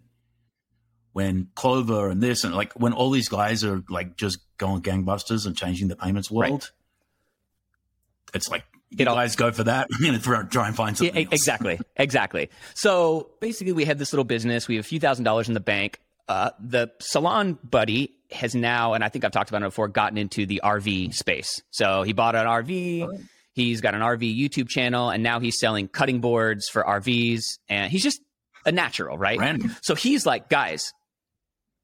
When 1.15 1.49
Clover 1.55 2.09
and 2.09 2.23
this 2.23 2.43
and 2.43 2.55
like 2.55 2.73
when 2.73 2.95
all 2.95 3.11
these 3.11 3.29
guys 3.29 3.65
are 3.65 3.83
like 3.91 4.17
just 4.17 4.39
going 4.57 4.81
gangbusters 4.81 5.45
and 5.45 5.55
changing 5.55 5.89
the 5.89 5.97
payments 5.97 6.31
world, 6.31 6.51
right. 6.51 8.35
it's 8.35 8.49
like 8.49 8.65
you 8.99 9.05
know, 9.05 9.15
guys 9.15 9.37
go 9.37 9.51
for 9.53 9.65
that. 9.65 9.89
I'm 9.93 10.03
going 10.03 10.19
to 10.19 10.49
try 10.51 10.67
and 10.67 10.77
find 10.77 10.97
something. 10.97 11.17
Yeah, 11.17 11.29
exactly, 11.31 11.81
exactly. 11.97 12.51
So 12.75 13.31
basically, 13.41 13.73
we 13.73 13.85
had 13.85 13.99
this 13.99 14.13
little 14.13 14.25
business. 14.25 14.69
We 14.69 14.77
have 14.77 14.85
a 14.85 14.89
few 14.89 15.01
thousand 15.01 15.25
dollars 15.25 15.49
in 15.49 15.55
the 15.55 15.61
bank. 15.61 15.99
Uh, 16.29 16.51
the 16.61 16.91
salon 17.01 17.59
buddy 17.65 18.15
has 18.31 18.55
now, 18.55 18.95
and 18.95 19.05
I 19.05 19.09
think 19.09 19.25
I've 19.25 19.33
talked 19.33 19.51
about 19.51 19.63
it 19.63 19.67
before, 19.67 19.89
gotten 19.89 20.19
into 20.19 20.47
the 20.47 20.61
RV 20.65 21.15
space. 21.15 21.63
So 21.71 22.03
he 22.03 22.13
bought 22.13 22.35
an 22.35 22.47
RV. 22.47 23.27
He's 23.55 23.81
got 23.81 23.95
an 23.95 24.01
RV 24.01 24.39
YouTube 24.39 24.69
channel, 24.69 25.11
and 25.11 25.23
now 25.23 25.41
he's 25.41 25.59
selling 25.59 25.89
cutting 25.89 26.21
boards 26.21 26.69
for 26.69 26.83
RVs. 26.83 27.43
And 27.69 27.91
he's 27.91 28.03
just 28.03 28.21
a 28.65 28.73
natural, 28.73 29.19
right? 29.19 29.39
Random. 29.39 29.75
So 29.83 29.95
he's 29.95 30.25
like, 30.25 30.49
guys, 30.49 30.93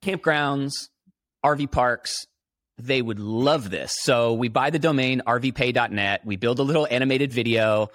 campgrounds, 0.03 0.89
RV 1.45 1.71
parks, 1.71 2.27
they 2.79 3.03
would 3.03 3.19
love 3.19 3.71
this. 3.71 3.97
So 4.01 4.35
we 4.35 4.49
buy 4.49 4.71
the 4.71 4.79
domain 4.79 5.23
rvpay.net, 5.27 6.25
we 6.25 6.37
build 6.37 6.59
a 6.59 6.63
little 6.63 6.87
animated 6.91 7.33
video, 7.33 7.91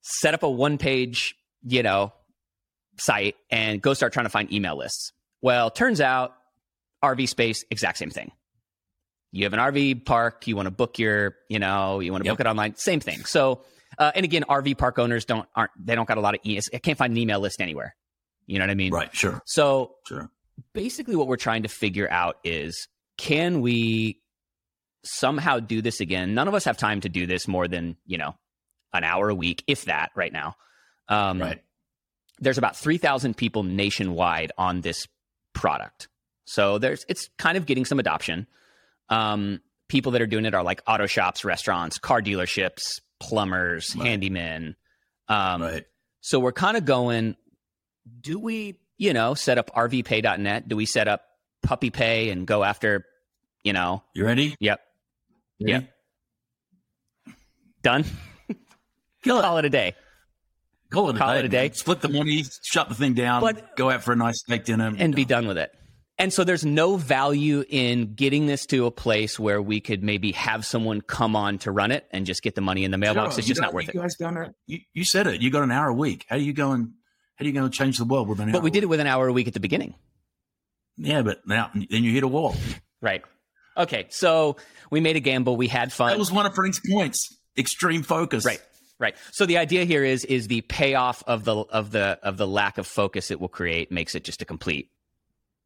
set 0.00 0.34
up 0.34 0.42
a 0.42 0.50
one 0.50 0.78
page, 0.78 1.36
you 1.62 1.82
know, 1.82 2.12
site 2.98 3.36
and 3.50 3.80
go 3.80 3.94
start 3.94 4.12
trying 4.12 4.26
to 4.26 4.30
find 4.30 4.52
email 4.52 4.76
lists. 4.76 5.12
Well, 5.40 5.70
turns 5.70 6.00
out 6.00 6.34
RV 7.02 7.28
space, 7.28 7.64
exact 7.70 7.98
same 7.98 8.10
thing. 8.10 8.32
You 9.30 9.44
have 9.44 9.52
an 9.52 9.60
RV 9.60 10.04
park, 10.04 10.46
you 10.46 10.56
want 10.56 10.66
to 10.66 10.70
book 10.70 10.98
your, 10.98 11.36
you 11.48 11.58
know, 11.58 12.00
you 12.00 12.10
want 12.10 12.24
to 12.24 12.26
yep. 12.26 12.32
book 12.32 12.40
it 12.40 12.48
online, 12.48 12.74
same 12.76 12.98
thing. 12.98 13.24
So, 13.24 13.60
uh, 13.98 14.10
and 14.14 14.24
again, 14.24 14.44
RV 14.48 14.78
park 14.78 14.98
owners 14.98 15.24
don't 15.24 15.46
aren't 15.54 15.70
they 15.78 15.94
don't 15.94 16.08
got 16.08 16.18
a 16.18 16.20
lot 16.20 16.34
of 16.34 16.40
e- 16.44 16.60
I 16.72 16.78
can't 16.78 16.98
find 16.98 17.12
an 17.12 17.18
email 17.18 17.38
list 17.38 17.60
anywhere. 17.60 17.94
You 18.46 18.58
know 18.58 18.64
what 18.64 18.70
I 18.70 18.74
mean? 18.74 18.92
Right. 18.92 19.14
Sure. 19.14 19.42
So, 19.44 19.94
sure. 20.06 20.30
Basically, 20.72 21.14
what 21.14 21.28
we're 21.28 21.36
trying 21.36 21.62
to 21.62 21.68
figure 21.68 22.10
out 22.10 22.38
is 22.42 22.88
can 23.18 23.60
we 23.60 24.20
somehow 25.04 25.60
do 25.60 25.82
this 25.82 26.00
again, 26.00 26.34
none 26.34 26.48
of 26.48 26.54
us 26.54 26.64
have 26.64 26.76
time 26.76 27.00
to 27.02 27.08
do 27.08 27.26
this 27.26 27.46
more 27.46 27.68
than, 27.68 27.96
you 28.06 28.18
know, 28.18 28.34
an 28.92 29.04
hour 29.04 29.28
a 29.28 29.34
week, 29.34 29.62
if 29.66 29.84
that, 29.84 30.10
right 30.16 30.32
now. 30.32 30.54
Um, 31.08 31.40
right. 31.40 31.62
There's 32.40 32.58
about 32.58 32.76
3,000 32.76 33.36
people 33.36 33.62
nationwide 33.64 34.52
on 34.56 34.80
this 34.80 35.06
product. 35.54 36.08
So 36.46 36.78
there's 36.78 37.04
it's 37.08 37.28
kind 37.38 37.56
of 37.58 37.66
getting 37.66 37.84
some 37.84 37.98
adoption. 37.98 38.46
Um, 39.08 39.60
people 39.88 40.12
that 40.12 40.22
are 40.22 40.26
doing 40.26 40.44
it 40.44 40.54
are 40.54 40.62
like 40.62 40.80
auto 40.86 41.06
shops, 41.06 41.44
restaurants, 41.44 41.98
car 41.98 42.22
dealerships, 42.22 43.00
plumbers, 43.20 43.94
Right. 43.96 44.20
handymen. 44.20 44.74
Um, 45.28 45.62
right. 45.62 45.84
So 46.20 46.38
we're 46.38 46.52
kind 46.52 46.76
of 46.76 46.84
going, 46.84 47.36
do 48.20 48.38
we, 48.38 48.78
you 48.96 49.12
know, 49.12 49.34
set 49.34 49.58
up 49.58 49.70
rvpay.net? 49.74 50.68
Do 50.68 50.76
we 50.76 50.86
set 50.86 51.08
up 51.08 51.22
puppy 51.62 51.90
pay 51.90 52.30
and 52.30 52.46
go 52.46 52.64
after, 52.64 53.04
you 53.62 53.72
know, 53.72 54.02
You 54.14 54.24
ready? 54.24 54.54
yep, 54.60 54.80
Ready? 55.60 55.72
Yep. 55.72 57.34
done? 57.82 58.04
Kill 59.22 59.38
it. 59.38 59.42
Call 59.42 59.58
it 59.58 59.64
a 59.64 59.70
day. 59.70 59.94
Call 60.90 61.10
it 61.10 61.16
a 61.16 61.18
Call 61.18 61.32
day. 61.34 61.38
it 61.40 61.44
a 61.44 61.48
day. 61.48 61.70
Split 61.74 62.00
the 62.00 62.08
money, 62.08 62.44
shut 62.62 62.88
the 62.88 62.94
thing 62.94 63.14
down, 63.14 63.40
But- 63.42 63.76
go 63.76 63.90
out 63.90 64.02
for 64.02 64.12
a 64.12 64.16
nice 64.16 64.38
steak 64.38 64.64
dinner, 64.64 64.92
and 64.96 65.14
be 65.14 65.24
done 65.24 65.46
with 65.46 65.58
it. 65.58 65.72
And 66.20 66.32
so 66.32 66.42
there's 66.42 66.64
no 66.64 66.96
value 66.96 67.62
in 67.68 68.14
getting 68.14 68.46
this 68.46 68.66
to 68.66 68.86
a 68.86 68.90
place 68.90 69.38
where 69.38 69.62
we 69.62 69.80
could 69.80 70.02
maybe 70.02 70.32
have 70.32 70.66
someone 70.66 71.00
come 71.00 71.36
on 71.36 71.58
to 71.58 71.70
run 71.70 71.92
it 71.92 72.06
and 72.10 72.26
just 72.26 72.42
get 72.42 72.56
the 72.56 72.60
money 72.60 72.82
in 72.84 72.90
the 72.90 72.98
mailbox. 72.98 73.34
Sure, 73.34 73.38
it's 73.38 73.46
just 73.48 73.60
got- 73.60 73.68
not 73.68 73.74
worth 73.74 73.94
you 73.94 74.02
it. 74.02 74.16
There, 74.18 74.54
you, 74.66 74.78
you 74.94 75.04
said 75.04 75.26
it. 75.28 75.40
You 75.40 75.50
got 75.50 75.62
an 75.62 75.70
hour 75.70 75.88
a 75.88 75.94
week. 75.94 76.26
How 76.28 76.36
do 76.36 76.42
you 76.42 76.52
go 76.52 76.72
and 76.72 76.92
how 77.36 77.44
do 77.44 77.46
you 77.48 77.52
go 77.52 77.64
and 77.64 77.72
change 77.72 77.98
the 77.98 78.04
world 78.04 78.26
with 78.28 78.40
an 78.40 78.48
hour? 78.48 78.52
But 78.54 78.62
we 78.64 78.70
did 78.72 78.82
it 78.82 78.86
with 78.86 78.98
an 78.98 79.06
hour 79.06 79.28
a 79.28 79.32
week 79.32 79.46
at 79.46 79.54
the 79.54 79.60
beginning. 79.60 79.94
Yeah, 80.98 81.22
but 81.22 81.46
now 81.46 81.70
then 81.74 82.04
you 82.04 82.12
hit 82.12 82.24
a 82.24 82.28
wall. 82.28 82.54
Right. 83.00 83.22
Okay. 83.76 84.06
So 84.10 84.56
we 84.90 85.00
made 85.00 85.16
a 85.16 85.20
gamble. 85.20 85.56
We 85.56 85.68
had 85.68 85.92
fun. 85.92 86.10
That 86.10 86.18
was 86.18 86.32
one 86.32 86.46
of 86.46 86.54
Frank's 86.54 86.80
points. 86.80 87.36
Extreme 87.56 88.02
focus. 88.02 88.44
Right. 88.44 88.60
Right. 88.98 89.16
So 89.30 89.46
the 89.46 89.58
idea 89.58 89.84
here 89.84 90.04
is 90.04 90.24
is 90.24 90.48
the 90.48 90.60
payoff 90.62 91.22
of 91.26 91.44
the 91.44 91.54
of 91.56 91.92
the 91.92 92.18
of 92.22 92.36
the 92.36 92.46
lack 92.46 92.78
of 92.78 92.86
focus 92.86 93.30
it 93.30 93.40
will 93.40 93.48
create 93.48 93.92
makes 93.92 94.16
it 94.16 94.24
just 94.24 94.42
a 94.42 94.44
complete 94.44 94.90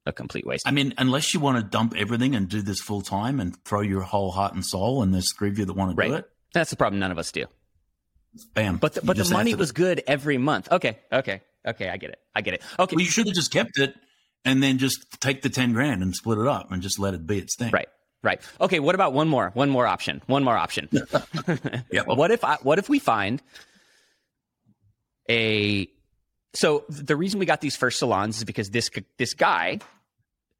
a 0.04 0.12
complete 0.12 0.46
waste. 0.46 0.66
I 0.68 0.70
mean, 0.70 0.92
unless 0.98 1.32
you 1.32 1.40
want 1.40 1.56
to 1.58 1.62
dump 1.62 1.94
everything 1.96 2.34
and 2.34 2.48
do 2.48 2.60
this 2.60 2.80
full 2.80 3.00
time 3.00 3.40
and 3.40 3.56
throw 3.64 3.80
your 3.80 4.02
whole 4.02 4.30
heart 4.32 4.52
and 4.52 4.64
soul, 4.64 5.02
and 5.02 5.14
there's 5.14 5.32
three 5.32 5.48
of 5.48 5.58
you 5.58 5.64
that 5.64 5.72
want 5.74 5.96
to 5.96 6.08
do 6.08 6.14
it, 6.14 6.28
That's 6.52 6.70
the 6.70 6.76
problem. 6.76 7.00
None 7.00 7.12
of 7.12 7.18
us 7.18 7.32
do. 7.32 7.46
bam. 8.54 8.76
But 8.76 8.94
the, 8.94 9.02
but 9.02 9.16
the 9.16 9.30
money 9.32 9.54
was 9.54 9.72
good 9.72 10.02
every 10.06 10.38
month. 10.38 10.70
Okay. 10.70 10.98
Okay. 11.10 11.40
Okay. 11.66 11.88
I 11.88 11.96
get 11.96 12.10
it. 12.10 12.18
I 12.34 12.40
get 12.42 12.54
it. 12.54 12.62
Okay. 12.78 12.96
Well, 12.96 13.04
you 13.04 13.10
should 13.10 13.26
have 13.26 13.34
just 13.34 13.52
kept 13.52 13.78
it 13.78 13.94
and 14.44 14.62
then 14.62 14.78
just 14.78 15.20
take 15.20 15.42
the 15.42 15.48
ten 15.48 15.72
grand 15.72 16.02
and 16.02 16.14
split 16.14 16.38
it 16.38 16.46
up 16.46 16.70
and 16.72 16.82
just 16.82 16.98
let 16.98 17.14
it 17.14 17.26
be 17.26 17.38
its 17.38 17.56
thing. 17.56 17.70
Right. 17.72 17.88
Right. 18.22 18.40
Okay. 18.60 18.78
What 18.78 18.94
about 18.94 19.12
one 19.12 19.28
more? 19.28 19.50
One 19.54 19.68
more 19.68 19.86
option. 19.86 20.22
One 20.26 20.44
more 20.44 20.56
option. 20.56 20.88
Yeah. 21.90 22.02
what 22.06 22.30
if 22.30 22.44
I, 22.44 22.56
what 22.62 22.78
if 22.78 22.88
we 22.88 22.98
find 22.98 23.42
a 25.28 25.88
so 26.54 26.84
the 26.88 27.16
reason 27.16 27.40
we 27.40 27.46
got 27.46 27.60
these 27.60 27.76
first 27.76 27.98
salons 27.98 28.38
is 28.38 28.44
because 28.44 28.70
this 28.70 28.90
this 29.18 29.34
guy 29.34 29.80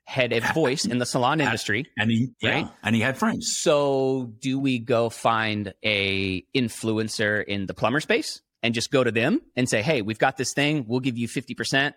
had 0.05 0.33
a 0.33 0.41
voice 0.55 0.85
in 0.85 0.99
the 0.99 1.07
salon 1.07 1.41
industry. 1.41 1.87
And 1.97 2.11
he, 2.11 2.33
yeah, 2.41 2.69
and 2.83 2.95
he 2.95 3.01
had 3.01 3.17
friends. 3.17 3.57
So 3.59 4.33
do 4.41 4.59
we 4.59 4.79
go 4.79 5.11
find 5.11 5.75
a 5.85 6.43
influencer 6.55 7.45
in 7.45 7.67
the 7.67 7.75
plumber 7.75 8.01
space 8.01 8.41
and 8.63 8.75
just 8.75 8.91
go 8.91 9.05
to 9.05 9.11
them 9.11 9.41
and 9.57 9.69
say, 9.69 9.83
"Hey, 9.83 10.03
we've 10.03 10.19
got 10.19 10.37
this 10.37 10.53
thing. 10.55 10.87
We'll 10.89 11.01
give 11.01 11.19
you 11.19 11.29
fifty 11.29 11.55
percent." 11.55 11.95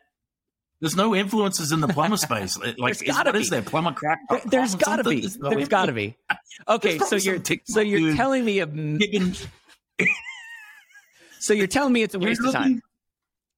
There's 0.81 0.95
no 0.95 1.15
influences 1.15 1.71
in 1.71 1.79
the 1.81 1.87
plumber 1.87 2.17
space. 2.27 2.57
Like, 2.57 2.75
There's 2.77 3.01
is, 3.01 3.07
gotta 3.07 3.29
what 3.29 3.35
is 3.37 3.49
be. 3.49 3.55
there? 3.55 3.61
Plumber 3.61 3.93
crack? 3.93 4.19
There's 4.45 4.75
got 4.75 4.97
to 4.97 5.03
be. 5.03 5.25
There's 5.27 5.67
got 5.69 5.85
to 5.87 5.93
be. 5.93 6.17
Okay, 6.67 6.97
so 6.99 7.15
you're 7.15 7.39
so 7.65 7.79
you're 7.79 8.15
telling 8.15 8.43
me 8.45 8.59
a 8.59 8.67
so 11.39 11.53
you're 11.53 11.67
telling 11.67 11.93
me 11.93 12.03
it's 12.03 12.13
a 12.15 12.19
waste 12.19 12.43
of 12.43 12.51
time. 12.53 12.81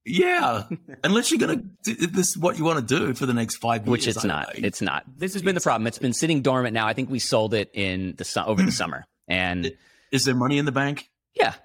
Yeah, 0.09 0.63
unless 1.03 1.31
you're 1.31 1.39
gonna 1.39 1.63
this 1.83 2.29
is 2.29 2.37
what 2.37 2.57
you 2.57 2.63
want 2.63 2.87
to 2.87 2.97
do 2.99 3.13
for 3.13 3.25
the 3.25 3.33
next 3.33 3.57
five 3.57 3.81
years, 3.81 3.89
which 3.91 4.07
it's 4.07 4.23
I- 4.23 4.27
not. 4.27 4.49
I- 4.49 4.59
It's 4.63 4.81
not. 4.81 5.03
This 5.17 5.33
has 5.33 5.41
been 5.41 5.55
the 5.55 5.59
problem. 5.61 5.85
It's 5.85 5.97
been 5.99 6.13
sitting 6.13 6.41
dormant 6.41 6.73
now. 6.73 6.87
I 6.87 6.93
think 6.93 7.09
we 7.09 7.19
sold 7.19 7.53
it 7.53 7.69
in 7.73 8.15
the 8.17 8.23
su- 8.23 8.39
over 8.39 8.61
the 8.63 8.71
summer, 8.81 9.05
and 9.27 9.73
is 10.11 10.23
there 10.23 10.35
money 10.35 10.59
in 10.59 10.65
the 10.65 10.71
bank? 10.71 11.09
yeah, 11.35 11.55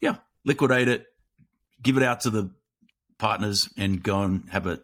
Yeah, 0.00 0.16
liquidate 0.44 0.86
it, 0.88 1.06
give 1.82 1.96
it 1.96 2.04
out 2.04 2.20
to 2.22 2.30
the 2.30 2.50
partners, 3.22 3.68
and 3.78 4.02
go 4.02 4.22
and 4.22 4.48
have 4.50 4.66
a 4.66 4.80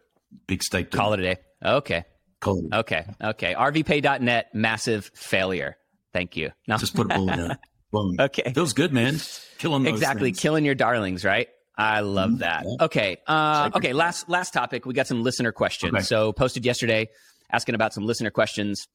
big 0.46 0.62
steak. 0.62 0.90
call 0.92 1.12
it 1.12 1.20
a 1.20 1.22
day. 1.22 1.36
Okay, 1.64 2.04
Call 2.40 2.58
it. 2.64 2.72
okay, 2.72 3.04
okay. 3.22 3.54
RVPay.net 3.54 4.54
massive 4.54 5.10
failure. 5.14 5.76
Thank 6.12 6.36
you. 6.36 6.52
No, 6.68 6.78
Just 6.78 6.94
put 6.94 7.06
a 7.10 7.14
bullet 7.14 7.38
in 7.38 7.50
it. 7.50 7.58
Boom. 7.92 8.16
okay, 8.20 8.52
Feels 8.54 8.72
good, 8.74 8.92
man. 8.92 9.18
Killing 9.58 9.82
those 9.82 9.94
exactly. 9.94 10.28
things. 10.28 10.38
Killing 10.40 10.64
your 10.64 10.74
darlings, 10.76 11.24
right? 11.24 11.48
I 11.76 12.00
love 12.00 12.30
Mhm. 12.30 12.38
that. 12.40 12.66
Okay, 12.80 13.18
uh, 13.26 13.70
okay. 13.74 13.92
Last 13.92 14.28
last 14.28 14.52
topic. 14.52 14.86
We 14.86 14.94
got 14.94 15.06
some 15.06 15.22
listener 15.22 15.52
questions. 15.52 15.92
Okay. 15.94 16.02
So 16.02 16.32
posted 16.32 16.64
yesterday, 16.64 17.08
asking 17.50 17.74
about 17.74 17.92
some 17.92 18.04
listener 18.06 18.30
questions. 18.30 18.86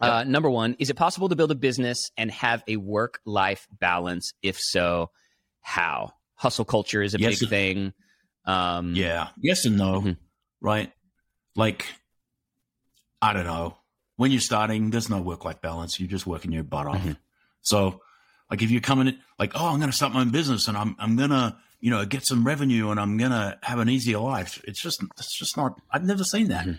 Uh, 0.00 0.24
number 0.24 0.50
one, 0.50 0.76
is 0.78 0.90
it 0.90 0.94
possible 0.96 1.28
to 1.30 1.36
build 1.36 1.50
a 1.50 1.54
business 1.54 2.10
and 2.18 2.30
have 2.30 2.62
a 2.68 2.76
work 2.76 3.20
life 3.24 3.66
balance? 3.80 4.32
If 4.42 4.58
so, 4.60 5.10
how? 5.62 6.12
Hustle 6.34 6.64
culture 6.66 7.02
is 7.02 7.14
a 7.14 7.18
Yes, 7.18 7.34
big 7.38 7.42
it- 7.44 7.48
thing. 7.50 7.92
Um, 8.46 8.94
Yeah. 8.94 9.28
Yes 9.40 9.64
and 9.64 9.76
no. 9.76 10.00
Mhm. 10.02 10.16
Right. 10.60 10.92
Like, 11.54 11.86
I 13.22 13.32
don't 13.32 13.44
know. 13.44 13.78
When 14.16 14.30
you're 14.30 14.40
starting, 14.40 14.90
there's 14.90 15.10
no 15.10 15.20
work 15.20 15.44
life 15.44 15.60
balance. 15.60 15.98
You're 16.00 16.08
just 16.08 16.26
working 16.26 16.52
your 16.52 16.64
butt 16.64 16.86
off. 16.86 17.02
Mhm. 17.02 17.16
So, 17.60 18.00
like, 18.50 18.62
if 18.62 18.70
you're 18.70 18.80
coming 18.80 19.08
in, 19.08 19.18
like, 19.38 19.52
oh, 19.54 19.66
I'm 19.66 19.78
going 19.78 19.90
to 19.90 19.96
start 19.96 20.12
my 20.12 20.20
own 20.20 20.30
business 20.30 20.68
and 20.68 20.76
I'm, 20.76 20.96
I'm 20.98 21.16
going 21.16 21.30
to, 21.30 21.56
you 21.80 21.90
know, 21.90 22.04
get 22.06 22.24
some 22.24 22.46
revenue 22.46 22.90
and 22.90 22.98
I'm 23.00 23.16
going 23.18 23.32
to 23.32 23.58
have 23.62 23.78
an 23.78 23.88
easier 23.88 24.18
life. 24.18 24.62
It's 24.64 24.80
just, 24.80 25.02
it's 25.18 25.36
just 25.36 25.56
not, 25.56 25.78
I've 25.90 26.04
never 26.04 26.24
seen 26.24 26.48
that. 26.48 26.66
Mhm. 26.66 26.78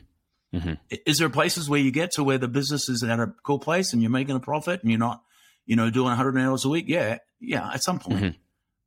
Mhm. 0.53 0.77
Is 1.05 1.17
there 1.19 1.29
places 1.29 1.69
where 1.69 1.79
you 1.79 1.91
get 1.91 2.11
to 2.13 2.23
where 2.23 2.37
the 2.37 2.47
business 2.47 2.87
is 2.87 3.03
at 3.03 3.19
a 3.19 3.33
cool 3.43 3.59
place 3.59 3.91
and 3.93 4.01
you're 4.01 4.09
making 4.11 4.35
a 4.35 4.39
profit 4.39 4.81
and 4.81 4.89
you're 4.89 4.99
not, 4.99 5.21
you 5.65 5.75
know, 5.75 5.89
doing 5.89 6.07
100 6.07 6.37
hours 6.37 6.63
a 6.65 6.69
week? 6.69 6.85
Yeah. 6.87 7.17
Yeah. 7.41 7.69
At 7.71 7.83
some 7.83 7.99
point. 7.99 8.37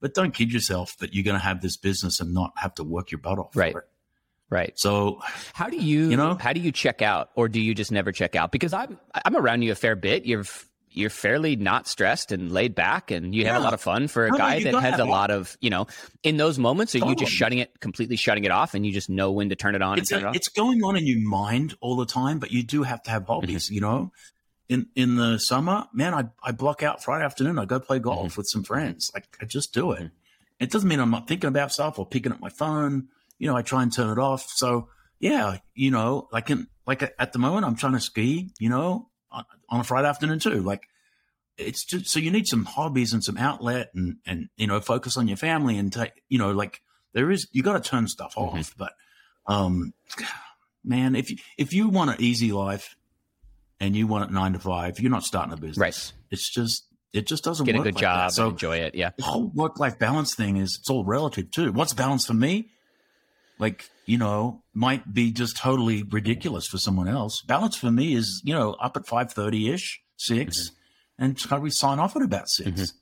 But 0.01 0.15
don't 0.15 0.33
kid 0.33 0.53
yourself 0.53 0.97
that 0.99 1.15
you're 1.15 1.25
going 1.25 1.39
to 1.39 1.45
have 1.45 1.61
this 1.61 1.77
business 1.77 2.21
and 2.21 2.33
not 2.33 2.53
have 2.57 2.75
to 2.77 2.85
work 2.85 3.11
your 3.11 3.21
butt 3.21 3.39
off. 3.39 3.53
for 3.53 3.59
Right. 3.61 3.77
it. 3.77 3.83
Right. 4.49 4.73
So 4.79 5.21
How 5.53 5.69
do 5.69 5.77
you, 5.77 6.11
You 6.11 6.17
know? 6.17 6.37
how 6.41 6.53
do 6.53 6.59
you 6.61 6.73
check 6.73 7.03
out, 7.03 7.31
or 7.37 7.49
do 7.49 7.61
you 7.61 7.75
just 7.75 7.93
never 7.93 8.11
check 8.11 8.35
out? 8.35 8.51
Because 8.51 8.73
I'm 8.73 8.99
I'm 9.25 9.37
around 9.37 9.63
you 9.63 9.71
a 9.71 9.77
fair 9.77 9.95
bit. 9.95 10.27
You're 10.27 10.45
you're 10.93 11.09
fairly 11.11 11.55
not 11.55 11.87
stressed 11.87 12.33
and 12.33 12.51
laid 12.51 12.75
back, 12.75 13.13
and 13.13 13.33
you 13.33 13.47
have 13.47 13.61
a 13.61 13.65
lot 13.65 13.75
of 13.75 13.81
fun 13.81 14.09
for 14.09 14.27
a 14.27 14.31
No, 14.33 14.37
guy 14.39 14.61
that 14.65 14.75
has 14.75 14.99
a 14.99 15.05
lot 15.05 15.31
of 15.31 15.57
you 15.61 15.71
know. 15.71 15.87
In 16.25 16.37
those 16.37 16.59
moments, 16.59 16.97
are 16.97 16.99
you 17.07 17.15
just 17.15 17.31
shutting 17.31 17.61
it 17.61 17.79
completely, 17.79 18.17
shutting 18.17 18.43
it 18.43 18.51
off, 18.51 18.75
and 18.75 18.85
you 18.85 18.91
just 18.93 19.09
know 19.09 19.31
when 19.31 19.51
to 19.51 19.55
turn 19.55 19.77
it 19.77 19.83
on 19.83 19.99
it's 20.01 20.11
and 20.11 20.19
turn 20.19 20.25
a, 20.25 20.27
it 20.27 20.31
off? 20.31 20.37
it's 20.37 20.49
going 20.49 20.83
on 20.83 20.97
in 20.97 21.07
your 21.07 21.21
mind 21.21 21.77
all 21.81 21.95
the 21.95 22.05
time, 22.07 22.41
but 22.41 22.51
you 22.51 22.65
do 22.65 22.83
have 22.83 23.05
to 23.05 23.11
have 23.13 23.27
hobbies. 23.29 23.67
Mm-hmm. 23.67 23.75
You 23.75 23.81
know, 23.83 24.13
in 24.71 24.87
in 24.95 25.17
the 25.17 25.37
summer, 25.39 25.87
man, 25.93 26.15
I 26.15 26.25
I 26.43 26.53
block 26.53 26.83
out 26.83 27.03
Friday 27.05 27.25
afternoon. 27.25 27.59
I 27.59 27.67
go 27.67 27.79
play 27.81 27.99
golf 27.99 28.33
Mm-hmm. 28.33 28.41
with 28.41 28.47
some 28.49 28.63
friends. 28.65 29.11
Like 29.13 29.27
I 29.43 29.45
just 29.45 29.75
do 29.75 29.93
it. 29.93 30.11
It 30.59 30.71
doesn't 30.71 30.89
mean 30.89 31.01
I'm 31.01 31.11
not 31.11 31.27
thinking 31.29 31.49
about 31.49 31.73
stuff 31.73 31.99
or 31.99 32.07
picking 32.07 32.33
up 32.33 32.41
my 32.41 32.49
phone. 32.51 33.09
You 33.39 33.49
know, 33.49 33.57
I 33.57 33.63
try 33.63 33.83
and 33.83 33.93
turn 33.93 34.11
it 34.11 34.19
off. 34.19 34.47
So 34.49 34.89
yeah, 35.19 35.59
you 35.75 35.91
know, 35.91 36.29
like 36.33 36.49
in 36.51 36.69
like 36.87 37.03
at 37.19 37.33
the 37.33 37.39
moment, 37.39 37.67
I'm 37.67 37.77
trying 37.77 37.95
to 37.95 38.01
ski. 38.01 38.51
You 38.59 38.69
know, 38.71 39.09
on, 39.31 39.45
on 39.69 39.81
a 39.81 39.85
Friday 39.85 40.09
afternoon 40.09 40.39
too. 40.39 40.63
Like 40.63 40.87
it's 41.59 41.85
just 41.85 42.09
so 42.09 42.19
you 42.21 42.31
need 42.31 42.47
some 42.47 42.65
hobbies 42.65 43.13
and 43.13 43.23
some 43.25 43.37
outlet 43.37 43.91
and 43.95 44.17
and 44.25 44.49
you 44.57 44.67
know 44.67 44.81
focus 44.81 45.17
on 45.17 45.29
your 45.29 45.37
family 45.37 45.77
and 45.79 45.93
take 45.93 46.23
you 46.29 46.39
know 46.39 46.53
like 46.53 46.81
there 47.13 47.31
is 47.31 47.49
you 47.53 47.63
got 47.63 47.83
to 47.83 47.91
turn 47.91 48.07
stuff 48.07 48.35
off. 48.37 48.55
Mhm. 48.55 48.75
But 48.79 48.93
um, 49.47 49.95
man, 50.85 51.15
if 51.17 51.31
you 51.31 51.39
if 51.59 51.73
you 51.73 51.89
want 51.89 52.11
an 52.11 52.17
easy 52.21 52.53
life 52.53 52.97
and 53.81 53.97
you 53.97 54.07
want 54.07 54.31
it 54.31 54.33
nine 54.33 54.53
to 54.53 54.59
five, 54.59 55.01
you're 55.01 55.11
not 55.11 55.25
starting 55.25 55.53
a 55.53 55.57
business. 55.57 55.79
Right. 55.79 56.13
It's 56.31 56.49
just 56.49 56.85
it 57.13 57.27
just 57.27 57.43
doesn't 57.43 57.67
work. 57.67 57.73
Get 57.75 57.81
a 57.81 57.83
good 57.83 57.95
like 57.97 58.03
job 58.03 58.31
That. 58.31 58.35
So 58.35 58.51
enjoy 58.51 58.77
it. 58.79 58.95
Yeah. 58.95 59.11
the 59.17 59.25
whole 59.25 59.49
work 59.49 59.81
life 59.81 59.99
balance 59.99 60.35
thing 60.35 60.57
is 60.59 60.77
it's 60.79 60.89
all 60.91 61.05
relative 61.05 61.51
too. 61.51 61.73
What's 61.73 61.93
balance 61.93 62.27
for 62.27 62.35
me? 62.35 62.69
Like, 63.59 63.91
you 64.07 64.17
know, 64.17 64.63
might 64.73 65.13
be 65.13 65.33
just 65.33 65.57
totally 65.57 66.03
ridiculous 66.03 66.67
for 66.67 66.79
someone 66.79 67.09
else. 67.09 67.43
Balance 67.43 67.77
for 67.77 67.91
me 67.91 68.15
is, 68.15 68.41
you 68.45 68.55
know, 68.55 68.73
up 68.75 68.97
at 68.97 69.07
five 69.07 69.33
thirty 69.33 69.71
ish, 69.71 70.01
6 70.17 70.71
and 71.19 71.37
probably 71.37 71.71
sign 71.71 71.99
off 71.99 72.17
at 72.17 72.23
about 72.23 72.49
6 72.49 72.71
Mhm. 72.71 72.93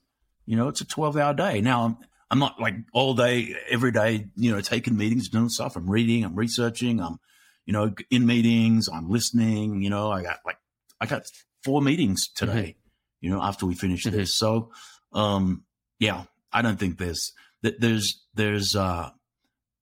You 0.46 0.56
know, 0.56 0.68
it's 0.68 0.80
a 0.80 0.86
twelve 0.86 1.16
hour 1.16 1.34
day. 1.34 1.60
Now 1.60 1.84
I'm 1.84 1.96
I'm 2.30 2.38
not 2.38 2.60
like 2.60 2.74
all 2.92 3.14
day, 3.14 3.54
every 3.70 3.92
day, 3.92 4.26
you 4.36 4.50
know, 4.52 4.60
taking 4.60 4.96
meetings, 4.96 5.28
doing 5.28 5.48
stuff. 5.48 5.76
I'm 5.76 5.88
reading, 5.90 6.24
I'm 6.24 6.34
researching, 6.34 7.00
I'm, 7.00 7.18
you 7.64 7.72
know, 7.72 7.94
in 8.10 8.26
meetings, 8.26 8.88
I'm 8.88 9.08
listening, 9.10 9.82
you 9.82 9.88
know, 9.90 10.10
I 10.10 10.22
got 10.22 10.40
like 10.44 10.58
I 11.00 11.06
got 11.06 11.24
four 11.64 11.80
meetings 11.82 12.28
today, 12.28 12.76
you 13.20 13.30
know, 13.30 13.42
after 13.42 13.66
we 13.66 13.74
finish 13.74 14.04
Mhm. 14.04 14.12
this. 14.12 14.34
So 14.34 14.70
um 15.12 15.64
yeah, 15.98 16.24
I 16.52 16.62
don't 16.62 16.78
think 16.78 16.98
there's 16.98 17.32
that 17.62 17.80
there's 17.80 18.24
there's 18.34 18.74
uh 18.76 19.10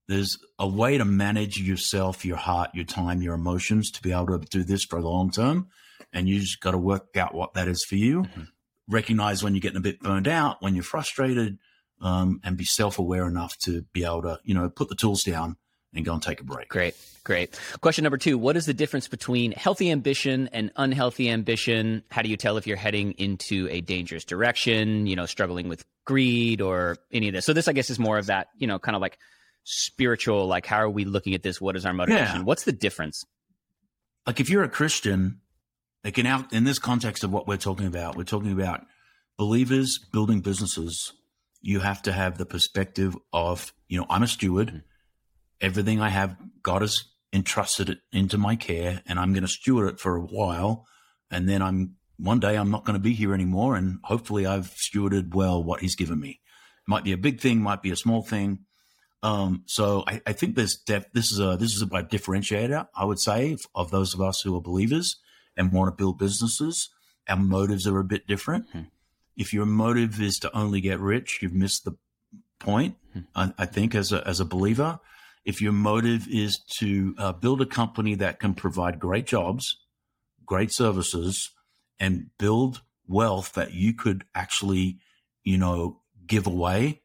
there's 0.07 0.37
a 0.57 0.67
way 0.67 0.97
to 0.97 1.05
manage 1.05 1.59
yourself, 1.59 2.23
your 2.25 2.37
heart, 2.37 2.69
your 2.73 2.85
time, 2.85 3.21
your 3.21 3.33
emotions 3.35 3.91
to 3.91 4.01
be 4.01 4.11
able 4.13 4.27
to 4.27 4.39
do 4.49 4.63
this 4.63 4.83
for 4.85 4.97
a 4.99 5.01
long 5.01 5.31
term. 5.31 5.67
and 6.13 6.29
you 6.29 6.39
just 6.39 6.61
got 6.61 6.71
to 6.71 6.77
work 6.77 7.17
out 7.17 7.35
what 7.35 7.53
that 7.55 7.67
is 7.67 7.83
for 7.83 7.95
you. 7.95 8.21
Mm-hmm. 8.23 8.43
Recognize 8.87 9.43
when 9.43 9.53
you're 9.53 9.59
getting 9.61 9.77
a 9.77 9.81
bit 9.81 9.99
burned 9.99 10.27
out, 10.27 10.61
when 10.61 10.73
you're 10.73 10.83
frustrated, 10.83 11.57
um, 11.99 12.39
and 12.45 12.55
be 12.55 12.63
self 12.63 12.97
aware 12.97 13.27
enough 13.27 13.57
to 13.59 13.81
be 13.91 14.05
able 14.05 14.21
to, 14.21 14.39
you 14.43 14.53
know, 14.53 14.69
put 14.69 14.87
the 14.87 14.95
tools 14.95 15.23
down 15.23 15.57
and 15.93 16.05
go 16.05 16.13
and 16.13 16.21
take 16.21 16.41
a 16.41 16.43
break. 16.43 16.69
Great. 16.69 16.95
Great. 17.23 17.59
Question 17.81 18.03
number 18.03 18.17
two 18.17 18.37
What 18.37 18.55
is 18.55 18.65
the 18.65 18.73
difference 18.73 19.07
between 19.07 19.51
healthy 19.51 19.91
ambition 19.91 20.47
and 20.53 20.71
unhealthy 20.77 21.29
ambition? 21.29 22.03
How 22.09 22.21
do 22.21 22.29
you 22.29 22.37
tell 22.37 22.55
if 22.57 22.65
you're 22.65 22.77
heading 22.77 23.11
into 23.13 23.67
a 23.69 23.81
dangerous 23.81 24.23
direction, 24.23 25.07
you 25.07 25.15
know, 25.15 25.25
struggling 25.25 25.67
with 25.67 25.83
greed 26.05 26.61
or 26.61 26.97
any 27.11 27.27
of 27.27 27.33
this? 27.33 27.45
So, 27.45 27.51
this, 27.51 27.67
I 27.67 27.73
guess, 27.73 27.89
is 27.89 27.99
more 27.99 28.17
of 28.17 28.27
that, 28.27 28.47
you 28.57 28.65
know, 28.65 28.79
kind 28.79 28.95
of 28.95 29.01
like 29.01 29.17
spiritual, 29.65 30.47
like, 30.47 30.65
how 30.65 30.77
are 30.77 30.89
we 30.89 31.03
looking 31.03 31.33
at 31.33 31.43
this? 31.43 31.59
What 31.59 31.75
is 31.75 31.85
our 31.85 31.91
motivation? 31.91 32.37
Yeah. 32.37 32.43
What's 32.43 32.63
the 32.63 32.71
difference? 32.71 33.25
Like, 34.25 34.39
if 34.39 34.49
you're 34.49 34.63
a 34.63 34.69
Christian, 34.69 35.41
like 36.05 36.17
in, 36.17 36.25
out, 36.25 36.53
in 36.53 36.63
this 36.63 36.79
context 36.79 37.25
of 37.25 37.31
what 37.33 37.45
we're 37.45 37.57
talking 37.57 37.87
about, 37.87 38.15
we're 38.15 38.23
talking 38.23 38.53
about 38.53 38.85
believers 39.37 39.99
building 40.13 40.39
businesses. 40.39 41.11
You 41.61 41.81
have 41.81 42.01
to 42.03 42.13
have 42.13 42.37
the 42.37 42.45
perspective 42.45 43.17
of, 43.33 43.73
you 43.89 43.99
know, 43.99 44.05
I'm 44.09 44.23
a 44.23 44.27
steward. 44.27 44.67
Mm-hmm 44.69 44.77
everything 45.61 46.01
I 46.01 46.09
have, 46.09 46.35
God 46.61 46.81
has 46.81 47.03
entrusted 47.33 47.89
it 47.89 47.99
into 48.11 48.37
my 48.37 48.55
care, 48.55 49.01
and 49.05 49.19
I'm 49.19 49.33
going 49.33 49.43
to 49.43 49.47
steward 49.49 49.89
it 49.89 49.99
for 49.99 50.15
a 50.15 50.21
while. 50.21 50.85
And 51.29 51.47
then 51.47 51.61
I'm 51.61 51.95
one 52.17 52.39
day 52.39 52.55
I'm 52.55 52.71
not 52.71 52.85
going 52.85 52.95
to 52.95 53.03
be 53.03 53.13
here 53.13 53.33
anymore, 53.33 53.75
and 53.75 53.99
hopefully 54.03 54.45
I've 54.45 54.73
stewarded 54.75 55.33
well 55.33 55.63
what 55.63 55.81
He's 55.81 55.95
given 55.95 56.19
me. 56.19 56.39
Might 56.87 57.03
be 57.03 57.11
a 57.11 57.17
big 57.17 57.39
thing, 57.39 57.61
might 57.61 57.81
be 57.81 57.91
a 57.91 57.97
small 57.97 58.21
thing. 58.21 58.59
Um, 59.23 59.63
so 59.65 60.03
I, 60.07 60.21
I 60.25 60.33
think 60.33 60.55
this 60.55 60.77
def- 60.77 61.11
this 61.11 61.31
is 61.31 61.39
a 61.39 61.57
this 61.59 61.75
is 61.75 61.81
a 61.81 61.85
differentiator, 61.85 62.87
I 62.95 63.05
would 63.05 63.19
say, 63.19 63.57
of 63.75 63.91
those 63.91 64.13
of 64.13 64.21
us 64.21 64.41
who 64.41 64.55
are 64.55 64.61
believers 64.61 65.17
and 65.55 65.71
want 65.71 65.91
to 65.91 65.95
build 65.95 66.17
businesses. 66.19 66.89
Our 67.27 67.35
motives 67.35 67.87
are 67.87 67.99
a 67.99 68.03
bit 68.03 68.25
different. 68.27 68.69
Mm-hmm. 68.69 68.87
If 69.35 69.53
your 69.53 69.65
motive 69.65 70.21
is 70.21 70.39
to 70.39 70.55
only 70.55 70.81
get 70.81 70.99
rich, 70.99 71.39
you've 71.41 71.53
missed 71.53 71.83
the 71.83 71.97
point. 72.59 72.95
Mm-hmm. 73.09 73.19
I, 73.35 73.53
I 73.57 73.65
think 73.65 73.95
as 73.95 74.11
a 74.11 74.25
as 74.27 74.39
a 74.39 74.45
believer, 74.45 74.99
if 75.47 75.61
your 75.61 75.71
motive 75.71 76.27
is 76.27 76.59
to 76.59 77.15
uh, 77.17 77.31
build 77.31 77.61
a 77.61 77.65
company 77.65 78.15
that 78.15 78.37
can 78.37 78.53
provide 78.53 78.99
great 78.99 79.25
jobs, 79.25 79.77
great 80.45 80.73
services, 80.73 81.49
and 82.01 82.27
build 82.37 82.81
wealth 83.07 83.53
that 83.53 83.73
you 83.73 83.93
could 83.93 84.25
actually, 84.35 84.99
you 85.45 85.57
know, 85.57 86.01
give 86.27 86.47
away 86.47 87.01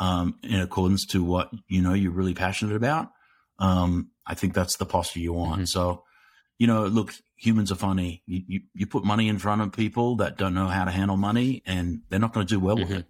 um, 0.00 0.34
in 0.42 0.60
accordance 0.60 1.06
to 1.06 1.22
what 1.22 1.48
you 1.68 1.80
know 1.80 1.94
you're 1.94 2.10
really 2.10 2.34
passionate 2.34 2.74
about, 2.74 3.12
um, 3.60 4.10
I 4.26 4.34
think 4.34 4.52
that's 4.52 4.78
the 4.78 4.84
posture 4.84 5.20
you 5.20 5.32
want. 5.32 5.52
Mm-hmm. 5.52 5.64
So, 5.66 6.02
you 6.58 6.66
know, 6.66 6.86
look, 6.86 7.14
humans 7.36 7.70
are 7.70 7.76
funny. 7.76 8.24
You, 8.26 8.42
you, 8.48 8.60
you 8.74 8.86
put 8.88 9.04
money 9.04 9.28
in 9.28 9.38
front 9.38 9.62
of 9.62 9.70
people 9.70 10.16
that 10.16 10.36
don't 10.36 10.54
know 10.54 10.66
how 10.66 10.86
to 10.86 10.90
handle 10.90 11.16
money, 11.16 11.62
and 11.64 12.00
they're 12.08 12.18
not 12.18 12.32
going 12.32 12.44
to 12.44 12.52
do 12.52 12.58
well 12.58 12.76
mm-hmm. 12.78 12.88
with 12.88 12.98
it. 12.98 13.06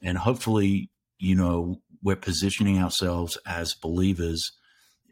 And 0.00 0.16
hopefully, 0.16 0.90
you 1.18 1.34
know, 1.34 1.80
we're 2.02 2.16
positioning 2.16 2.78
ourselves 2.78 3.38
as 3.46 3.74
believers 3.74 4.52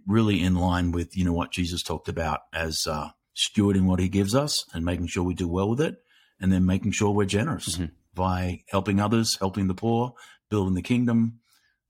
really 0.06 0.42
in 0.42 0.56
line 0.56 0.92
with, 0.92 1.16
you 1.16 1.24
know, 1.24 1.32
what 1.32 1.52
Jesus 1.52 1.82
talked 1.82 2.08
about 2.08 2.40
as 2.52 2.86
uh, 2.86 3.10
stewarding 3.36 3.86
what 3.86 4.00
he 4.00 4.08
gives 4.08 4.34
us 4.34 4.64
and 4.74 4.84
making 4.84 5.06
sure 5.06 5.22
we 5.22 5.34
do 5.34 5.48
well 5.48 5.70
with 5.70 5.80
it. 5.80 5.96
And 6.42 6.50
then 6.50 6.64
making 6.64 6.92
sure 6.92 7.10
we're 7.10 7.26
generous 7.26 7.76
mm-hmm. 7.76 7.92
by 8.14 8.62
helping 8.68 8.98
others, 8.98 9.36
helping 9.38 9.68
the 9.68 9.74
poor, 9.74 10.14
building 10.48 10.74
the 10.74 10.80
kingdom. 10.80 11.40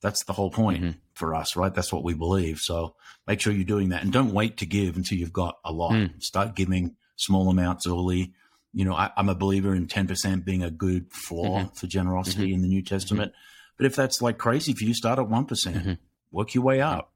That's 0.02 0.24
the 0.24 0.32
whole 0.32 0.50
point 0.50 0.82
mm-hmm. 0.82 0.98
for 1.14 1.36
us, 1.36 1.54
right? 1.54 1.72
That's 1.72 1.92
what 1.92 2.02
we 2.02 2.14
believe. 2.14 2.58
So 2.58 2.96
make 3.28 3.40
sure 3.40 3.52
you're 3.52 3.64
doing 3.64 3.90
that 3.90 4.02
and 4.02 4.12
don't 4.12 4.32
wait 4.32 4.56
to 4.56 4.66
give 4.66 4.96
until 4.96 5.18
you've 5.18 5.32
got 5.32 5.58
a 5.64 5.72
lot. 5.72 5.92
Mm. 5.92 6.20
Start 6.20 6.56
giving 6.56 6.96
small 7.14 7.48
amounts 7.48 7.86
early. 7.86 8.32
You 8.72 8.84
know, 8.84 8.94
I, 8.94 9.12
am 9.16 9.28
a 9.28 9.36
believer 9.36 9.72
in 9.72 9.86
10% 9.86 10.44
being 10.44 10.64
a 10.64 10.70
good 10.70 11.12
floor 11.12 11.60
mm-hmm. 11.60 11.74
for 11.74 11.86
generosity 11.86 12.46
mm-hmm. 12.46 12.54
in 12.54 12.62
the 12.62 12.68
New 12.68 12.82
Testament. 12.82 13.32
But 13.80 13.86
if 13.86 13.96
that's 13.96 14.20
like 14.20 14.36
crazy 14.36 14.74
for 14.74 14.84
you, 14.84 14.92
start 14.92 15.18
at 15.18 15.26
one 15.26 15.46
mm-hmm. 15.46 15.92
work 16.30 16.52
your 16.52 16.62
way 16.62 16.82
up. 16.82 17.14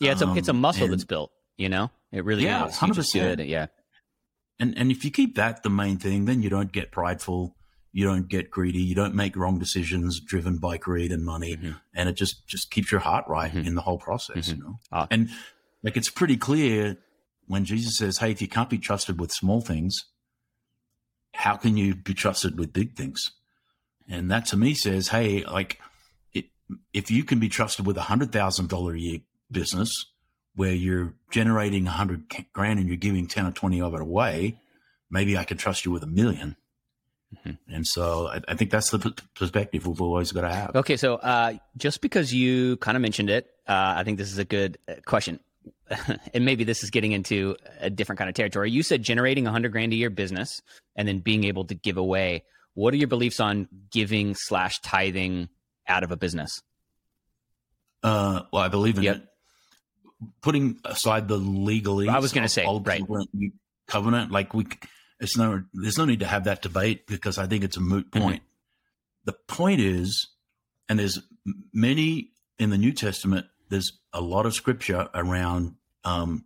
Yeah, 0.00 0.10
it's 0.10 0.22
a 0.22 0.34
it's 0.34 0.48
a 0.48 0.50
um, 0.50 0.60
muscle 0.60 0.82
and, 0.86 0.92
that's 0.92 1.04
built. 1.04 1.30
You 1.56 1.68
know, 1.68 1.92
it 2.10 2.24
really 2.24 2.42
yeah, 2.42 2.66
is. 2.66 2.76
Hundred 2.76 2.96
percent. 2.96 3.46
Yeah, 3.46 3.66
and 4.58 4.76
and 4.76 4.90
if 4.90 5.04
you 5.04 5.12
keep 5.12 5.36
that 5.36 5.62
the 5.62 5.70
main 5.70 5.98
thing, 5.98 6.24
then 6.24 6.42
you 6.42 6.50
don't 6.50 6.72
get 6.72 6.90
prideful, 6.90 7.54
you 7.92 8.04
don't 8.04 8.28
get 8.28 8.50
greedy, 8.50 8.80
you 8.80 8.96
don't 8.96 9.14
make 9.14 9.36
wrong 9.36 9.60
decisions 9.60 10.18
driven 10.18 10.58
by 10.58 10.78
greed 10.78 11.12
and 11.12 11.24
money, 11.24 11.54
mm-hmm. 11.54 11.74
and 11.94 12.08
it 12.08 12.14
just 12.14 12.44
just 12.48 12.72
keeps 12.72 12.90
your 12.90 13.02
heart 13.02 13.26
right 13.28 13.52
mm-hmm. 13.52 13.68
in 13.68 13.76
the 13.76 13.82
whole 13.82 13.98
process. 13.98 14.48
Mm-hmm. 14.48 14.56
You 14.56 14.64
know, 14.64 14.78
ah. 14.90 15.06
and 15.12 15.28
like 15.84 15.96
it's 15.96 16.10
pretty 16.10 16.36
clear 16.36 16.96
when 17.46 17.64
Jesus 17.64 17.96
says, 17.96 18.18
"Hey, 18.18 18.32
if 18.32 18.42
you 18.42 18.48
can't 18.48 18.68
be 18.68 18.78
trusted 18.78 19.20
with 19.20 19.30
small 19.30 19.60
things, 19.60 20.06
how 21.34 21.54
can 21.54 21.76
you 21.76 21.94
be 21.94 22.14
trusted 22.14 22.58
with 22.58 22.72
big 22.72 22.96
things?" 22.96 23.30
And 24.08 24.28
that 24.32 24.46
to 24.46 24.56
me 24.56 24.74
says, 24.74 25.06
"Hey, 25.06 25.44
like." 25.44 25.78
If 26.92 27.10
you 27.10 27.24
can 27.24 27.38
be 27.38 27.48
trusted 27.48 27.86
with 27.86 27.96
a 27.96 28.02
hundred 28.02 28.32
thousand 28.32 28.68
dollar 28.68 28.94
a 28.94 28.98
year 28.98 29.18
business 29.50 30.06
where 30.54 30.72
you're 30.72 31.14
generating 31.30 31.86
a 31.86 31.90
hundred 31.90 32.24
grand 32.52 32.78
and 32.78 32.88
you're 32.88 32.96
giving 32.96 33.26
10 33.26 33.46
or 33.46 33.52
20 33.52 33.80
of 33.80 33.94
it 33.94 34.00
away, 34.00 34.58
maybe 35.10 35.36
I 35.36 35.44
can 35.44 35.56
trust 35.56 35.84
you 35.84 35.90
with 35.90 36.02
a 36.02 36.06
1000000 36.06 36.56
mm-hmm. 37.34 37.50
And 37.72 37.86
so 37.86 38.28
I, 38.28 38.40
I, 38.48 38.54
think 38.54 38.70
that's 38.70 38.90
the 38.90 38.98
p- 38.98 39.14
perspective 39.34 39.86
we've 39.86 40.00
always 40.00 40.32
got 40.32 40.42
to 40.42 40.52
have. 40.52 40.76
Okay. 40.76 40.96
So 40.96 41.16
uh, 41.16 41.54
just 41.76 42.00
because 42.00 42.34
you 42.34 42.76
kind 42.78 42.96
of 42.96 43.02
mentioned 43.02 43.30
it, 43.30 43.46
uh, 43.68 43.94
I 43.96 44.04
think 44.04 44.18
this 44.18 44.32
is 44.32 44.38
a 44.38 44.44
good 44.44 44.78
uh, 44.88 44.94
question. 45.04 45.40
and 46.34 46.44
maybe 46.44 46.64
this 46.64 46.82
is 46.82 46.90
getting 46.90 47.12
into 47.12 47.56
a 47.80 47.90
different 47.90 48.18
kind 48.18 48.28
of 48.28 48.34
territory. 48.34 48.70
You 48.70 48.82
said 48.82 49.02
generating 49.02 49.46
a 49.46 49.50
hundred 49.50 49.72
grand 49.72 49.92
a 49.92 49.96
year 49.96 50.10
business 50.10 50.62
and 50.96 51.06
then 51.06 51.18
being 51.18 51.44
able 51.44 51.64
to 51.66 51.74
give 51.74 51.96
away. 51.96 52.44
What 52.74 52.94
are 52.94 52.96
your 52.96 53.08
beliefs 53.08 53.40
on 53.40 53.68
giving 53.90 54.34
slash 54.34 54.80
tithing 54.80 55.48
out 55.90 56.02
of 56.02 56.10
a 56.12 56.16
business? 56.16 56.62
Uh, 58.02 58.42
well, 58.52 58.62
I 58.62 58.68
believe 58.68 58.96
in 58.96 59.04
yep. 59.04 59.16
it. 59.16 59.22
Putting 60.42 60.78
aside 60.84 61.28
the 61.28 61.36
legally, 61.36 62.08
I 62.08 62.18
was 62.18 62.32
going 62.32 62.42
to 62.42 62.48
say 62.48 62.66
right 62.84 63.02
covenant, 63.86 64.30
like 64.30 64.52
we, 64.52 64.66
it's 65.18 65.36
no, 65.36 65.62
there's 65.72 65.96
no 65.96 66.04
need 66.04 66.20
to 66.20 66.26
have 66.26 66.44
that 66.44 66.62
debate 66.62 67.06
because 67.06 67.38
I 67.38 67.46
think 67.46 67.64
it's 67.64 67.78
a 67.78 67.80
moot 67.80 68.10
mm-hmm. 68.10 68.22
point. 68.22 68.36
Mm-hmm. 68.36 69.24
The 69.24 69.32
point 69.48 69.80
is, 69.80 70.28
and 70.88 70.98
there's 70.98 71.18
many 71.72 72.32
in 72.58 72.70
the 72.70 72.76
New 72.76 72.92
Testament. 72.92 73.46
There's 73.70 73.98
a 74.12 74.20
lot 74.20 74.44
of 74.44 74.54
scripture 74.54 75.08
around 75.14 75.76
um, 76.04 76.44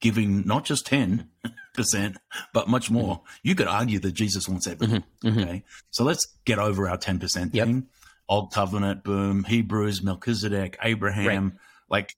giving 0.00 0.46
not 0.46 0.66
just 0.66 0.86
ten 0.86 1.30
percent, 1.74 2.18
but 2.52 2.68
much 2.68 2.90
more. 2.90 3.16
Mm-hmm. 3.16 3.38
You 3.42 3.54
could 3.54 3.68
argue 3.68 3.98
that 4.00 4.12
Jesus 4.12 4.46
wants 4.46 4.66
everything. 4.66 5.02
Mm-hmm. 5.22 5.28
mm-hmm. 5.28 5.40
Okay, 5.40 5.64
so 5.90 6.04
let's 6.04 6.26
get 6.44 6.58
over 6.58 6.90
our 6.90 6.98
ten 6.98 7.18
percent 7.18 7.54
yep. 7.54 7.66
thing 7.66 7.86
Old 8.28 8.52
Covenant, 8.52 9.04
boom, 9.04 9.44
Hebrews, 9.44 10.02
Melchizedek, 10.02 10.78
Abraham. 10.82 11.44
Right. 11.44 11.58
Like, 11.90 12.16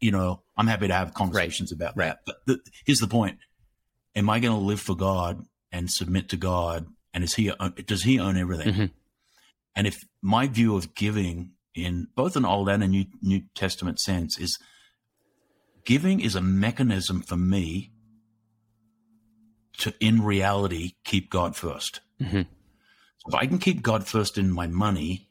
you 0.00 0.10
know, 0.10 0.42
I'm 0.56 0.66
happy 0.66 0.88
to 0.88 0.94
have 0.94 1.14
conversations 1.14 1.72
right. 1.72 1.76
about 1.76 1.96
right. 1.96 2.06
that. 2.08 2.18
But 2.26 2.36
the, 2.46 2.60
here's 2.84 3.00
the 3.00 3.08
point: 3.08 3.38
Am 4.14 4.28
I 4.28 4.40
going 4.40 4.58
to 4.58 4.64
live 4.64 4.80
for 4.80 4.96
God 4.96 5.44
and 5.72 5.90
submit 5.90 6.28
to 6.30 6.36
God? 6.36 6.86
And 7.14 7.24
is 7.24 7.34
He 7.34 7.52
does 7.86 8.02
He 8.02 8.20
own 8.20 8.36
everything? 8.36 8.72
Mm-hmm. 8.72 8.86
And 9.74 9.86
if 9.86 10.04
my 10.22 10.46
view 10.46 10.76
of 10.76 10.94
giving 10.94 11.52
in 11.74 12.08
both 12.14 12.36
an 12.36 12.44
Old 12.44 12.68
and 12.68 12.82
a 12.82 12.88
New 12.88 13.06
New 13.22 13.42
Testament 13.54 14.00
sense 14.00 14.38
is 14.38 14.58
giving 15.84 16.20
is 16.20 16.34
a 16.34 16.40
mechanism 16.40 17.22
for 17.22 17.36
me 17.36 17.92
to, 19.78 19.94
in 20.00 20.22
reality, 20.22 20.92
keep 21.04 21.30
God 21.30 21.52
1st 21.52 22.00
mm-hmm. 22.20 22.42
So 23.18 23.28
if 23.28 23.34
I 23.34 23.46
can 23.46 23.58
keep 23.58 23.82
God 23.82 24.06
first 24.06 24.38
in 24.38 24.52
my 24.52 24.66
money, 24.66 25.25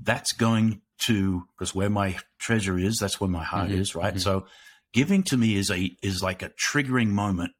that's 0.00 0.32
going 0.32 0.82
to 1.06 1.44
because 1.56 1.74
where 1.74 1.90
my 1.90 2.16
treasure 2.38 2.78
is, 2.78 2.98
that's 2.98 3.20
where 3.20 3.30
my 3.30 3.44
heart 3.44 3.68
mm-hmm. 3.68 3.80
is, 3.80 3.94
right? 3.94 4.14
Mm-hmm. 4.14 4.20
So 4.20 4.46
giving 4.92 5.22
to 5.24 5.36
me 5.36 5.56
is 5.56 5.70
a 5.70 5.96
is 6.02 6.22
like 6.22 6.42
a 6.42 6.50
triggering 6.50 7.08
moment 7.08 7.52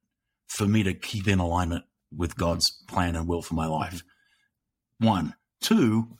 for 0.46 0.66
me 0.66 0.82
to 0.82 0.94
keep 0.94 1.28
in 1.28 1.38
alignment 1.38 1.84
with 2.16 2.36
God's 2.36 2.70
plan 2.88 3.16
and 3.16 3.28
will 3.28 3.42
for 3.42 3.54
my 3.54 3.66
life. 3.66 4.02
One, 4.98 5.34
two, 5.60 6.16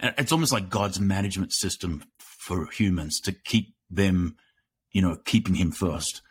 it's 0.00 0.32
almost 0.32 0.52
like 0.52 0.68
God's 0.68 1.00
management 1.00 1.52
system 1.52 2.04
for 2.18 2.66
humans 2.70 3.20
to 3.20 3.32
keep 3.32 3.74
them, 3.90 4.36
you 4.92 5.02
know, 5.02 5.16
keeping 5.24 5.54
Him 5.54 5.72
first. 5.72 6.22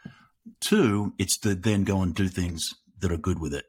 Two, 0.60 1.14
it's 1.18 1.38
to 1.40 1.56
then 1.56 1.84
go 1.84 2.02
and 2.02 2.16
do 2.16 2.28
things 2.28 2.70
that 3.00 3.12
are 3.12 3.18
good 3.18 3.40
with 3.40 3.54
it. 3.54 3.66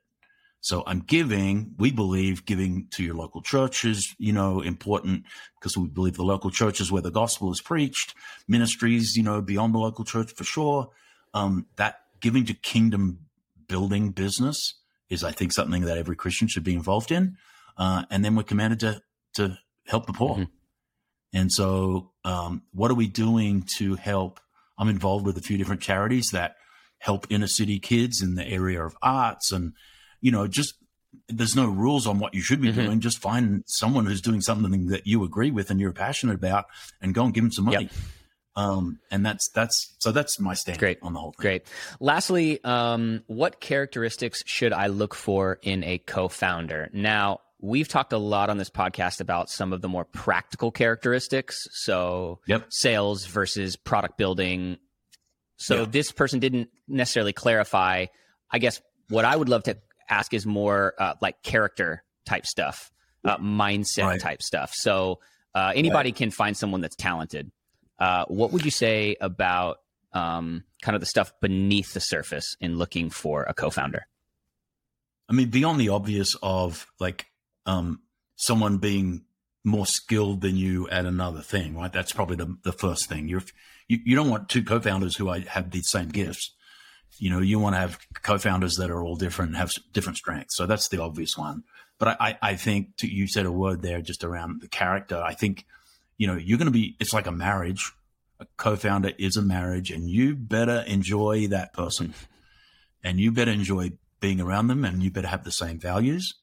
So 0.63 0.85
I'm 0.87 1.01
giving, 1.01 1.75
we 1.77 1.91
believe 1.91 2.47
giving 2.47 2.87
to 2.93 3.03
your 3.03 3.17
local 3.17 3.43
church 3.43 3.85
is, 3.85 4.15
you 4.19 4.33
know, 4.33 4.61
important 4.61 5.25
because 5.59 5.77
we 5.77 5.89
believe 5.89 6.15
the 6.15 6.23
local 6.23 6.53
church 6.53 6.81
is 6.81 6.91
where 6.91 7.03
the 7.03 7.11
gospel 7.11 7.51
is 7.51 7.61
preached, 7.61 8.15
ministries, 8.47 9.17
you 9.17 9.25
know, 9.25 9.43
beyond 9.43 9.75
the 9.75 9.79
local 9.79 10.05
church 10.05 10.33
for 10.33 10.45
sure. 10.45 10.91
Um, 11.35 11.67
that 11.77 11.97
giving 12.21 12.45
to 12.45 12.55
kingdom 12.55 13.27
building 13.67 14.13
business 14.13 14.75
is, 15.11 15.25
I 15.25 15.33
think, 15.33 15.53
something 15.53 15.83
that 15.83 15.99
every 15.99 16.15
Christian 16.15 16.47
should 16.47 16.63
be 16.63 16.75
involved 16.75 17.11
in. 17.11 17.37
Uh, 17.77 18.05
and 18.09 18.25
then 18.25 18.37
we're 18.37 18.45
commanded 18.45 18.81
to, 18.81 19.03
to 19.35 19.59
help 19.89 20.07
the 20.07 20.13
poor. 20.13 20.37
Mm-hmm. 20.37 20.45
And 21.35 21.51
so, 21.51 22.13
um, 22.25 22.63
what 22.73 22.91
are 22.93 22.95
we 22.95 23.09
doing 23.09 23.65
to 23.79 23.97
help? 23.97 24.39
I'm 24.79 24.89
involved 24.89 25.27
with 25.27 25.37
a 25.39 25.43
few 25.43 25.59
different 25.59 25.81
charities 25.81 26.31
that 26.31 26.55
help 26.99 27.27
inner 27.31 27.49
city 27.49 27.81
kids 27.81 28.23
in 28.23 28.37
the 28.37 28.47
area 28.47 28.85
of 28.85 28.97
arts 29.03 29.51
and 29.51 29.73
you 30.23 30.33
know 30.33 30.47
just 30.47 30.75
there's 31.29 31.55
no 31.55 31.67
rules 31.67 32.07
on 32.07 32.19
what 32.19 32.35
you 32.35 32.41
should 32.41 32.61
be 32.61 32.69
mm-hmm. 32.69 32.81
doing 32.81 33.01
just 33.01 33.19
find 33.19 33.63
someone 33.67 34.07
who's 34.07 34.23
doing 34.23 34.41
something 34.41 34.87
that 34.87 35.07
you 35.07 35.23
agree 35.25 35.51
with 35.51 35.71
and 35.71 35.79
you're 35.79 35.93
passionate 35.93 36.35
about 36.35 36.65
and 37.03 37.15
go 37.15 37.25
and 37.25 37.35
give 37.35 37.45
them 37.45 37.53
some 37.53 37.67
money 37.67 37.85
yep. 37.85 37.93
um, 38.57 38.99
and 39.11 39.27
that's 39.27 39.51
that's 39.51 39.95
so 39.99 40.11
that's 40.11 40.41
my 40.41 40.55
stand 40.55 40.79
great 40.79 40.99
on 41.03 41.13
the 41.13 41.21
whole 41.21 41.33
thing. 41.33 41.43
great 41.43 41.67
lastly 42.01 42.63
um, 42.65 43.23
what 43.27 43.61
characteristics 43.61 44.43
should 44.47 44.73
i 44.73 44.87
look 44.87 45.15
for 45.15 45.59
in 45.63 45.85
a 45.85 45.99
co-founder 45.99 46.89
now 46.95 47.41
we've 47.63 47.89
talked 47.89 48.13
a 48.13 48.19
lot 48.19 48.51
on 48.51 48.59
this 48.59 48.69
podcast 48.69 49.21
about 49.21 49.49
some 49.49 49.73
of 49.73 49.81
the 49.81 49.89
more 49.89 50.05
practical 50.05 50.71
characteristics. 50.71 51.69
So, 51.71 52.41
yep. 52.47 52.67
sales 52.71 53.25
versus 53.25 53.77
product 53.77 54.19
building. 54.19 54.77
So, 55.57 55.81
yep. 55.81 55.93
this 55.93 56.13
person 56.13 56.41
didn't 56.41 56.69
necessarily 56.89 57.33
clarify. 57.33 58.07
I 58.51 58.59
guess 58.59 58.83
what 59.09 59.25
I 59.25 59.35
would 59.35 59.49
love 59.49 59.63
to 59.65 59.79
ask 60.13 60.35
is 60.35 60.47
more 60.47 60.95
uh, 60.99 61.15
like 61.21 61.43
character 61.43 62.05
type 62.27 62.47
stuff, 62.47 62.93
uh, 63.25 63.39
mindset 63.39 64.05
right. 64.05 64.21
type 64.21 64.43
stuff. 64.43 64.73
So, 64.75 65.21
uh, 65.55 65.73
anybody 65.75 66.09
right. 66.11 66.17
can 66.17 66.31
find 66.31 66.57
someone 66.57 66.81
that's 66.81 66.97
talented. 66.97 67.51
Uh, 67.99 68.25
what 68.27 68.53
would 68.53 68.65
you 68.65 68.71
say 68.71 69.17
about 69.21 69.79
um, 70.13 70.65
kind 70.83 70.95
of 70.95 71.01
the 71.01 71.07
stuff 71.07 71.33
beneath 71.41 71.93
the 71.95 72.01
surface 72.01 72.57
in 72.61 72.77
looking 72.77 73.11
for 73.11 73.45
a 73.45 73.55
co 73.55 73.71
founder? 73.71 74.07
I 75.29 75.35
mean, 75.35 75.51
beyond 75.51 75.81
the 75.81 75.91
obvious 75.91 76.37
of 76.43 76.87
like 76.99 77.27
um, 77.67 78.01
someone 78.37 78.79
being 78.79 79.25
more 79.65 79.87
skilled 79.87 80.41
than 80.41 80.57
you 80.57 80.89
at 80.89 81.07
another 81.07 81.41
thing, 81.41 81.77
right? 81.77 81.93
That's 81.93 82.13
probably 82.13 82.37
the, 82.37 82.57
the 82.65 82.73
first 82.73 83.09
thing. 83.09 83.29
You're, 83.29 83.45
you, 83.89 83.99
you 84.05 84.17
don't 84.17 84.31
want 84.31 84.49
two 84.49 84.65
co-founders 84.65 85.17
who 85.17 85.29
have 85.29 85.71
the 85.71 85.83
same 85.83 86.09
gifts. 86.09 86.53
You 87.23 87.31
know, 87.31 87.41
you 87.41 87.59
want 87.59 87.75
to 87.77 87.81
have 87.81 87.99
co-founders 88.23 88.77
that 88.77 88.91
are 88.91 89.03
all 89.03 89.17
different, 89.17 89.57
have 89.57 89.73
different 89.93 90.19
strengths. 90.19 90.57
So 90.57 90.67
that's 90.67 90.89
the 90.89 91.01
obvious 91.01 91.39
one. 91.39 91.63
But 91.99 92.21
I, 92.21 92.37
I 92.43 92.57
think 92.57 92.97
to, 92.97 93.07
you 93.07 93.29
said 93.29 93.47
a 93.47 93.53
word 93.53 93.83
there 93.83 94.01
just 94.01 94.25
around 94.25 94.61
the 94.61 94.69
character. 94.69 95.23
I 95.23 95.35
think, 95.35 95.65
you 96.19 96.27
know, 96.27 96.37
you're 96.37 96.59
going 96.59 96.67
to 96.67 96.73
be, 96.73 96.97
it's 96.99 97.13
like 97.13 97.29
a 97.29 97.33
marriage. 97.33 97.93
A 98.41 98.47
co-founder 98.57 99.13
is 99.19 99.37
a 99.37 99.43
marriage 99.43 99.93
and 99.93 100.11
you 100.11 100.35
better 100.35 100.83
enjoy 100.89 101.47
that 101.47 101.73
person 101.73 102.13
and 103.05 103.21
you 103.21 103.31
better 103.31 103.53
enjoy 103.53 103.93
being 104.19 104.41
around 104.41 104.67
them 104.67 104.85
and 104.85 105.03
you 105.03 105.11
better 105.13 105.29
have 105.29 105.45
the 105.45 105.53
same 105.53 105.79
values 105.79 106.35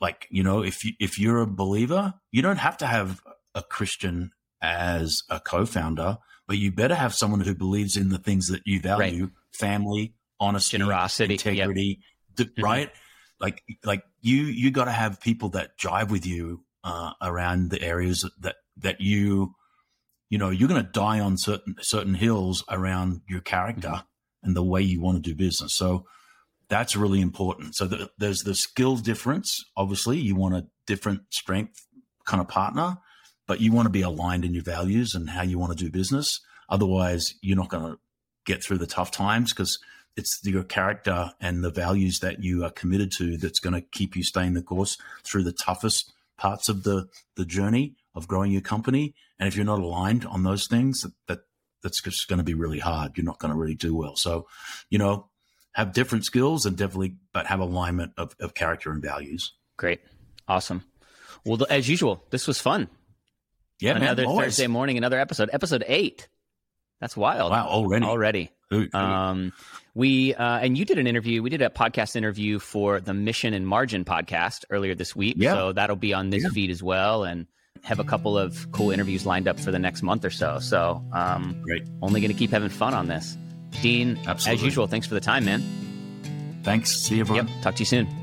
like 0.00 0.26
you 0.30 0.42
know 0.42 0.62
if 0.62 0.84
you 0.84 0.92
if 0.98 1.18
you're 1.18 1.40
a 1.40 1.46
believer 1.46 2.14
you 2.32 2.42
don't 2.42 2.58
have 2.58 2.76
to 2.76 2.86
have 2.86 3.20
a 3.54 3.62
christian 3.62 4.32
as 4.62 5.22
a 5.30 5.40
co-founder 5.40 6.18
but 6.50 6.58
you 6.58 6.72
better 6.72 6.96
have 6.96 7.14
someone 7.14 7.38
who 7.38 7.54
believes 7.54 7.96
in 7.96 8.08
the 8.08 8.18
things 8.18 8.48
that 8.48 8.60
you 8.64 8.80
value 8.80 9.24
right. 9.24 9.32
family 9.52 10.14
honesty 10.40 10.76
generosity 10.76 11.34
integrity 11.34 12.00
yep. 12.36 12.48
mm-hmm. 12.48 12.64
right 12.64 12.90
like 13.38 13.62
like 13.84 14.02
you 14.20 14.42
you 14.42 14.72
got 14.72 14.86
to 14.86 14.90
have 14.90 15.20
people 15.20 15.50
that 15.50 15.78
jive 15.78 16.10
with 16.10 16.26
you 16.26 16.64
uh, 16.82 17.12
around 17.22 17.70
the 17.70 17.80
areas 17.80 18.28
that 18.40 18.56
that 18.76 19.00
you 19.00 19.54
you 20.28 20.38
know 20.38 20.50
you're 20.50 20.68
going 20.68 20.84
to 20.84 20.90
die 20.90 21.20
on 21.20 21.38
certain 21.38 21.76
certain 21.80 22.14
hills 22.14 22.64
around 22.68 23.20
your 23.28 23.40
character 23.40 23.88
mm-hmm. 23.88 24.46
and 24.46 24.56
the 24.56 24.64
way 24.64 24.82
you 24.82 25.00
want 25.00 25.22
to 25.22 25.30
do 25.30 25.36
business 25.36 25.72
so 25.72 26.04
that's 26.70 26.96
really 26.96 27.20
important. 27.20 27.74
So 27.74 27.86
the, 27.86 28.10
there's 28.16 28.42
the 28.42 28.54
skill 28.54 28.96
difference. 28.96 29.62
Obviously, 29.76 30.18
you 30.18 30.36
want 30.36 30.54
a 30.54 30.66
different 30.86 31.22
strength 31.30 31.84
kind 32.24 32.40
of 32.40 32.48
partner, 32.48 32.96
but 33.50 33.60
you 33.60 33.72
want 33.72 33.86
to 33.86 33.90
be 33.90 34.02
aligned 34.02 34.44
in 34.44 34.54
your 34.54 34.62
values 34.62 35.16
and 35.16 35.28
how 35.28 35.42
you 35.42 35.58
want 35.58 35.76
to 35.76 35.84
do 35.84 35.90
business. 35.90 36.38
Otherwise, 36.68 37.34
you're 37.42 37.56
not 37.56 37.68
going 37.68 37.82
to 37.82 37.98
get 38.46 38.62
through 38.62 38.78
the 38.78 38.86
tough 38.86 39.10
times 39.10 39.52
because 39.52 39.80
it's 40.16 40.38
your 40.44 40.62
character 40.62 41.32
and 41.40 41.64
the 41.64 41.70
values 41.72 42.20
that 42.20 42.44
you 42.44 42.64
are 42.64 42.70
committed 42.70 43.10
to 43.10 43.36
that's 43.36 43.58
going 43.58 43.74
to 43.74 43.80
keep 43.80 44.14
you 44.14 44.22
staying 44.22 44.54
the 44.54 44.62
course 44.62 44.96
through 45.24 45.42
the 45.42 45.52
toughest 45.52 46.12
parts 46.38 46.68
of 46.68 46.84
the 46.84 47.08
the 47.34 47.44
journey 47.44 47.96
of 48.14 48.28
growing 48.28 48.52
your 48.52 48.60
company. 48.60 49.16
And 49.40 49.48
if 49.48 49.56
you're 49.56 49.64
not 49.64 49.80
aligned 49.80 50.24
on 50.26 50.44
those 50.44 50.68
things, 50.68 51.00
that, 51.00 51.12
that 51.26 51.40
that's 51.82 52.00
just 52.00 52.28
going 52.28 52.38
to 52.38 52.44
be 52.44 52.54
really 52.54 52.78
hard. 52.78 53.16
You're 53.16 53.26
not 53.26 53.40
going 53.40 53.52
to 53.52 53.58
really 53.58 53.74
do 53.74 53.96
well. 53.96 54.14
So, 54.14 54.46
you 54.90 54.98
know, 54.98 55.28
have 55.72 55.92
different 55.92 56.24
skills 56.24 56.66
and 56.66 56.76
definitely, 56.76 57.16
but 57.32 57.48
have 57.48 57.58
alignment 57.58 58.12
of, 58.16 58.36
of 58.38 58.54
character 58.54 58.92
and 58.92 59.02
values. 59.02 59.54
Great. 59.76 60.02
Awesome. 60.46 60.84
Well, 61.44 61.66
as 61.68 61.88
usual, 61.88 62.22
this 62.30 62.46
was 62.46 62.60
fun. 62.60 62.88
Yeah, 63.80 63.96
another 63.96 64.26
man, 64.26 64.36
Thursday 64.36 64.66
morning, 64.66 64.98
another 64.98 65.18
episode, 65.18 65.50
episode 65.52 65.84
eight. 65.86 66.28
That's 67.00 67.16
wild. 67.16 67.50
Wow, 67.50 67.66
already, 67.66 68.04
already. 68.04 68.50
Um, 68.92 69.52
we 69.94 70.34
uh, 70.34 70.58
and 70.58 70.78
you 70.78 70.84
did 70.84 70.98
an 70.98 71.06
interview. 71.06 71.42
We 71.42 71.50
did 71.50 71.62
a 71.62 71.70
podcast 71.70 72.14
interview 72.14 72.58
for 72.58 73.00
the 73.00 73.14
Mission 73.14 73.54
and 73.54 73.66
Margin 73.66 74.04
podcast 74.04 74.64
earlier 74.70 74.94
this 74.94 75.16
week. 75.16 75.36
Yeah. 75.38 75.54
so 75.54 75.72
that'll 75.72 75.96
be 75.96 76.14
on 76.14 76.30
this 76.30 76.44
yeah. 76.44 76.50
feed 76.50 76.70
as 76.70 76.82
well, 76.82 77.24
and 77.24 77.46
have 77.82 77.98
a 77.98 78.04
couple 78.04 78.38
of 78.38 78.70
cool 78.72 78.90
interviews 78.90 79.26
lined 79.26 79.48
up 79.48 79.58
for 79.58 79.70
the 79.70 79.78
next 79.78 80.02
month 80.02 80.24
or 80.24 80.30
so. 80.30 80.58
So, 80.58 81.02
um, 81.12 81.60
great. 81.64 81.82
Only 82.02 82.20
going 82.20 82.32
to 82.32 82.38
keep 82.38 82.50
having 82.50 82.68
fun 82.68 82.94
on 82.94 83.08
this. 83.08 83.36
Dean, 83.82 84.18
Absolutely. 84.26 84.52
as 84.52 84.62
usual, 84.62 84.86
thanks 84.86 85.06
for 85.06 85.14
the 85.14 85.20
time, 85.20 85.44
man. 85.44 85.62
Thanks. 86.62 86.94
See 86.94 87.16
you, 87.16 87.22
everyone. 87.22 87.48
Yep. 87.48 87.62
Talk 87.62 87.74
to 87.76 87.80
you 87.80 87.86
soon. 87.86 88.19